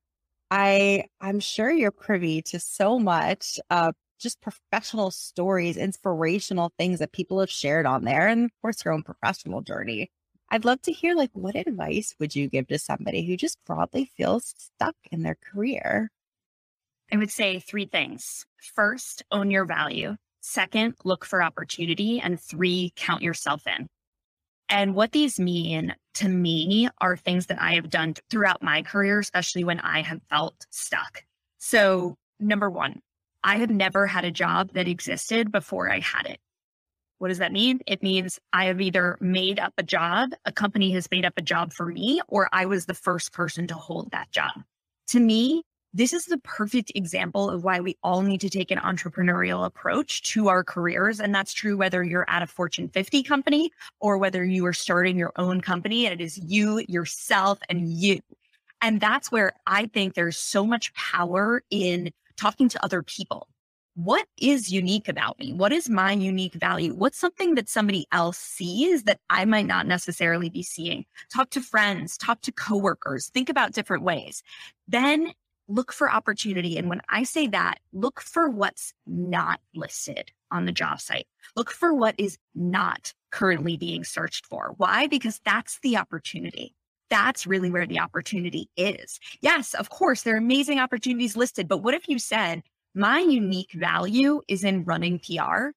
I 0.50 1.06
I'm 1.22 1.40
sure 1.40 1.72
you're 1.72 1.92
privy 1.92 2.42
to 2.44 2.60
so 2.60 3.00
much 3.00 3.60
uh 3.70 3.94
just 4.20 4.42
professional 4.42 5.12
stories, 5.12 5.78
inspirational 5.78 6.72
things 6.78 7.00
that 7.00 7.12
people 7.12 7.40
have 7.40 7.50
shared 7.50 7.86
on 7.86 8.04
there, 8.04 8.28
and 8.28 8.46
of 8.46 8.52
course 8.62 8.84
your 8.86 8.94
own 8.94 9.04
professional 9.04 9.62
journey. 9.62 10.12
I'd 10.54 10.66
love 10.66 10.82
to 10.82 10.92
hear 10.92 11.16
like 11.16 11.30
what 11.32 11.56
advice 11.56 12.14
would 12.20 12.36
you 12.36 12.50
give 12.50 12.68
to 12.68 12.78
somebody 12.78 13.26
who 13.26 13.38
just 13.38 13.58
broadly 13.66 14.12
feels 14.18 14.54
stuck 14.58 14.96
in 15.10 15.24
their 15.24 15.36
career? 15.36 16.12
I 17.10 17.16
would 17.16 17.32
say 17.32 17.60
three 17.60 17.86
things. 17.86 18.46
First, 18.76 19.24
own 19.32 19.50
your 19.50 19.64
value. 19.64 20.18
Second, 20.42 20.96
look 21.06 21.24
for 21.24 21.42
opportunity. 21.42 22.20
And 22.20 22.38
three, 22.38 22.92
count 22.98 23.22
yourself 23.22 23.66
in. 23.66 23.88
And 24.68 24.94
what 24.94 25.14
these 25.14 25.40
mean 25.40 25.96
to 26.16 26.28
me 26.28 26.90
are 27.00 27.16
things 27.16 27.46
that 27.46 27.62
I 27.62 27.76
have 27.76 27.90
done 27.90 28.16
throughout 28.30 28.62
my 28.62 28.82
career, 28.82 29.20
especially 29.20 29.64
when 29.64 29.80
I 29.80 30.02
have 30.02 30.22
felt 30.30 30.66
stuck. 30.70 31.24
So, 31.60 32.16
number 32.42 32.70
one, 32.70 33.00
I 33.42 33.58
have 33.58 33.70
never 33.70 34.06
had 34.06 34.26
a 34.26 34.32
job 34.32 34.72
that 34.74 34.88
existed 34.90 35.50
before 35.50 35.90
I 35.90 36.00
had 36.00 36.26
it. 36.26 36.40
What 37.22 37.28
does 37.28 37.38
that 37.38 37.52
mean? 37.52 37.82
It 37.86 38.02
means 38.02 38.40
I 38.52 38.66
have 38.66 38.82
either 38.82 39.16
made 39.22 39.60
up 39.60 39.74
a 39.78 39.84
job, 39.84 40.32
a 40.46 40.52
company 40.52 40.90
has 40.94 41.08
made 41.12 41.24
up 41.24 41.36
a 41.38 41.42
job 41.44 41.72
for 41.72 41.86
me, 41.86 42.20
or 42.28 42.50
I 42.52 42.66
was 42.66 42.88
the 42.88 42.96
first 42.96 43.32
person 43.32 43.68
to 43.68 43.76
hold 43.76 44.10
that 44.10 44.32
job. 44.32 44.64
To 45.10 45.20
me, 45.20 45.62
this 45.94 46.14
is 46.14 46.26
the 46.26 46.40
perfect 46.40 46.92
example 46.96 47.48
of 47.48 47.64
why 47.64 47.80
we 47.80 47.96
all 48.02 48.24
need 48.24 48.42
to 48.42 48.50
take 48.50 48.72
an 48.72 48.80
entrepreneurial 48.80 49.68
approach 49.68 50.24
to 50.32 50.48
our 50.48 50.64
careers. 50.64 51.20
And 51.20 51.36
that's 51.36 51.54
true 51.54 51.78
whether 51.78 52.04
you're 52.04 52.28
at 52.28 52.42
a 52.42 52.48
Fortune 52.48 52.90
50 52.90 53.22
company 53.22 53.70
or 54.00 54.18
whether 54.18 54.44
you 54.44 54.66
are 54.66 54.74
starting 54.74 55.16
your 55.16 55.34
own 55.36 55.62
company 55.62 56.08
and 56.08 56.20
it 56.20 56.24
is 56.24 56.40
you, 56.40 56.84
yourself, 56.88 57.60
and 57.70 57.88
you. 57.88 58.20
And 58.82 59.00
that's 59.00 59.32
where 59.32 59.54
I 59.68 59.86
think 59.86 60.16
there's 60.16 60.40
so 60.40 60.66
much 60.66 60.92
power 60.96 61.62
in 61.70 62.12
talking 62.36 62.68
to 62.70 62.84
other 62.84 63.04
people. 63.04 63.48
What 63.96 64.26
is 64.40 64.72
unique 64.72 65.10
about 65.10 65.38
me? 65.38 65.52
What 65.52 65.74
is 65.74 65.90
my 65.90 66.14
unique 66.14 66.54
value? 66.54 66.94
What's 66.94 67.18
something 67.18 67.56
that 67.56 67.68
somebody 67.68 68.08
else 68.14 68.38
sees 68.38 69.04
that 69.04 69.20
I 69.30 69.44
might 69.44 69.66
not 69.66 69.86
necessarily 69.86 70.50
be 70.50 70.64
seeing? 70.64 71.06
Talk 71.34 71.50
to 71.52 71.62
friends, 71.62 72.18
talk 72.18 72.40
to 72.42 72.54
coworkers, 72.54 73.28
think 73.28 73.50
about 73.50 73.74
different 73.74 74.04
ways. 74.04 74.44
Then 74.88 75.34
look 75.68 75.92
for 75.92 76.10
opportunity. 76.10 76.78
And 76.78 76.88
when 76.88 77.02
I 77.10 77.24
say 77.24 77.48
that, 77.48 77.80
look 77.92 78.22
for 78.22 78.50
what's 78.50 78.94
not 79.06 79.60
listed 79.76 80.32
on 80.52 80.66
the 80.66 80.72
job 80.72 81.02
site. 81.02 81.28
Look 81.58 81.70
for 81.70 81.94
what 81.94 82.16
is 82.18 82.38
not 82.56 83.14
currently 83.32 83.76
being 83.76 84.06
searched 84.06 84.46
for. 84.46 84.74
Why? 84.78 85.08
Because 85.08 85.42
that's 85.44 85.80
the 85.84 85.98
opportunity. 85.98 86.76
That's 87.10 87.46
really 87.46 87.70
where 87.70 87.86
the 87.86 88.00
opportunity 88.00 88.70
is. 88.78 89.20
Yes, 89.42 89.74
of 89.74 89.90
course, 89.90 90.24
there 90.24 90.36
are 90.36 90.38
amazing 90.38 90.80
opportunities 90.80 91.36
listed, 91.36 91.68
but 91.68 91.80
what 91.80 91.94
if 91.94 92.08
you 92.08 92.20
said, 92.20 92.64
my 92.94 93.20
unique 93.20 93.72
value 93.74 94.42
is 94.48 94.64
in 94.64 94.84
running 94.84 95.20
PR 95.20 95.72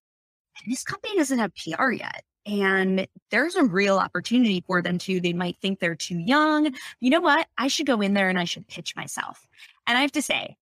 and 0.57 0.67
this 0.71 0.83
company 0.83 1.15
doesn't 1.17 1.39
have 1.39 1.51
PR 1.55 1.91
yet? 1.91 2.23
and 2.45 3.07
there's 3.31 3.55
a 3.55 3.63
real 3.63 3.97
opportunity 3.97 4.63
for 4.67 4.81
them 4.81 4.97
too. 4.97 5.19
They 5.19 5.33
might 5.33 5.57
think 5.61 5.79
they're 5.79 5.95
too 5.95 6.19
young. 6.19 6.73
You 6.99 7.09
know 7.09 7.21
what? 7.21 7.47
I 7.57 7.67
should 7.67 7.87
go 7.87 8.01
in 8.01 8.13
there 8.13 8.29
and 8.29 8.39
I 8.39 8.45
should 8.45 8.67
pitch 8.67 8.95
myself. 8.95 9.47
And 9.87 9.97
I 9.97 10.01
have 10.01 10.11
to 10.13 10.21
say, 10.21 10.55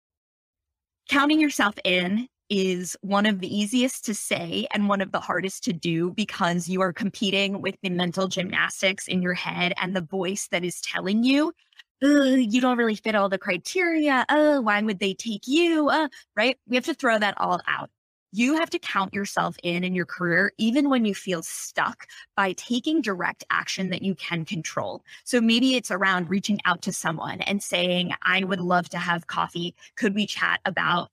counting 1.08 1.40
yourself 1.40 1.74
in 1.84 2.28
is 2.50 2.96
one 3.00 3.26
of 3.26 3.40
the 3.40 3.54
easiest 3.54 4.04
to 4.04 4.14
say 4.14 4.66
and 4.72 4.88
one 4.88 5.00
of 5.00 5.10
the 5.10 5.20
hardest 5.20 5.64
to 5.64 5.72
do 5.72 6.12
because 6.12 6.68
you 6.68 6.82
are 6.82 6.92
competing 6.92 7.62
with 7.62 7.74
the 7.82 7.88
mental 7.90 8.28
gymnastics 8.28 9.08
in 9.08 9.22
your 9.22 9.34
head 9.34 9.72
and 9.80 9.96
the 9.96 10.02
voice 10.02 10.48
that 10.50 10.64
is 10.64 10.80
telling 10.82 11.24
you, 11.24 11.52
you 12.02 12.60
don't 12.60 12.78
really 12.78 12.96
fit 12.96 13.14
all 13.14 13.28
the 13.28 13.38
criteria. 13.38 14.24
Oh, 14.28 14.60
why 14.60 14.82
would 14.82 14.98
they 14.98 15.14
take 15.14 15.46
you? 15.46 15.88
Uh, 15.88 16.08
right? 16.36 16.58
We 16.66 16.76
have 16.76 16.84
to 16.86 16.94
throw 16.94 17.18
that 17.18 17.34
all 17.38 17.60
out. 17.68 17.90
You 18.32 18.56
have 18.56 18.70
to 18.70 18.78
count 18.78 19.12
yourself 19.14 19.56
in 19.62 19.84
in 19.84 19.94
your 19.94 20.06
career, 20.06 20.52
even 20.58 20.88
when 20.88 21.04
you 21.04 21.14
feel 21.14 21.42
stuck, 21.42 22.06
by 22.34 22.54
taking 22.54 23.02
direct 23.02 23.44
action 23.50 23.90
that 23.90 24.02
you 24.02 24.14
can 24.14 24.44
control. 24.44 25.04
So 25.24 25.40
maybe 25.40 25.76
it's 25.76 25.90
around 25.90 26.30
reaching 26.30 26.58
out 26.64 26.82
to 26.82 26.92
someone 26.92 27.42
and 27.42 27.62
saying, 27.62 28.12
I 28.22 28.42
would 28.44 28.60
love 28.60 28.88
to 28.90 28.98
have 28.98 29.26
coffee. 29.26 29.74
Could 29.96 30.14
we 30.14 30.26
chat 30.26 30.60
about 30.64 31.10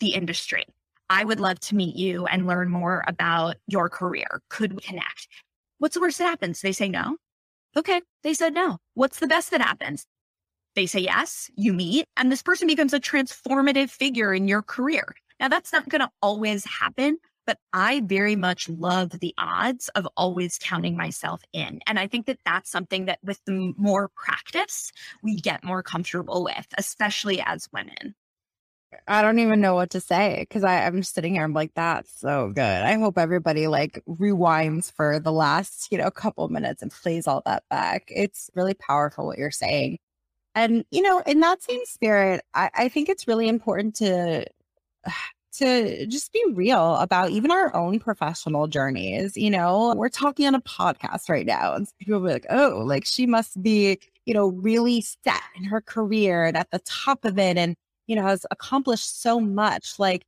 the 0.00 0.12
industry? 0.14 0.64
I 1.08 1.24
would 1.24 1.40
love 1.40 1.60
to 1.60 1.76
meet 1.76 1.96
you 1.96 2.26
and 2.26 2.46
learn 2.46 2.68
more 2.68 3.04
about 3.06 3.56
your 3.68 3.88
career. 3.88 4.42
Could 4.50 4.72
we 4.72 4.80
connect? 4.80 5.28
What's 5.78 5.94
the 5.94 6.00
worst 6.00 6.18
that 6.18 6.24
happens? 6.24 6.60
They 6.60 6.72
say 6.72 6.88
no. 6.88 7.16
Okay. 7.76 8.00
They 8.22 8.34
said 8.34 8.54
no. 8.54 8.78
What's 8.94 9.18
the 9.18 9.26
best 9.26 9.50
that 9.50 9.60
happens? 9.60 10.06
They 10.74 10.86
say 10.86 11.00
yes, 11.00 11.50
you 11.56 11.72
meet, 11.72 12.06
and 12.16 12.32
this 12.32 12.42
person 12.42 12.66
becomes 12.66 12.92
a 12.92 13.00
transformative 13.00 13.90
figure 13.90 14.34
in 14.34 14.48
your 14.48 14.62
career. 14.62 15.14
Now, 15.38 15.48
that's 15.48 15.72
not 15.72 15.88
going 15.88 16.00
to 16.00 16.10
always 16.20 16.64
happen, 16.64 17.18
but 17.46 17.58
I 17.72 18.00
very 18.04 18.34
much 18.34 18.68
love 18.68 19.10
the 19.10 19.34
odds 19.38 19.88
of 19.90 20.08
always 20.16 20.58
counting 20.58 20.96
myself 20.96 21.42
in. 21.52 21.80
And 21.86 21.98
I 21.98 22.08
think 22.08 22.26
that 22.26 22.40
that's 22.44 22.70
something 22.70 23.04
that 23.04 23.18
with 23.22 23.40
the 23.44 23.72
more 23.76 24.10
practice, 24.16 24.90
we 25.22 25.36
get 25.36 25.62
more 25.62 25.82
comfortable 25.82 26.42
with, 26.44 26.66
especially 26.76 27.40
as 27.40 27.68
women. 27.72 28.14
I 29.08 29.22
don't 29.22 29.38
even 29.38 29.60
know 29.60 29.74
what 29.74 29.90
to 29.90 30.00
say 30.00 30.38
because 30.40 30.64
I'm 30.64 31.02
sitting 31.02 31.34
here. 31.34 31.44
I'm 31.44 31.52
like, 31.52 31.72
that's 31.74 32.20
so 32.20 32.52
good. 32.54 32.62
I 32.62 32.94
hope 32.98 33.18
everybody 33.18 33.66
like 33.66 34.02
rewinds 34.08 34.92
for 34.92 35.18
the 35.18 35.32
last, 35.32 35.88
you 35.90 35.98
know, 35.98 36.10
couple 36.10 36.48
minutes 36.48 36.82
and 36.82 36.90
plays 36.90 37.26
all 37.26 37.42
that 37.46 37.64
back. 37.70 38.04
It's 38.08 38.50
really 38.54 38.74
powerful 38.74 39.26
what 39.26 39.38
you're 39.38 39.50
saying. 39.50 39.98
And, 40.54 40.84
you 40.90 41.02
know, 41.02 41.20
in 41.26 41.40
that 41.40 41.62
same 41.62 41.84
spirit, 41.84 42.42
I, 42.54 42.70
I 42.74 42.88
think 42.88 43.08
it's 43.08 43.26
really 43.28 43.48
important 43.48 43.96
to 43.96 44.46
to 45.54 46.06
just 46.06 46.32
be 46.32 46.44
real 46.52 46.96
about 46.96 47.30
even 47.30 47.52
our 47.52 47.74
own 47.76 48.00
professional 48.00 48.66
journeys. 48.66 49.36
You 49.36 49.50
know, 49.50 49.94
we're 49.96 50.08
talking 50.08 50.46
on 50.48 50.54
a 50.56 50.60
podcast 50.60 51.28
right 51.28 51.46
now, 51.46 51.74
and 51.74 51.86
people 52.00 52.20
be 52.20 52.32
like, 52.32 52.46
oh, 52.50 52.82
like 52.84 53.04
she 53.06 53.26
must 53.26 53.62
be, 53.62 53.98
you 54.26 54.34
know, 54.34 54.48
really 54.48 55.00
set 55.00 55.40
in 55.56 55.64
her 55.64 55.80
career 55.80 56.44
and 56.44 56.56
at 56.56 56.70
the 56.72 56.80
top 56.80 57.24
of 57.24 57.38
it 57.38 57.56
and, 57.56 57.76
you 58.06 58.16
know, 58.16 58.22
has 58.22 58.46
accomplished 58.50 59.20
so 59.22 59.40
much. 59.40 59.98
Like, 59.98 60.24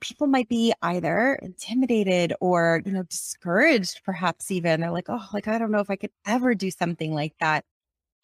people 0.00 0.26
might 0.26 0.48
be 0.48 0.72
either 0.82 1.34
intimidated 1.42 2.34
or, 2.40 2.82
you 2.84 2.92
know, 2.92 3.02
discouraged, 3.04 4.02
perhaps 4.04 4.50
even. 4.50 4.80
They're 4.80 4.90
like, 4.90 5.08
oh, 5.08 5.26
like, 5.32 5.48
I 5.48 5.58
don't 5.58 5.70
know 5.70 5.80
if 5.80 5.90
I 5.90 5.96
could 5.96 6.12
ever 6.26 6.54
do 6.54 6.70
something 6.70 7.12
like 7.14 7.34
that. 7.40 7.64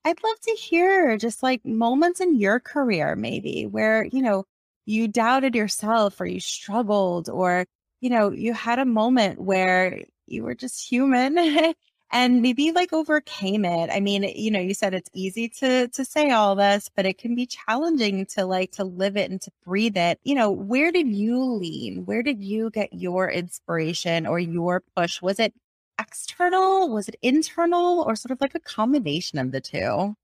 I'd 0.05 0.23
love 0.23 0.41
to 0.41 0.53
hear 0.53 1.17
just 1.17 1.43
like 1.43 1.65
moments 1.65 2.21
in 2.21 2.39
your 2.39 2.61
career, 2.61 3.17
maybe 3.17 3.67
where, 3.67 4.05
you 4.07 4.23
know, 4.23 4.45
you 4.87 5.09
doubted 5.09 5.55
yourself 5.55 6.21
or 6.21 6.27
you 6.27 6.41
struggled 6.41 7.29
or, 7.31 7.67
you 8.01 8.11
know, 8.11 8.31
you 8.31 8.53
had 8.53 8.79
a 8.79 8.85
moment 8.85 9.41
where 9.41 10.03
you 10.27 10.43
were 10.45 10.55
just 10.55 10.87
human 10.89 11.37
and 12.15 12.41
maybe 12.43 12.71
like 12.73 12.93
overcame 12.93 13.65
it. 13.65 13.91
I 13.93 13.99
mean, 14.01 14.23
you 14.23 14.51
know, 14.51 14.61
you 14.61 14.73
said 14.73 14.95
it's 14.95 15.11
easy 15.13 15.49
to 15.61 15.89
to 15.89 16.05
say 16.05 16.31
all 16.31 16.55
this, 16.55 16.89
but 16.95 17.07
it 17.07 17.19
can 17.19 17.35
be 17.35 17.47
challenging 17.47 18.25
to 18.27 18.47
like 18.47 18.71
to 18.73 18.85
live 18.85 19.17
it 19.17 19.31
and 19.31 19.43
to 19.43 19.51
breathe 19.65 19.97
it. 19.97 20.21
You 20.25 20.37
know, 20.37 20.51
where 20.51 20.93
did 20.93 21.09
you 21.09 21.43
lean? 21.45 22.05
Where 22.07 22.23
did 22.23 22.43
you 22.43 22.71
get 22.71 22.93
your 22.93 23.29
inspiration 23.31 24.27
or 24.27 24.39
your 24.39 24.83
push? 24.97 25.21
Was 25.23 25.41
it 25.41 25.55
external? 25.99 26.89
Was 26.89 27.09
it 27.09 27.17
internal 27.23 28.03
or 28.03 28.15
sort 28.17 28.31
of 28.31 28.41
like 28.41 28.55
a 28.55 28.61
combination 28.61 29.39
of 29.41 29.51
the 29.53 29.61
two? 29.61 30.15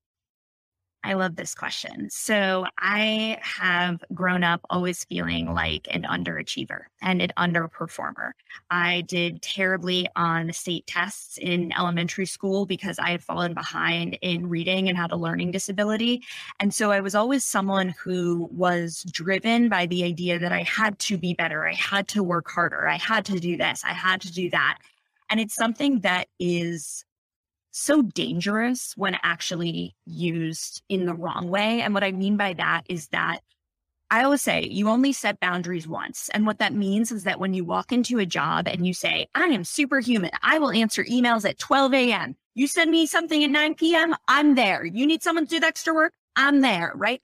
I 1.03 1.15
love 1.15 1.35
this 1.35 1.55
question. 1.55 2.11
So 2.11 2.67
I 2.79 3.39
have 3.41 4.05
grown 4.13 4.45
up 4.45 4.61
always 4.69 5.05
feeling 5.05 5.55
like 5.55 5.89
an 5.91 6.03
underachiever 6.03 6.83
and 7.01 7.23
an 7.23 7.31
underperformer. 7.39 8.33
I 8.71 9.01
did 9.03 9.41
terribly 9.41 10.09
on 10.15 10.53
state 10.53 10.87
tests 10.87 11.39
in 11.39 11.73
elementary 11.73 12.27
school 12.27 12.67
because 12.67 12.99
I 12.99 13.11
had 13.11 13.23
fallen 13.23 13.55
behind 13.55 14.19
in 14.21 14.49
reading 14.49 14.89
and 14.89 14.99
had 14.99 15.11
a 15.11 15.17
learning 15.17 15.53
disability. 15.53 16.23
And 16.61 16.75
so 16.75 16.91
I 16.91 17.01
was 17.01 17.15
always 17.15 17.45
someone 17.45 17.95
who 18.03 18.51
was 18.53 19.03
driven 19.11 19.71
by 19.71 19.87
the 19.87 20.05
idea 20.05 20.39
that 20.39 20.53
I 20.53 20.65
had 20.65 20.99
to 21.01 21.17
be 21.17 21.33
better. 21.33 21.67
I 21.67 21.75
had 21.75 22.09
to 22.09 22.23
work 22.23 22.51
harder. 22.51 22.87
I 22.87 22.99
had 22.99 23.25
to 23.27 23.41
do 23.41 23.57
this. 23.57 23.83
I 23.85 23.95
had 23.95 24.21
to 24.21 24.33
do 24.33 24.51
that. 24.51 24.79
And 25.31 25.41
it's 25.41 25.55
something 25.55 26.01
that 26.01 26.29
is 26.39 27.07
so 27.71 28.03
dangerous 28.03 28.95
when 28.97 29.17
actually 29.23 29.95
used 30.07 30.83
in 30.89 31.07
the 31.07 31.15
wrong 31.15 31.49
way. 31.49 31.81
And 31.81 31.95
what 31.95 32.05
I 32.05 32.13
mean 32.13 32.37
by 32.37 32.55
that 32.55 32.83
is 32.89 33.09
that 33.09 33.41
I 34.13 34.25
always 34.25 34.43
say 34.43 34.65
you 34.65 34.89
only 34.89 35.13
set 35.13 35.39
boundaries 35.39 35.87
once. 35.87 36.29
And 36.35 36.45
what 36.45 36.59
that 36.59 36.75
means 36.75 37.13
is 37.13 37.23
that 37.25 37.39
when 37.39 37.55
you 37.55 37.65
walk 37.65 37.93
into 37.93 38.19
a 38.19 38.27
job 38.27 38.67
and 38.67 38.85
you 38.85 38.93
say, 38.93 39.29
I 39.37 39.45
am 39.45 39.63
superhuman, 39.63 40.33
I 40.43 40.59
will 40.59 40.73
answer 40.73 41.05
emails 41.05 41.49
at 41.49 41.59
12 41.59 41.95
a.m. 41.95 42.37
You 42.55 42.67
send 42.67 42.91
me 42.91 43.07
something 43.07 43.45
at 43.45 43.51
9 43.51 43.77
p.m., 43.77 44.17
I'm 44.27 44.57
there. 44.57 44.85
You 44.85 45.07
need 45.07 45.23
someone 45.23 45.47
to 45.47 45.51
do 45.51 45.61
the 45.61 45.67
extra 45.67 45.95
work, 45.95 46.13
I'm 46.35 46.61
there, 46.61 46.93
right? 46.97 47.23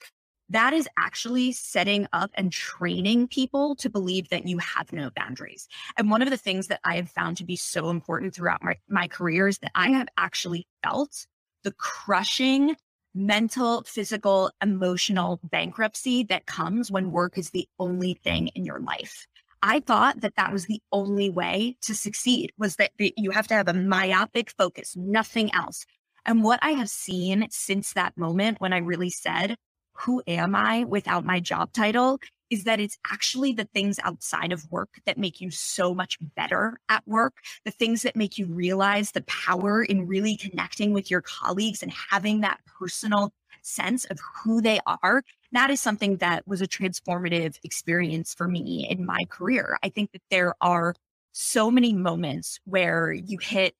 That 0.50 0.72
is 0.72 0.88
actually 0.98 1.52
setting 1.52 2.06
up 2.12 2.30
and 2.34 2.52
training 2.52 3.28
people 3.28 3.74
to 3.76 3.90
believe 3.90 4.28
that 4.28 4.46
you 4.46 4.58
have 4.58 4.92
no 4.92 5.10
boundaries. 5.16 5.68
And 5.96 6.10
one 6.10 6.22
of 6.22 6.30
the 6.30 6.36
things 6.36 6.68
that 6.68 6.80
I 6.84 6.96
have 6.96 7.10
found 7.10 7.36
to 7.38 7.44
be 7.44 7.56
so 7.56 7.90
important 7.90 8.34
throughout 8.34 8.62
my, 8.62 8.76
my 8.88 9.08
career 9.08 9.48
is 9.48 9.58
that 9.58 9.72
I 9.74 9.90
have 9.90 10.08
actually 10.16 10.66
felt 10.82 11.26
the 11.64 11.72
crushing 11.72 12.76
mental, 13.16 13.82
physical, 13.84 14.50
emotional 14.62 15.40
bankruptcy 15.42 16.22
that 16.24 16.46
comes 16.46 16.90
when 16.90 17.10
work 17.10 17.38
is 17.38 17.50
the 17.50 17.66
only 17.78 18.14
thing 18.22 18.48
in 18.48 18.64
your 18.64 18.78
life. 18.78 19.26
I 19.62 19.80
thought 19.80 20.20
that 20.20 20.36
that 20.36 20.52
was 20.52 20.66
the 20.66 20.82
only 20.92 21.30
way 21.30 21.76
to 21.82 21.94
succeed 21.94 22.52
was 22.58 22.76
that 22.76 22.90
you 22.98 23.30
have 23.30 23.48
to 23.48 23.54
have 23.54 23.68
a 23.68 23.74
myopic 23.74 24.50
focus, 24.50 24.94
nothing 24.96 25.52
else. 25.54 25.86
And 26.26 26.44
what 26.44 26.60
I 26.62 26.72
have 26.72 26.90
seen 26.90 27.46
since 27.50 27.94
that 27.94 28.16
moment 28.18 28.60
when 28.60 28.72
I 28.72 28.78
really 28.78 29.10
said, 29.10 29.56
who 29.98 30.22
am 30.26 30.54
I 30.54 30.84
without 30.84 31.24
my 31.24 31.40
job 31.40 31.72
title 31.72 32.18
is 32.50 32.64
that 32.64 32.80
it's 32.80 32.98
actually 33.10 33.52
the 33.52 33.68
things 33.74 33.98
outside 34.04 34.52
of 34.52 34.70
work 34.70 35.00
that 35.04 35.18
make 35.18 35.40
you 35.40 35.50
so 35.50 35.94
much 35.94 36.18
better 36.36 36.78
at 36.88 37.06
work, 37.06 37.34
the 37.64 37.70
things 37.70 38.02
that 38.02 38.16
make 38.16 38.38
you 38.38 38.46
realize 38.46 39.10
the 39.10 39.22
power 39.22 39.82
in 39.82 40.06
really 40.06 40.36
connecting 40.36 40.92
with 40.92 41.10
your 41.10 41.22
colleagues 41.22 41.82
and 41.82 41.92
having 42.10 42.40
that 42.40 42.60
personal 42.78 43.32
sense 43.62 44.04
of 44.06 44.18
who 44.44 44.60
they 44.60 44.78
are. 44.86 45.22
That 45.52 45.70
is 45.70 45.80
something 45.80 46.18
that 46.18 46.46
was 46.46 46.62
a 46.62 46.68
transformative 46.68 47.58
experience 47.64 48.32
for 48.32 48.46
me 48.46 48.86
in 48.88 49.04
my 49.04 49.24
career. 49.28 49.78
I 49.82 49.88
think 49.88 50.12
that 50.12 50.22
there 50.30 50.54
are 50.60 50.94
so 51.32 51.70
many 51.70 51.92
moments 51.92 52.60
where 52.64 53.12
you 53.12 53.38
hit 53.38 53.74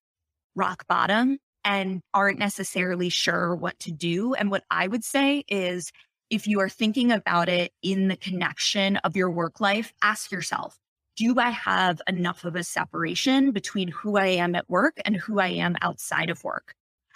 rock 0.57 0.87
bottom 0.89 1.39
and 1.65 2.01
aren't 2.15 2.39
necessarily 2.39 3.09
sure 3.09 3.55
what 3.55 3.79
to 3.81 3.93
do. 3.93 4.35
And 4.35 4.51
what 4.51 4.65
I 4.71 4.87
would 4.87 5.05
say 5.05 5.45
is 5.49 5.91
if 6.31 6.47
you 6.47 6.61
are 6.61 6.69
thinking 6.69 7.13
about 7.13 7.49
it 7.49 7.73
in 7.83 8.09
the 8.09 8.17
connection 8.17 8.97
of 8.99 9.17
your 9.17 9.31
work 9.31 9.61
life, 9.61 9.93
ask 10.03 10.31
yourself, 10.31 10.79
do 11.17 11.39
I 11.39 11.51
have 11.51 12.03
enough 12.09 12.45
of 12.45 12.57
a 12.57 12.65
separation 12.65 13.53
between 13.53 13.89
who 13.89 14.17
I 14.17 14.27
am 14.27 14.55
at 14.55 14.69
work 14.69 14.99
and 15.05 15.17
who 15.17 15.41
I 15.41 15.49
am 15.49 15.77
outside 15.81 16.29
of 16.29 16.45
work? 16.45 16.75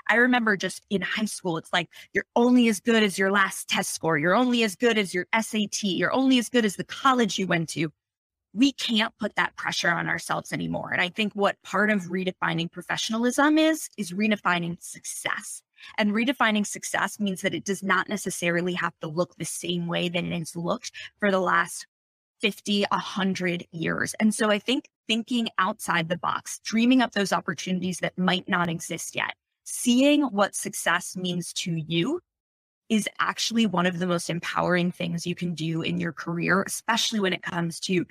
I 0.08 0.16
remember 0.16 0.56
just 0.56 0.82
in 0.90 1.02
high 1.02 1.26
school, 1.26 1.56
it's 1.56 1.72
like 1.72 1.88
you're 2.12 2.24
only 2.34 2.68
as 2.68 2.80
good 2.80 3.02
as 3.02 3.18
your 3.18 3.30
last 3.30 3.68
test 3.68 3.92
score. 3.92 4.18
You're 4.18 4.34
only 4.34 4.64
as 4.64 4.74
good 4.74 4.98
as 4.98 5.14
your 5.14 5.26
SAT. 5.38 5.82
You're 5.84 6.12
only 6.12 6.38
as 6.38 6.48
good 6.48 6.64
as 6.64 6.76
the 6.76 6.84
college 6.84 7.38
you 7.38 7.46
went 7.46 7.68
to. 7.70 7.92
We 8.52 8.72
can't 8.72 9.16
put 9.20 9.36
that 9.36 9.54
pressure 9.56 9.90
on 9.90 10.08
ourselves 10.08 10.52
anymore. 10.52 10.90
And 10.92 11.00
I 11.00 11.10
think 11.10 11.34
what 11.34 11.62
part 11.62 11.90
of 11.90 12.04
redefining 12.04 12.72
professionalism 12.72 13.58
is, 13.58 13.88
is 13.96 14.12
redefining 14.12 14.82
success. 14.82 15.62
And 15.98 16.12
redefining 16.12 16.66
success 16.66 17.20
means 17.20 17.42
that 17.42 17.54
it 17.54 17.64
does 17.64 17.82
not 17.82 18.08
necessarily 18.08 18.74
have 18.74 18.94
to 19.00 19.08
look 19.08 19.34
the 19.36 19.44
same 19.44 19.86
way 19.86 20.08
that 20.08 20.24
it 20.24 20.32
has 20.32 20.56
looked 20.56 20.92
for 21.18 21.30
the 21.30 21.40
last 21.40 21.86
50, 22.40 22.84
100 22.90 23.66
years. 23.72 24.14
And 24.18 24.34
so 24.34 24.50
I 24.50 24.58
think 24.58 24.88
thinking 25.06 25.48
outside 25.58 26.08
the 26.08 26.18
box, 26.18 26.60
dreaming 26.64 27.02
up 27.02 27.12
those 27.12 27.32
opportunities 27.32 27.98
that 27.98 28.16
might 28.18 28.48
not 28.48 28.68
exist 28.68 29.14
yet, 29.14 29.34
seeing 29.64 30.22
what 30.22 30.54
success 30.54 31.16
means 31.16 31.52
to 31.52 31.74
you 31.74 32.20
is 32.88 33.08
actually 33.20 33.66
one 33.66 33.86
of 33.86 33.98
the 33.98 34.06
most 34.06 34.30
empowering 34.30 34.90
things 34.90 35.26
you 35.26 35.34
can 35.34 35.54
do 35.54 35.82
in 35.82 36.00
your 36.00 36.12
career, 36.12 36.62
especially 36.66 37.20
when 37.20 37.32
it 37.32 37.42
comes 37.42 37.78
to 37.78 38.04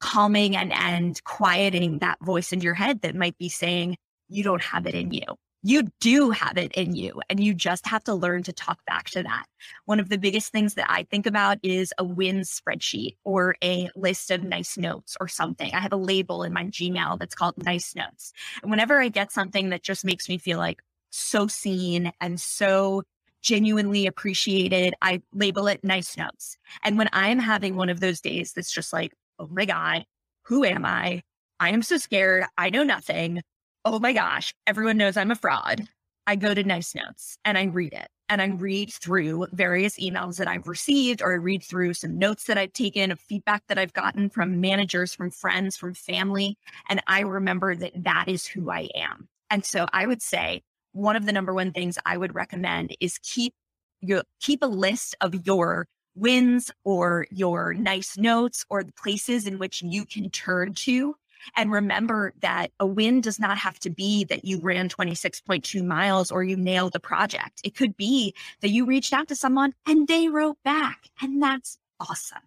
calming 0.00 0.56
and, 0.56 0.72
and 0.74 1.22
quieting 1.24 1.98
that 2.00 2.18
voice 2.20 2.52
in 2.52 2.60
your 2.60 2.74
head 2.74 3.00
that 3.00 3.14
might 3.14 3.38
be 3.38 3.48
saying, 3.48 3.96
you 4.28 4.42
don't 4.42 4.62
have 4.62 4.86
it 4.86 4.94
in 4.94 5.12
you 5.12 5.22
you 5.66 5.82
do 5.98 6.30
have 6.30 6.56
it 6.56 6.70
in 6.74 6.94
you 6.94 7.20
and 7.28 7.40
you 7.40 7.52
just 7.52 7.88
have 7.88 8.04
to 8.04 8.14
learn 8.14 8.44
to 8.44 8.52
talk 8.52 8.78
back 8.86 9.10
to 9.10 9.20
that. 9.24 9.46
One 9.86 9.98
of 9.98 10.08
the 10.08 10.16
biggest 10.16 10.52
things 10.52 10.74
that 10.74 10.86
I 10.88 11.02
think 11.02 11.26
about 11.26 11.58
is 11.64 11.92
a 11.98 12.04
win 12.04 12.42
spreadsheet 12.42 13.16
or 13.24 13.56
a 13.64 13.90
list 13.96 14.30
of 14.30 14.44
nice 14.44 14.78
notes 14.78 15.16
or 15.20 15.26
something. 15.26 15.74
I 15.74 15.80
have 15.80 15.92
a 15.92 15.96
label 15.96 16.44
in 16.44 16.52
my 16.52 16.66
Gmail 16.66 17.18
that's 17.18 17.34
called 17.34 17.54
nice 17.58 17.96
notes. 17.96 18.32
And 18.62 18.70
whenever 18.70 19.00
I 19.00 19.08
get 19.08 19.32
something 19.32 19.70
that 19.70 19.82
just 19.82 20.04
makes 20.04 20.28
me 20.28 20.38
feel 20.38 20.58
like 20.58 20.80
so 21.10 21.48
seen 21.48 22.12
and 22.20 22.40
so 22.40 23.02
genuinely 23.42 24.06
appreciated, 24.06 24.94
I 25.02 25.20
label 25.34 25.66
it 25.66 25.82
nice 25.82 26.16
notes. 26.16 26.58
And 26.84 26.96
when 26.96 27.08
I'm 27.12 27.40
having 27.40 27.74
one 27.74 27.88
of 27.88 27.98
those 27.98 28.20
days 28.20 28.52
that's 28.52 28.70
just 28.70 28.92
like, 28.92 29.14
oh 29.40 29.48
my 29.50 29.64
God, 29.64 30.04
who 30.44 30.64
am 30.64 30.84
I? 30.84 31.24
I 31.58 31.70
am 31.70 31.82
so 31.82 31.96
scared. 31.96 32.44
I 32.56 32.70
know 32.70 32.84
nothing 32.84 33.42
oh 33.86 34.00
my 34.00 34.12
gosh, 34.12 34.52
everyone 34.66 34.96
knows 34.96 35.16
I'm 35.16 35.30
a 35.30 35.36
fraud. 35.36 35.88
I 36.26 36.34
go 36.34 36.52
to 36.52 36.64
Nice 36.64 36.92
Notes 36.92 37.38
and 37.44 37.56
I 37.56 37.66
read 37.66 37.92
it 37.92 38.08
and 38.28 38.42
I 38.42 38.46
read 38.48 38.92
through 38.92 39.46
various 39.52 39.96
emails 40.00 40.38
that 40.38 40.48
I've 40.48 40.66
received 40.66 41.22
or 41.22 41.32
I 41.32 41.36
read 41.36 41.62
through 41.62 41.94
some 41.94 42.18
notes 42.18 42.44
that 42.44 42.58
I've 42.58 42.72
taken 42.72 43.12
of 43.12 43.20
feedback 43.20 43.62
that 43.68 43.78
I've 43.78 43.92
gotten 43.92 44.28
from 44.28 44.60
managers, 44.60 45.14
from 45.14 45.30
friends, 45.30 45.76
from 45.76 45.94
family. 45.94 46.58
And 46.88 47.00
I 47.06 47.20
remember 47.20 47.76
that 47.76 47.92
that 48.02 48.24
is 48.26 48.44
who 48.44 48.72
I 48.72 48.88
am. 48.96 49.28
And 49.50 49.64
so 49.64 49.86
I 49.92 50.08
would 50.08 50.20
say 50.20 50.62
one 50.90 51.14
of 51.14 51.24
the 51.24 51.32
number 51.32 51.54
one 51.54 51.70
things 51.70 51.96
I 52.04 52.16
would 52.16 52.34
recommend 52.34 52.96
is 52.98 53.18
keep 53.18 53.54
your, 54.00 54.24
keep 54.40 54.64
a 54.64 54.66
list 54.66 55.14
of 55.20 55.46
your 55.46 55.86
wins 56.16 56.72
or 56.82 57.28
your 57.30 57.72
nice 57.72 58.18
notes 58.18 58.64
or 58.68 58.82
the 58.82 58.92
places 58.94 59.46
in 59.46 59.58
which 59.58 59.80
you 59.80 60.04
can 60.04 60.28
turn 60.30 60.74
to 60.74 61.14
and 61.56 61.70
remember 61.70 62.32
that 62.40 62.70
a 62.80 62.86
win 62.86 63.20
does 63.20 63.38
not 63.38 63.58
have 63.58 63.78
to 63.80 63.90
be 63.90 64.24
that 64.24 64.44
you 64.44 64.60
ran 64.60 64.88
26.2 64.88 65.84
miles 65.84 66.30
or 66.30 66.42
you 66.44 66.56
nailed 66.56 66.92
the 66.92 67.00
project. 67.00 67.60
It 67.64 67.74
could 67.74 67.96
be 67.96 68.34
that 68.60 68.70
you 68.70 68.86
reached 68.86 69.12
out 69.12 69.28
to 69.28 69.36
someone 69.36 69.74
and 69.86 70.08
they 70.08 70.28
wrote 70.28 70.58
back. 70.64 71.08
And 71.20 71.42
that's 71.42 71.78
awesome. 72.00 72.38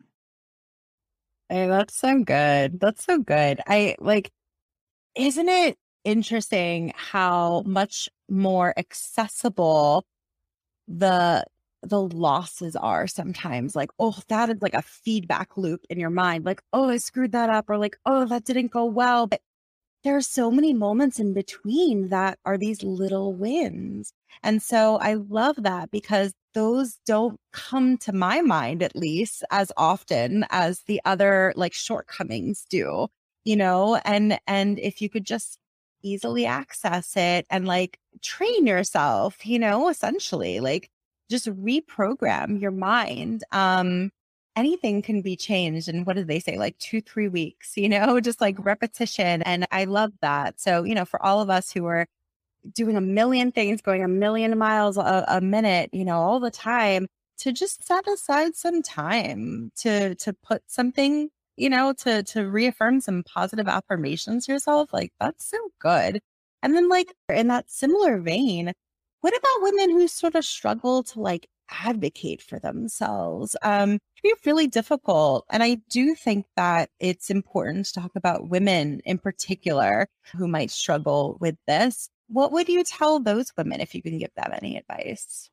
Hey, 1.50 1.68
that's 1.68 1.96
so 1.96 2.24
good. 2.24 2.80
That's 2.80 3.04
so 3.04 3.18
good. 3.18 3.60
I 3.66 3.96
like, 4.00 4.32
isn't 5.16 5.50
it 5.50 5.78
interesting 6.04 6.94
how 6.96 7.64
much 7.66 8.08
more 8.30 8.74
accessible 8.78 10.06
the 10.88 11.44
the 11.82 12.02
losses 12.02 12.76
are 12.76 13.08
sometimes 13.08 13.76
like, 13.76 13.90
oh, 14.00 14.18
that 14.28 14.50
is 14.50 14.62
like 14.62 14.74
a 14.74 14.82
feedback 14.82 15.58
loop 15.58 15.86
in 15.90 16.00
your 16.00 16.10
mind. 16.10 16.46
Like, 16.46 16.62
oh, 16.74 16.90
I 16.90 16.98
screwed 16.98 17.32
that 17.32 17.50
up, 17.50 17.70
or 17.70 17.78
like, 17.78 17.98
oh, 18.06 18.26
that 18.26 18.46
didn't 18.46 18.72
go 18.72 18.86
well. 18.86 19.28
But 19.28 19.42
there 20.04 20.16
are 20.16 20.22
so 20.22 20.50
many 20.50 20.74
moments 20.74 21.20
in 21.20 21.34
between 21.34 22.10
that 22.10 22.40
are 22.46 22.58
these 22.58 22.84
little 22.84 23.34
wins. 23.34 24.14
And 24.44 24.62
so 24.62 24.98
I 24.98 25.16
love 25.16 25.58
that 25.64 25.92
because 25.92 26.34
those 26.54 26.98
don't 27.06 27.38
come 27.52 27.98
to 28.00 28.14
my 28.14 28.42
mind, 28.42 28.82
at 28.82 28.96
least 28.96 29.44
as 29.52 29.72
often 29.76 30.46
as 30.52 30.84
the 30.88 31.02
other 31.06 31.54
like 31.56 31.74
shortcomings 31.74 32.66
do, 32.70 33.08
you 33.44 33.56
know? 33.58 33.98
And, 34.06 34.40
and 34.48 34.80
if 34.80 35.02
you 35.02 35.10
could 35.10 35.26
just 35.26 35.58
easily 36.02 36.46
access 36.46 37.18
it 37.18 37.46
and 37.50 37.68
like 37.68 38.00
train 38.22 38.66
yourself, 38.66 39.46
you 39.46 39.60
know, 39.60 39.90
essentially 39.90 40.60
like 40.62 40.90
just 41.30 41.48
reprogram 41.48 42.60
your 42.62 42.72
mind. 42.72 43.44
Um, 43.52 44.12
anything 44.56 45.02
can 45.02 45.22
be 45.22 45.36
changed. 45.36 45.88
And 45.88 46.06
what 46.06 46.16
did 46.16 46.28
they 46.28 46.40
say? 46.40 46.58
Like 46.58 46.78
two, 46.80 47.02
three 47.02 47.28
weeks, 47.28 47.78
you 47.78 47.90
know, 47.90 48.20
just 48.30 48.42
like 48.42 48.64
repetition. 48.64 49.42
And 49.44 49.66
I 49.72 49.86
love 49.86 50.12
that. 50.22 50.60
So, 50.60 50.84
you 50.84 50.96
know, 50.96 51.06
for 51.06 51.24
all 51.24 51.42
of 51.42 51.50
us 51.50 51.72
who 51.72 51.86
are 51.86 52.08
doing 52.74 52.98
a 52.98 53.02
million 53.02 53.52
things, 53.52 53.82
going 53.82 54.04
a 54.04 54.08
million 54.08 54.58
miles 54.58 54.98
a, 54.98 55.26
a 55.28 55.42
minute, 55.42 55.90
you 55.94 56.04
know, 56.06 56.20
all 56.20 56.40
the 56.40 56.52
time 56.52 57.08
to 57.40 57.52
just 57.54 57.86
set 57.86 58.08
aside 58.08 58.56
some 58.56 58.82
time 58.82 59.72
to 59.78 60.14
to 60.16 60.34
put 60.34 60.62
something 60.68 61.30
you 61.58 61.70
know 61.70 61.94
to 61.94 62.24
to 62.24 62.44
reaffirm 62.44 63.02
some 63.02 63.24
positive 63.24 63.68
affirmations 63.68 64.48
yourself 64.48 64.94
like 64.94 65.12
that's 65.20 65.46
so 65.46 65.58
good 65.80 66.20
and 66.62 66.76
then 66.76 66.90
like 66.90 67.14
in 67.30 67.48
that 67.48 67.70
similar 67.70 68.20
vein 68.20 68.74
what 69.22 69.38
about 69.38 69.62
women 69.62 69.92
who 69.92 70.08
sort 70.08 70.36
of 70.36 70.46
struggle 70.46 71.04
to 71.04 71.20
like 71.20 71.48
advocate 71.72 72.42
for 72.42 72.60
themselves 72.60 73.56
um 73.62 73.92
it 73.94 74.22
can 74.22 74.24
be 74.24 74.34
really 74.46 74.68
difficult 74.68 75.46
and 75.52 75.62
i 75.62 75.76
do 75.90 76.16
think 76.16 76.46
that 76.56 76.90
it's 77.00 77.30
important 77.30 77.86
to 77.86 77.94
talk 77.94 78.12
about 78.16 78.50
women 78.50 79.02
in 79.06 79.20
particular 79.20 80.08
who 80.36 80.48
might 80.48 80.72
struggle 80.72 81.38
with 81.40 81.56
this 81.68 82.10
what 82.28 82.52
would 82.52 82.68
you 82.68 82.84
tell 82.84 83.20
those 83.20 83.52
women 83.56 83.82
if 83.82 83.94
you 83.94 84.02
can 84.02 84.18
give 84.18 84.34
them 84.36 84.52
any 84.52 84.78
advice 84.78 85.52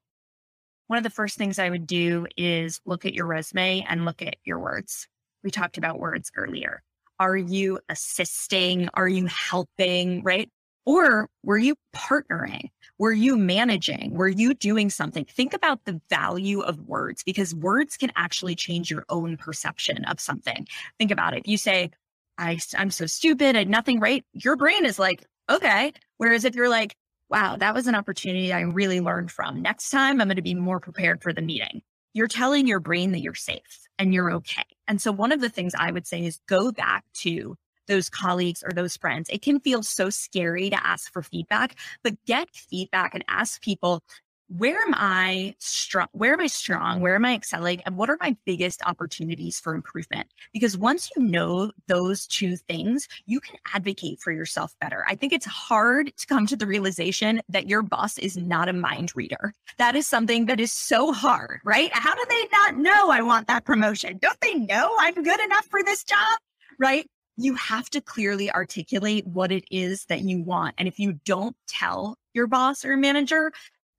one 0.86 0.98
of 0.98 1.02
the 1.02 1.10
first 1.10 1.36
things 1.36 1.58
I 1.58 1.68
would 1.68 1.86
do 1.86 2.26
is 2.36 2.80
look 2.84 3.06
at 3.06 3.14
your 3.14 3.26
resume 3.26 3.84
and 3.88 4.04
look 4.04 4.22
at 4.22 4.36
your 4.44 4.60
words. 4.60 5.08
We 5.42 5.50
talked 5.50 5.78
about 5.78 5.98
words 5.98 6.30
earlier. 6.36 6.82
Are 7.18 7.36
you 7.36 7.80
assisting? 7.88 8.88
Are 8.94 9.08
you 9.08 9.26
helping? 9.26 10.22
Right. 10.22 10.48
Or 10.87 11.28
were 11.43 11.59
you 11.59 11.74
partnering? 11.95 12.70
Were 12.99 13.12
you 13.12 13.37
managing? 13.37 14.14
Were 14.14 14.28
you 14.28 14.55
doing 14.55 14.89
something? 14.89 15.24
Think 15.24 15.53
about 15.53 15.84
the 15.84 16.01
value 16.09 16.61
of 16.61 16.80
words 16.80 17.22
because 17.24 17.55
words 17.55 17.97
can 17.97 18.12
actually 18.16 18.55
change 18.55 18.91
your 18.91 19.05
own 19.09 19.37
perception 19.37 20.05
of 20.05 20.20
something. 20.20 20.66
Think 20.99 21.11
about 21.11 21.34
it. 21.34 21.47
You 21.47 21.59
say, 21.59 21.91
I, 22.39 22.59
I'm 22.76 22.91
so 22.91 23.07
stupid, 23.07 23.57
I 23.57 23.64
nothing 23.64 23.99
right, 23.99 24.24
your 24.32 24.57
brain 24.57 24.84
is 24.84 24.99
like, 24.99 25.24
okay. 25.51 25.93
Whereas 26.18 26.45
if 26.45 26.55
you're 26.55 26.68
like, 26.68 26.95
wow, 27.28 27.57
that 27.57 27.74
was 27.74 27.87
an 27.87 27.95
opportunity 27.95 28.53
I 28.53 28.61
really 28.61 29.01
learned 29.01 29.30
from. 29.30 29.62
Next 29.62 29.91
time, 29.91 30.20
I'm 30.20 30.28
going 30.28 30.37
to 30.37 30.43
be 30.43 30.55
more 30.55 30.80
prepared 30.80 31.22
for 31.22 31.32
the 31.32 31.43
meeting. 31.43 31.82
You're 32.12 32.28
telling 32.28 32.66
your 32.66 32.80
brain 32.80 33.12
that 33.12 33.20
you're 33.20 33.34
safe 33.34 33.89
and 33.99 34.14
you're 34.14 34.32
okay. 34.34 34.64
And 34.87 35.01
so, 35.01 35.12
one 35.12 35.32
of 35.32 35.41
the 35.41 35.49
things 35.49 35.74
I 35.76 35.91
would 35.91 36.07
say 36.07 36.24
is 36.24 36.41
go 36.49 36.72
back 36.72 37.05
to 37.22 37.57
those 37.87 38.09
colleagues 38.09 38.62
or 38.62 38.72
those 38.72 38.97
friends. 38.97 39.28
It 39.30 39.43
can 39.43 39.61
feel 39.61 39.82
so 39.82 40.11
scary 40.11 40.70
to 40.70 40.87
ask 40.87 41.12
for 41.12 41.22
feedback, 41.22 41.76
but 42.03 42.14
get 42.26 42.49
feedback 42.51 43.14
and 43.14 43.24
ask 43.28 43.61
people, 43.62 44.03
where 44.49 44.80
am 44.80 44.95
I 44.95 45.57
strong? 45.59 46.07
Where 46.12 46.32
am 46.32 46.41
I 46.41 46.47
strong? 46.47 47.01
Where 47.01 47.16
am 47.16 47.24
I 47.24 47.34
excelling? 47.34 47.80
And 47.84 47.97
what 47.97 48.09
are 48.09 48.18
my 48.20 48.37
biggest 48.45 48.80
opportunities 48.87 49.59
for 49.59 49.74
improvement? 49.74 50.28
Because 50.53 50.78
once 50.78 51.11
you 51.16 51.22
know 51.24 51.72
those 51.89 52.26
two 52.26 52.57
things, 52.57 53.09
you 53.26 53.41
can 53.41 53.57
advocate 53.74 54.20
for 54.20 54.30
yourself 54.30 54.72
better. 54.80 55.05
I 55.09 55.16
think 55.16 55.32
it's 55.32 55.47
hard 55.47 56.12
to 56.16 56.26
come 56.26 56.47
to 56.47 56.57
the 56.57 56.66
realization 56.66 57.41
that 57.49 57.68
your 57.68 57.82
boss 57.82 58.18
is 58.18 58.37
not 58.37 58.68
a 58.68 58.72
mind 58.72 59.12
reader. 59.16 59.53
That 59.78 59.97
is 59.97 60.07
something 60.07 60.47
that 60.47 60.61
is 60.61 60.72
so 60.72 61.12
hard, 61.12 61.61
right? 61.64 61.91
How 61.93 62.14
do 62.14 62.24
they 62.28 62.47
not 62.53 62.76
know 62.76 63.11
I 63.11 63.22
want 63.22 63.49
that 63.49 63.64
promotion? 63.64 64.18
Don't 64.22 64.41
they 64.41 64.55
know 64.55 64.95
I'm 65.01 65.14
good 65.14 65.41
enough 65.41 65.66
for 65.66 65.82
this 65.82 66.05
job? 66.05 66.39
Right? 66.78 67.07
You 67.37 67.55
have 67.55 67.91
to 67.91 68.01
clearly 68.01 68.51
articulate 68.51 69.26
what 69.26 69.53
it 69.53 69.64
is 69.70 70.07
that 70.07 70.22
you 70.22 70.43
want. 70.43 70.74
And 70.78 70.89
if 70.89 70.99
you 70.99 71.14
don't 71.24 71.57
tell 71.66 72.16
your 72.32 72.47
boss 72.47 72.84
or 72.84 72.97
manager, 72.97 73.53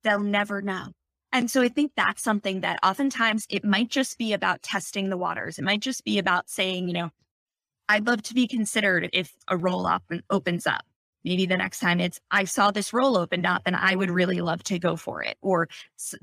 they'll 0.04 0.20
never 0.20 0.62
know. 0.62 0.88
And 1.32 1.52
so 1.52 1.62
I 1.62 1.68
think 1.68 1.92
that's 1.96 2.24
something 2.24 2.62
that 2.62 2.80
oftentimes 2.84 3.46
it 3.50 3.64
might 3.64 3.90
just 3.90 4.18
be 4.18 4.34
about 4.34 4.64
testing 4.64 5.10
the 5.10 5.18
waters. 5.18 5.60
It 5.60 5.66
might 5.66 5.82
just 5.82 6.04
be 6.04 6.18
about 6.18 6.50
saying, 6.50 6.88
you 6.88 6.94
know, 6.94 7.10
I'd 7.90 8.08
love 8.08 8.22
to 8.24 8.34
be 8.34 8.48
considered 8.48 9.10
if 9.14 9.34
a 9.48 9.58
role 9.58 9.86
up 9.86 10.04
uh, 10.12 10.18
opens 10.30 10.66
up. 10.66 10.86
Maybe 11.24 11.46
the 11.46 11.58
next 11.58 11.80
time 11.80 12.00
it's, 12.00 12.20
I 12.32 12.46
saw 12.46 12.72
this 12.72 12.94
role 12.94 13.18
opened 13.18 13.46
up 13.46 13.64
and 13.66 13.76
I 13.76 13.96
would 13.96 14.10
really 14.10 14.40
love 14.40 14.64
to 14.64 14.80
go 14.80 14.96
for 14.96 15.22
it. 15.22 15.38
Or 15.42 15.68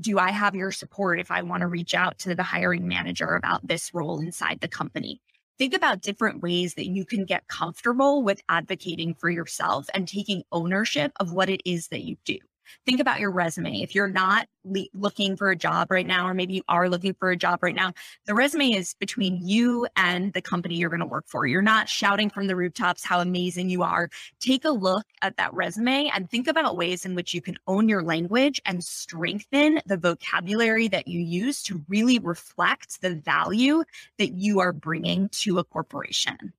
do 0.01 0.19
I 0.19 0.31
have 0.31 0.55
your 0.55 0.73
support 0.73 1.21
if 1.21 1.31
I 1.31 1.43
want 1.43 1.61
to 1.61 1.67
reach 1.67 1.95
out 1.95 2.19
to 2.21 2.35
the 2.35 2.43
hiring 2.43 2.89
manager 2.89 3.35
about 3.35 3.67
this 3.67 3.93
role 3.93 4.19
inside 4.21 4.61
the 4.61 4.69
company? 4.69 5.21
Think 5.59 5.75
about 5.75 6.01
different 6.01 6.43
ways 6.43 6.75
that 6.75 6.87
you 6.87 7.05
can 7.05 7.25
get 7.25 7.47
comfortable 7.49 8.23
with 8.23 8.43
advocating 8.49 9.15
for 9.15 9.31
yourself 9.31 9.87
and 9.95 10.09
taking 10.09 10.43
ownership 10.51 11.13
of 11.21 11.33
what 11.33 11.49
it 11.49 11.61
is 11.65 11.89
that 11.89 12.03
you 12.03 12.17
do 12.25 12.39
think 12.87 13.01
about 13.01 13.21
your 13.21 13.31
resume. 13.31 13.83
If 13.83 13.95
you're 13.95 14.09
not 14.09 14.49
le- 14.65 14.87
looking 14.95 15.37
for 15.37 15.51
a 15.51 15.57
job 15.57 15.91
right 15.91 16.07
now, 16.07 16.27
or 16.27 16.35
maybe 16.35 16.55
you 16.55 16.63
are 16.69 16.89
looking 16.89 17.15
for 17.15 17.31
a 17.31 17.37
job 17.37 17.63
right 17.63 17.75
now, 17.75 17.93
the 18.27 18.35
resume 18.35 18.73
is 18.73 18.95
between 18.95 19.39
you 19.47 19.87
and 19.97 20.33
the 20.33 20.43
company 20.43 20.77
you're 20.77 20.91
going 20.91 21.01
to 21.01 21.07
work 21.07 21.27
for. 21.27 21.47
You're 21.47 21.63
not 21.63 21.89
shouting 21.89 22.31
from 22.31 22.47
the 22.47 22.57
rooftops 22.57 23.05
how 23.05 23.21
amazing 23.21 23.71
you 23.71 23.83
are. 23.83 24.09
Take 24.41 24.65
a 24.65 24.71
look 24.71 25.07
at 25.23 25.37
that 25.37 25.53
resume 25.55 26.11
and 26.15 26.29
think 26.31 26.49
about 26.49 26.77
ways 26.77 27.05
in 27.05 27.15
which 27.15 27.35
you 27.35 27.41
can 27.41 27.57
own 27.67 27.89
your 27.89 28.03
language 28.03 28.61
and 28.65 28.83
strengthen 28.83 29.81
the 29.87 29.97
vocabulary 29.97 30.89
that 30.89 31.09
you 31.09 31.21
use 31.21 31.63
to 31.65 31.85
really 31.89 32.19
reflect 32.19 33.01
the 33.01 33.15
value 33.15 33.85
that 34.19 34.33
you 34.35 34.61
are 34.61 34.73
bringing 34.73 35.29
to 35.31 35.59
a 35.59 35.65
corporation. 35.65 36.53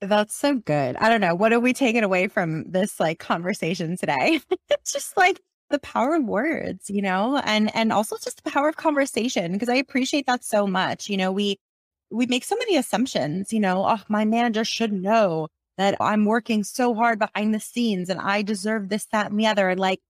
That's 0.00 0.34
so 0.34 0.54
good. 0.54 0.96
I 0.96 1.10
don't 1.10 1.20
know. 1.20 1.34
What 1.34 1.52
are 1.52 1.60
we 1.60 1.74
taking 1.74 2.02
away 2.02 2.28
from 2.28 2.70
this 2.70 2.98
like 2.98 3.18
conversation 3.18 3.98
today? 3.98 4.40
it's 4.70 4.92
just 4.92 5.16
like 5.16 5.40
the 5.70 5.78
power 5.80 6.14
of 6.16 6.24
words, 6.24 6.90
you 6.90 7.02
know, 7.02 7.38
and 7.44 7.74
and 7.74 7.92
also 7.92 8.16
just 8.16 8.42
the 8.42 8.50
power 8.50 8.68
of 8.68 8.76
conversation 8.76 9.52
because 9.52 9.68
I 9.68 9.76
appreciate 9.76 10.26
that 10.26 10.44
so 10.44 10.66
much. 10.66 11.08
You 11.08 11.16
know, 11.16 11.32
we 11.32 11.58
we 12.10 12.26
make 12.26 12.44
so 12.44 12.56
many 12.56 12.76
assumptions, 12.76 13.52
you 13.52 13.60
know, 13.60 13.84
oh, 13.86 14.00
my 14.08 14.24
manager 14.24 14.64
should 14.64 14.92
know 14.92 15.48
that 15.78 15.96
I'm 16.00 16.24
working 16.26 16.64
so 16.64 16.94
hard 16.94 17.18
behind 17.18 17.54
the 17.54 17.60
scenes 17.60 18.10
and 18.10 18.20
I 18.20 18.42
deserve 18.42 18.88
this, 18.88 19.06
that, 19.12 19.30
and 19.30 19.40
the 19.40 19.46
other. 19.46 19.70
And 19.70 19.80
like 19.80 20.00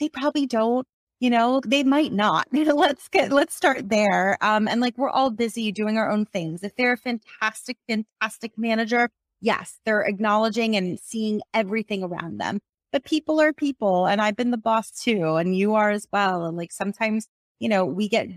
they 0.00 0.08
probably 0.08 0.46
don't, 0.46 0.86
you 1.20 1.30
know, 1.30 1.60
they 1.66 1.84
might 1.84 2.12
not. 2.12 2.48
let's 2.52 3.08
get 3.08 3.32
let's 3.32 3.54
start 3.54 3.88
there. 3.90 4.38
Um, 4.40 4.68
and 4.68 4.80
like 4.80 4.98
we're 4.98 5.10
all 5.10 5.30
busy 5.30 5.72
doing 5.72 5.98
our 5.98 6.10
own 6.10 6.26
things. 6.26 6.62
If 6.64 6.76
they're 6.76 6.94
a 6.94 6.98
fantastic, 6.98 7.78
fantastic 7.88 8.58
manager, 8.58 9.10
yes, 9.40 9.78
they're 9.84 10.02
acknowledging 10.02 10.76
and 10.76 10.98
seeing 10.98 11.42
everything 11.52 12.02
around 12.02 12.38
them 12.38 12.60
but 12.94 13.02
people 13.02 13.40
are 13.40 13.52
people 13.52 14.06
and 14.06 14.22
I've 14.22 14.36
been 14.36 14.52
the 14.52 14.56
boss 14.56 14.92
too 14.92 15.34
and 15.34 15.56
you 15.56 15.74
are 15.74 15.90
as 15.90 16.06
well 16.12 16.44
and 16.44 16.56
like 16.56 16.70
sometimes 16.70 17.26
you 17.58 17.68
know 17.68 17.84
we 17.84 18.08
get 18.08 18.28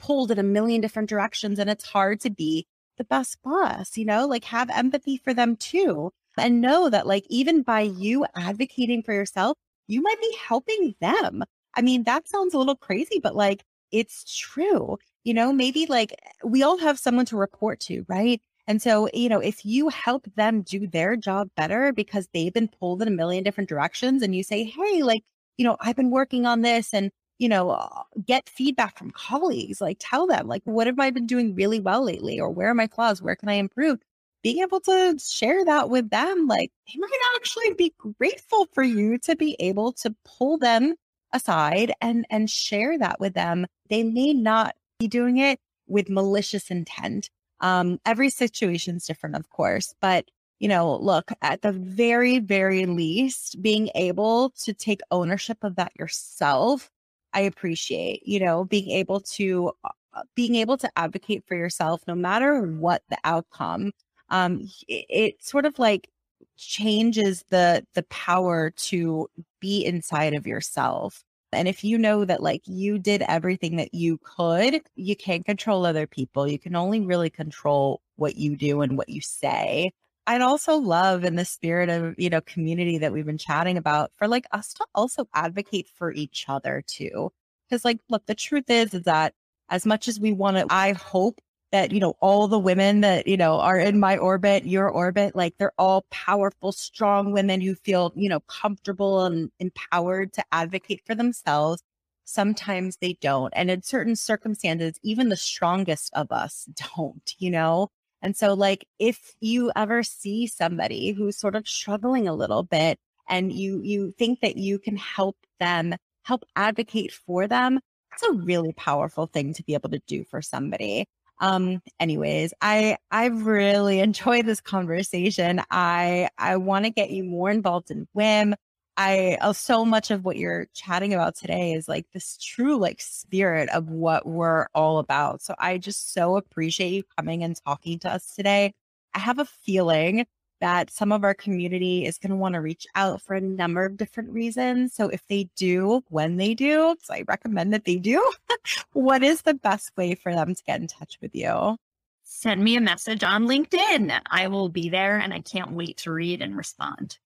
pulled 0.00 0.32
in 0.32 0.38
a 0.40 0.42
million 0.42 0.80
different 0.80 1.08
directions 1.08 1.60
and 1.60 1.70
it's 1.70 1.84
hard 1.84 2.18
to 2.22 2.30
be 2.30 2.66
the 2.98 3.04
best 3.04 3.40
boss 3.44 3.96
you 3.96 4.04
know 4.04 4.26
like 4.26 4.42
have 4.46 4.68
empathy 4.68 5.16
for 5.16 5.32
them 5.32 5.54
too 5.54 6.10
and 6.36 6.60
know 6.60 6.90
that 6.90 7.06
like 7.06 7.24
even 7.30 7.62
by 7.62 7.82
you 7.82 8.26
advocating 8.34 9.00
for 9.00 9.14
yourself 9.14 9.56
you 9.86 10.02
might 10.02 10.20
be 10.20 10.36
helping 10.46 10.94
them. 11.00 11.44
I 11.76 11.82
mean 11.82 12.02
that 12.02 12.26
sounds 12.26 12.52
a 12.52 12.58
little 12.58 12.74
crazy 12.74 13.20
but 13.22 13.36
like 13.36 13.62
it's 13.92 14.24
true 14.36 14.98
you 15.22 15.34
know 15.34 15.52
maybe 15.52 15.86
like 15.86 16.16
we 16.44 16.64
all 16.64 16.78
have 16.78 16.98
someone 16.98 17.26
to 17.26 17.36
report 17.36 17.78
to 17.82 18.04
right 18.08 18.42
and 18.70 18.80
so, 18.80 19.08
you 19.12 19.28
know, 19.28 19.40
if 19.40 19.66
you 19.66 19.88
help 19.88 20.28
them 20.36 20.62
do 20.62 20.86
their 20.86 21.16
job 21.16 21.50
better 21.56 21.92
because 21.92 22.28
they've 22.32 22.52
been 22.52 22.68
pulled 22.68 23.02
in 23.02 23.08
a 23.08 23.10
million 23.10 23.42
different 23.42 23.68
directions 23.68 24.22
and 24.22 24.32
you 24.32 24.44
say, 24.44 24.62
hey, 24.62 25.02
like, 25.02 25.24
you 25.56 25.64
know, 25.64 25.76
I've 25.80 25.96
been 25.96 26.12
working 26.12 26.46
on 26.46 26.60
this 26.60 26.94
and, 26.94 27.10
you 27.40 27.48
know, 27.48 27.70
uh, 27.70 28.02
get 28.24 28.48
feedback 28.48 28.96
from 28.96 29.10
colleagues, 29.10 29.80
like 29.80 29.96
tell 29.98 30.28
them, 30.28 30.46
like, 30.46 30.62
what 30.66 30.86
have 30.86 31.00
I 31.00 31.10
been 31.10 31.26
doing 31.26 31.56
really 31.56 31.80
well 31.80 32.04
lately? 32.04 32.38
Or 32.38 32.48
where 32.48 32.68
are 32.70 32.74
my 32.74 32.86
flaws? 32.86 33.20
Where 33.20 33.34
can 33.34 33.48
I 33.48 33.54
improve? 33.54 33.98
Being 34.44 34.62
able 34.62 34.78
to 34.82 35.16
share 35.18 35.64
that 35.64 35.90
with 35.90 36.10
them, 36.10 36.46
like, 36.46 36.70
they 36.86 36.96
might 36.96 37.10
actually 37.34 37.74
be 37.74 37.92
grateful 38.20 38.68
for 38.72 38.84
you 38.84 39.18
to 39.24 39.34
be 39.34 39.56
able 39.58 39.90
to 39.94 40.14
pull 40.24 40.58
them 40.58 40.94
aside 41.32 41.92
and 42.00 42.24
and 42.30 42.48
share 42.48 42.96
that 42.98 43.18
with 43.18 43.34
them. 43.34 43.66
They 43.88 44.04
may 44.04 44.32
not 44.32 44.76
be 45.00 45.08
doing 45.08 45.38
it 45.38 45.58
with 45.88 46.08
malicious 46.08 46.70
intent 46.70 47.30
um, 47.60 48.00
every 48.06 48.30
situation 48.30 48.96
is 48.96 49.06
different, 49.06 49.36
of 49.36 49.48
course, 49.50 49.94
but 50.00 50.30
you 50.60 50.68
know, 50.68 50.96
look, 50.96 51.32
at 51.40 51.62
the 51.62 51.72
very, 51.72 52.38
very 52.38 52.84
least, 52.86 53.62
being 53.62 53.90
able 53.94 54.50
to 54.62 54.74
take 54.74 55.00
ownership 55.10 55.64
of 55.64 55.76
that 55.76 55.92
yourself, 55.98 56.90
I 57.32 57.40
appreciate, 57.40 58.26
you 58.26 58.40
know, 58.40 58.64
being 58.64 58.90
able 58.90 59.20
to 59.20 59.72
uh, 59.84 59.88
uh 60.14 60.22
being 60.34 60.56
able 60.56 60.76
to 60.78 60.90
advocate 60.96 61.44
for 61.46 61.56
yourself 61.56 62.02
no 62.06 62.14
matter 62.14 62.62
what 62.62 63.02
the 63.10 63.18
outcome. 63.24 63.92
Um, 64.28 64.68
it, 64.88 65.06
it 65.08 65.42
sort 65.42 65.64
of 65.66 65.78
like 65.78 66.10
changes 66.56 67.44
the 67.50 67.86
the 67.94 68.02
power 68.04 68.70
to 68.70 69.28
be 69.60 69.84
inside 69.84 70.34
of 70.34 70.46
yourself 70.46 71.24
and 71.52 71.68
if 71.68 71.82
you 71.84 71.98
know 71.98 72.24
that 72.24 72.42
like 72.42 72.62
you 72.66 72.98
did 72.98 73.22
everything 73.22 73.76
that 73.76 73.92
you 73.94 74.18
could, 74.22 74.82
you 74.94 75.16
can't 75.16 75.44
control 75.44 75.84
other 75.84 76.06
people. 76.06 76.46
You 76.46 76.58
can 76.58 76.76
only 76.76 77.00
really 77.00 77.30
control 77.30 78.00
what 78.16 78.36
you 78.36 78.56
do 78.56 78.82
and 78.82 78.96
what 78.96 79.08
you 79.08 79.20
say. 79.20 79.92
I'd 80.26 80.42
also 80.42 80.76
love 80.76 81.24
in 81.24 81.34
the 81.36 81.44
spirit 81.44 81.88
of, 81.88 82.14
you 82.18 82.30
know, 82.30 82.40
community 82.42 82.98
that 82.98 83.12
we've 83.12 83.26
been 83.26 83.38
chatting 83.38 83.76
about 83.76 84.12
for 84.16 84.28
like 84.28 84.46
us 84.52 84.72
to 84.74 84.86
also 84.94 85.26
advocate 85.34 85.88
for 85.88 86.12
each 86.12 86.44
other 86.48 86.84
too. 86.86 87.32
Cause 87.68 87.84
like, 87.84 87.98
look, 88.08 88.26
the 88.26 88.34
truth 88.34 88.68
is, 88.68 88.94
is 88.94 89.02
that 89.02 89.34
as 89.70 89.86
much 89.86 90.08
as 90.08 90.20
we 90.20 90.32
want 90.32 90.56
to, 90.56 90.66
I 90.70 90.92
hope 90.92 91.40
that, 91.72 91.92
you 91.92 92.00
know, 92.00 92.14
all 92.20 92.48
the 92.48 92.58
women 92.58 93.00
that, 93.02 93.26
you 93.26 93.36
know, 93.36 93.60
are 93.60 93.78
in 93.78 93.98
my 94.00 94.16
orbit, 94.16 94.66
your 94.66 94.88
orbit, 94.88 95.36
like 95.36 95.54
they're 95.58 95.72
all 95.78 96.04
powerful, 96.10 96.72
strong 96.72 97.32
women 97.32 97.60
who 97.60 97.74
feel, 97.74 98.12
you 98.16 98.28
know, 98.28 98.40
comfortable 98.40 99.24
and 99.24 99.50
empowered 99.60 100.32
to 100.34 100.44
advocate 100.52 101.02
for 101.06 101.14
themselves. 101.14 101.82
Sometimes 102.24 102.96
they 103.00 103.16
don't. 103.20 103.52
And 103.56 103.70
in 103.70 103.82
certain 103.82 104.16
circumstances, 104.16 104.94
even 105.02 105.28
the 105.28 105.36
strongest 105.36 106.12
of 106.14 106.32
us 106.32 106.68
don't, 106.96 107.34
you 107.38 107.50
know? 107.50 107.88
And 108.22 108.36
so, 108.36 108.54
like, 108.54 108.86
if 108.98 109.34
you 109.40 109.72
ever 109.76 110.02
see 110.02 110.46
somebody 110.46 111.12
who's 111.12 111.38
sort 111.38 111.56
of 111.56 111.68
struggling 111.68 112.28
a 112.28 112.34
little 112.34 112.62
bit 112.62 112.98
and 113.28 113.52
you 113.52 113.80
you 113.82 114.12
think 114.18 114.40
that 114.40 114.56
you 114.56 114.78
can 114.78 114.96
help 114.96 115.36
them, 115.58 115.94
help 116.24 116.44
advocate 116.56 117.12
for 117.12 117.46
them, 117.48 117.80
it's 118.12 118.22
a 118.22 118.32
really 118.32 118.72
powerful 118.74 119.26
thing 119.26 119.54
to 119.54 119.62
be 119.64 119.74
able 119.74 119.90
to 119.90 120.00
do 120.06 120.24
for 120.24 120.42
somebody. 120.42 121.06
Um, 121.40 121.82
anyways, 121.98 122.52
I 122.60 122.98
I've 123.10 123.46
really 123.46 124.00
enjoy 124.00 124.42
this 124.42 124.60
conversation. 124.60 125.62
I 125.70 126.28
I 126.38 126.56
want 126.56 126.84
to 126.84 126.90
get 126.90 127.10
you 127.10 127.24
more 127.24 127.50
involved 127.50 127.90
in 127.90 128.06
WIM. 128.14 128.54
I 128.96 129.38
uh, 129.40 129.52
so 129.54 129.84
much 129.84 130.10
of 130.10 130.24
what 130.24 130.36
you're 130.36 130.66
chatting 130.74 131.14
about 131.14 131.36
today 131.36 131.72
is 131.72 131.88
like 131.88 132.06
this 132.12 132.36
true 132.36 132.76
like 132.78 133.00
spirit 133.00 133.70
of 133.70 133.88
what 133.88 134.26
we're 134.26 134.66
all 134.74 134.98
about. 134.98 135.42
So 135.42 135.54
I 135.58 135.78
just 135.78 136.12
so 136.12 136.36
appreciate 136.36 136.90
you 136.92 137.04
coming 137.16 137.42
and 137.42 137.56
talking 137.64 137.98
to 138.00 138.10
us 138.12 138.34
today. 138.34 138.74
I 139.14 139.18
have 139.20 139.38
a 139.38 139.44
feeling 139.46 140.26
that 140.60 140.90
some 140.90 141.12
of 141.12 141.24
our 141.24 141.34
community 141.34 142.04
is 142.04 142.18
going 142.18 142.30
to 142.30 142.36
want 142.36 142.54
to 142.54 142.60
reach 142.60 142.86
out 142.94 143.20
for 143.22 143.34
a 143.34 143.40
number 143.40 143.84
of 143.84 143.96
different 143.96 144.30
reasons. 144.30 144.94
So 144.94 145.08
if 145.08 145.26
they 145.26 145.48
do, 145.56 146.02
when 146.08 146.36
they 146.36 146.54
do, 146.54 146.96
so 147.02 147.14
I 147.14 147.24
recommend 147.26 147.72
that 147.72 147.84
they 147.84 147.96
do, 147.96 148.32
what 148.92 149.22
is 149.22 149.42
the 149.42 149.54
best 149.54 149.96
way 149.96 150.14
for 150.14 150.34
them 150.34 150.54
to 150.54 150.64
get 150.64 150.80
in 150.80 150.86
touch 150.86 151.18
with 151.20 151.34
you? 151.34 151.76
Send 152.22 152.62
me 152.62 152.76
a 152.76 152.80
message 152.80 153.24
on 153.24 153.46
LinkedIn. 153.46 154.20
I 154.30 154.46
will 154.46 154.68
be 154.68 154.88
there 154.88 155.18
and 155.18 155.34
I 155.34 155.40
can't 155.40 155.72
wait 155.72 155.96
to 155.98 156.12
read 156.12 156.42
and 156.42 156.56
respond. 156.56 157.18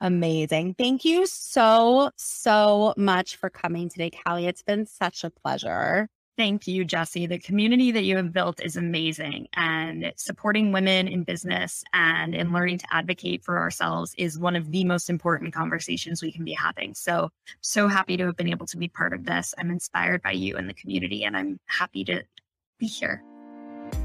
Amazing. 0.00 0.74
Thank 0.74 1.04
you 1.04 1.26
so, 1.26 2.10
so 2.16 2.94
much 2.96 3.36
for 3.36 3.50
coming 3.50 3.88
today, 3.88 4.10
Callie. 4.10 4.46
It's 4.46 4.62
been 4.62 4.86
such 4.86 5.22
a 5.22 5.30
pleasure. 5.30 6.08
Thank 6.38 6.66
you, 6.66 6.84
Jesse. 6.84 7.26
The 7.26 7.38
community 7.38 7.92
that 7.92 8.04
you 8.04 8.16
have 8.16 8.32
built 8.32 8.62
is 8.62 8.76
amazing. 8.76 9.48
And 9.54 10.12
supporting 10.16 10.72
women 10.72 11.06
in 11.06 11.24
business 11.24 11.84
and 11.92 12.34
in 12.34 12.52
learning 12.52 12.78
to 12.78 12.86
advocate 12.90 13.44
for 13.44 13.58
ourselves 13.58 14.14
is 14.16 14.38
one 14.38 14.56
of 14.56 14.70
the 14.72 14.84
most 14.84 15.10
important 15.10 15.52
conversations 15.52 16.22
we 16.22 16.32
can 16.32 16.44
be 16.44 16.54
having. 16.54 16.94
So, 16.94 17.28
so 17.60 17.86
happy 17.86 18.16
to 18.16 18.24
have 18.24 18.36
been 18.36 18.48
able 18.48 18.66
to 18.66 18.78
be 18.78 18.88
part 18.88 19.12
of 19.12 19.26
this. 19.26 19.54
I'm 19.58 19.70
inspired 19.70 20.22
by 20.22 20.32
you 20.32 20.56
and 20.56 20.68
the 20.68 20.74
community, 20.74 21.24
and 21.24 21.36
I'm 21.36 21.60
happy 21.66 22.02
to 22.04 22.22
be 22.78 22.86
here. 22.86 23.22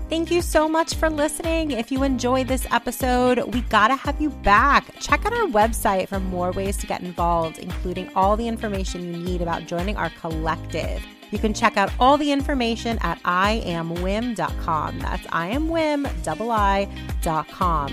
Thank 0.10 0.30
you 0.30 0.42
so 0.42 0.68
much 0.68 0.96
for 0.96 1.10
listening. 1.10 1.72
If 1.72 1.94
you 1.94 2.04
enjoyed 2.04 2.50
this 2.50 2.68
episode, 2.72 3.54
we 3.54 3.62
gotta 3.62 3.96
have 3.96 4.20
you 4.22 4.30
back. 4.30 5.00
Check 5.00 5.26
out 5.26 5.34
our 5.34 5.48
website 5.48 6.10
for 6.10 6.20
more 6.20 6.52
ways 6.52 6.76
to 6.78 6.88
get 6.88 7.02
involved, 7.02 7.60
including 7.60 8.10
all 8.16 8.36
the 8.36 8.48
information 8.48 9.14
you 9.14 9.18
need 9.18 9.42
about 9.42 9.66
joining 9.66 9.96
our 9.96 10.10
collective. 10.12 11.06
You 11.32 11.40
can 11.40 11.54
check 11.54 11.78
out 11.78 11.92
all 12.00 12.18
the 12.18 12.32
information 12.32 12.98
at 13.02 13.22
iamwim.com. 13.24 15.00
That's 15.00 15.28
iamwim.com. 15.28 16.68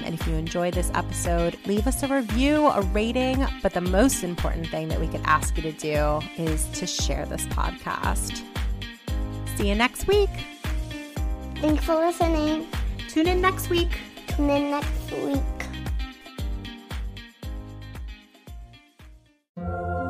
And 0.04 0.14
if 0.14 0.26
you 0.26 0.34
enjoyed 0.34 0.74
this 0.74 0.90
episode, 0.94 1.58
leave 1.66 1.86
us 1.86 2.02
a 2.02 2.08
review, 2.08 2.66
a 2.66 2.80
rating. 2.80 3.44
But 3.62 3.72
the 3.72 3.80
most 3.80 4.22
important 4.22 4.68
thing 4.68 4.88
that 4.88 5.00
we 5.00 5.08
could 5.08 5.22
ask 5.24 5.56
you 5.56 5.62
to 5.64 5.72
do 5.72 6.20
is 6.36 6.66
to 6.78 6.86
share 6.86 7.26
this 7.26 7.46
podcast. 7.46 8.42
See 9.56 9.68
you 9.68 9.74
next 9.74 10.06
week. 10.06 10.30
Thanks 11.56 11.84
for 11.84 11.94
listening. 11.94 12.68
Tune 13.08 13.26
in 13.28 13.40
next 13.40 13.70
week. 13.70 13.98
Tune 14.28 14.50
in 14.50 14.70
next 14.70 15.12
week. 15.12 15.40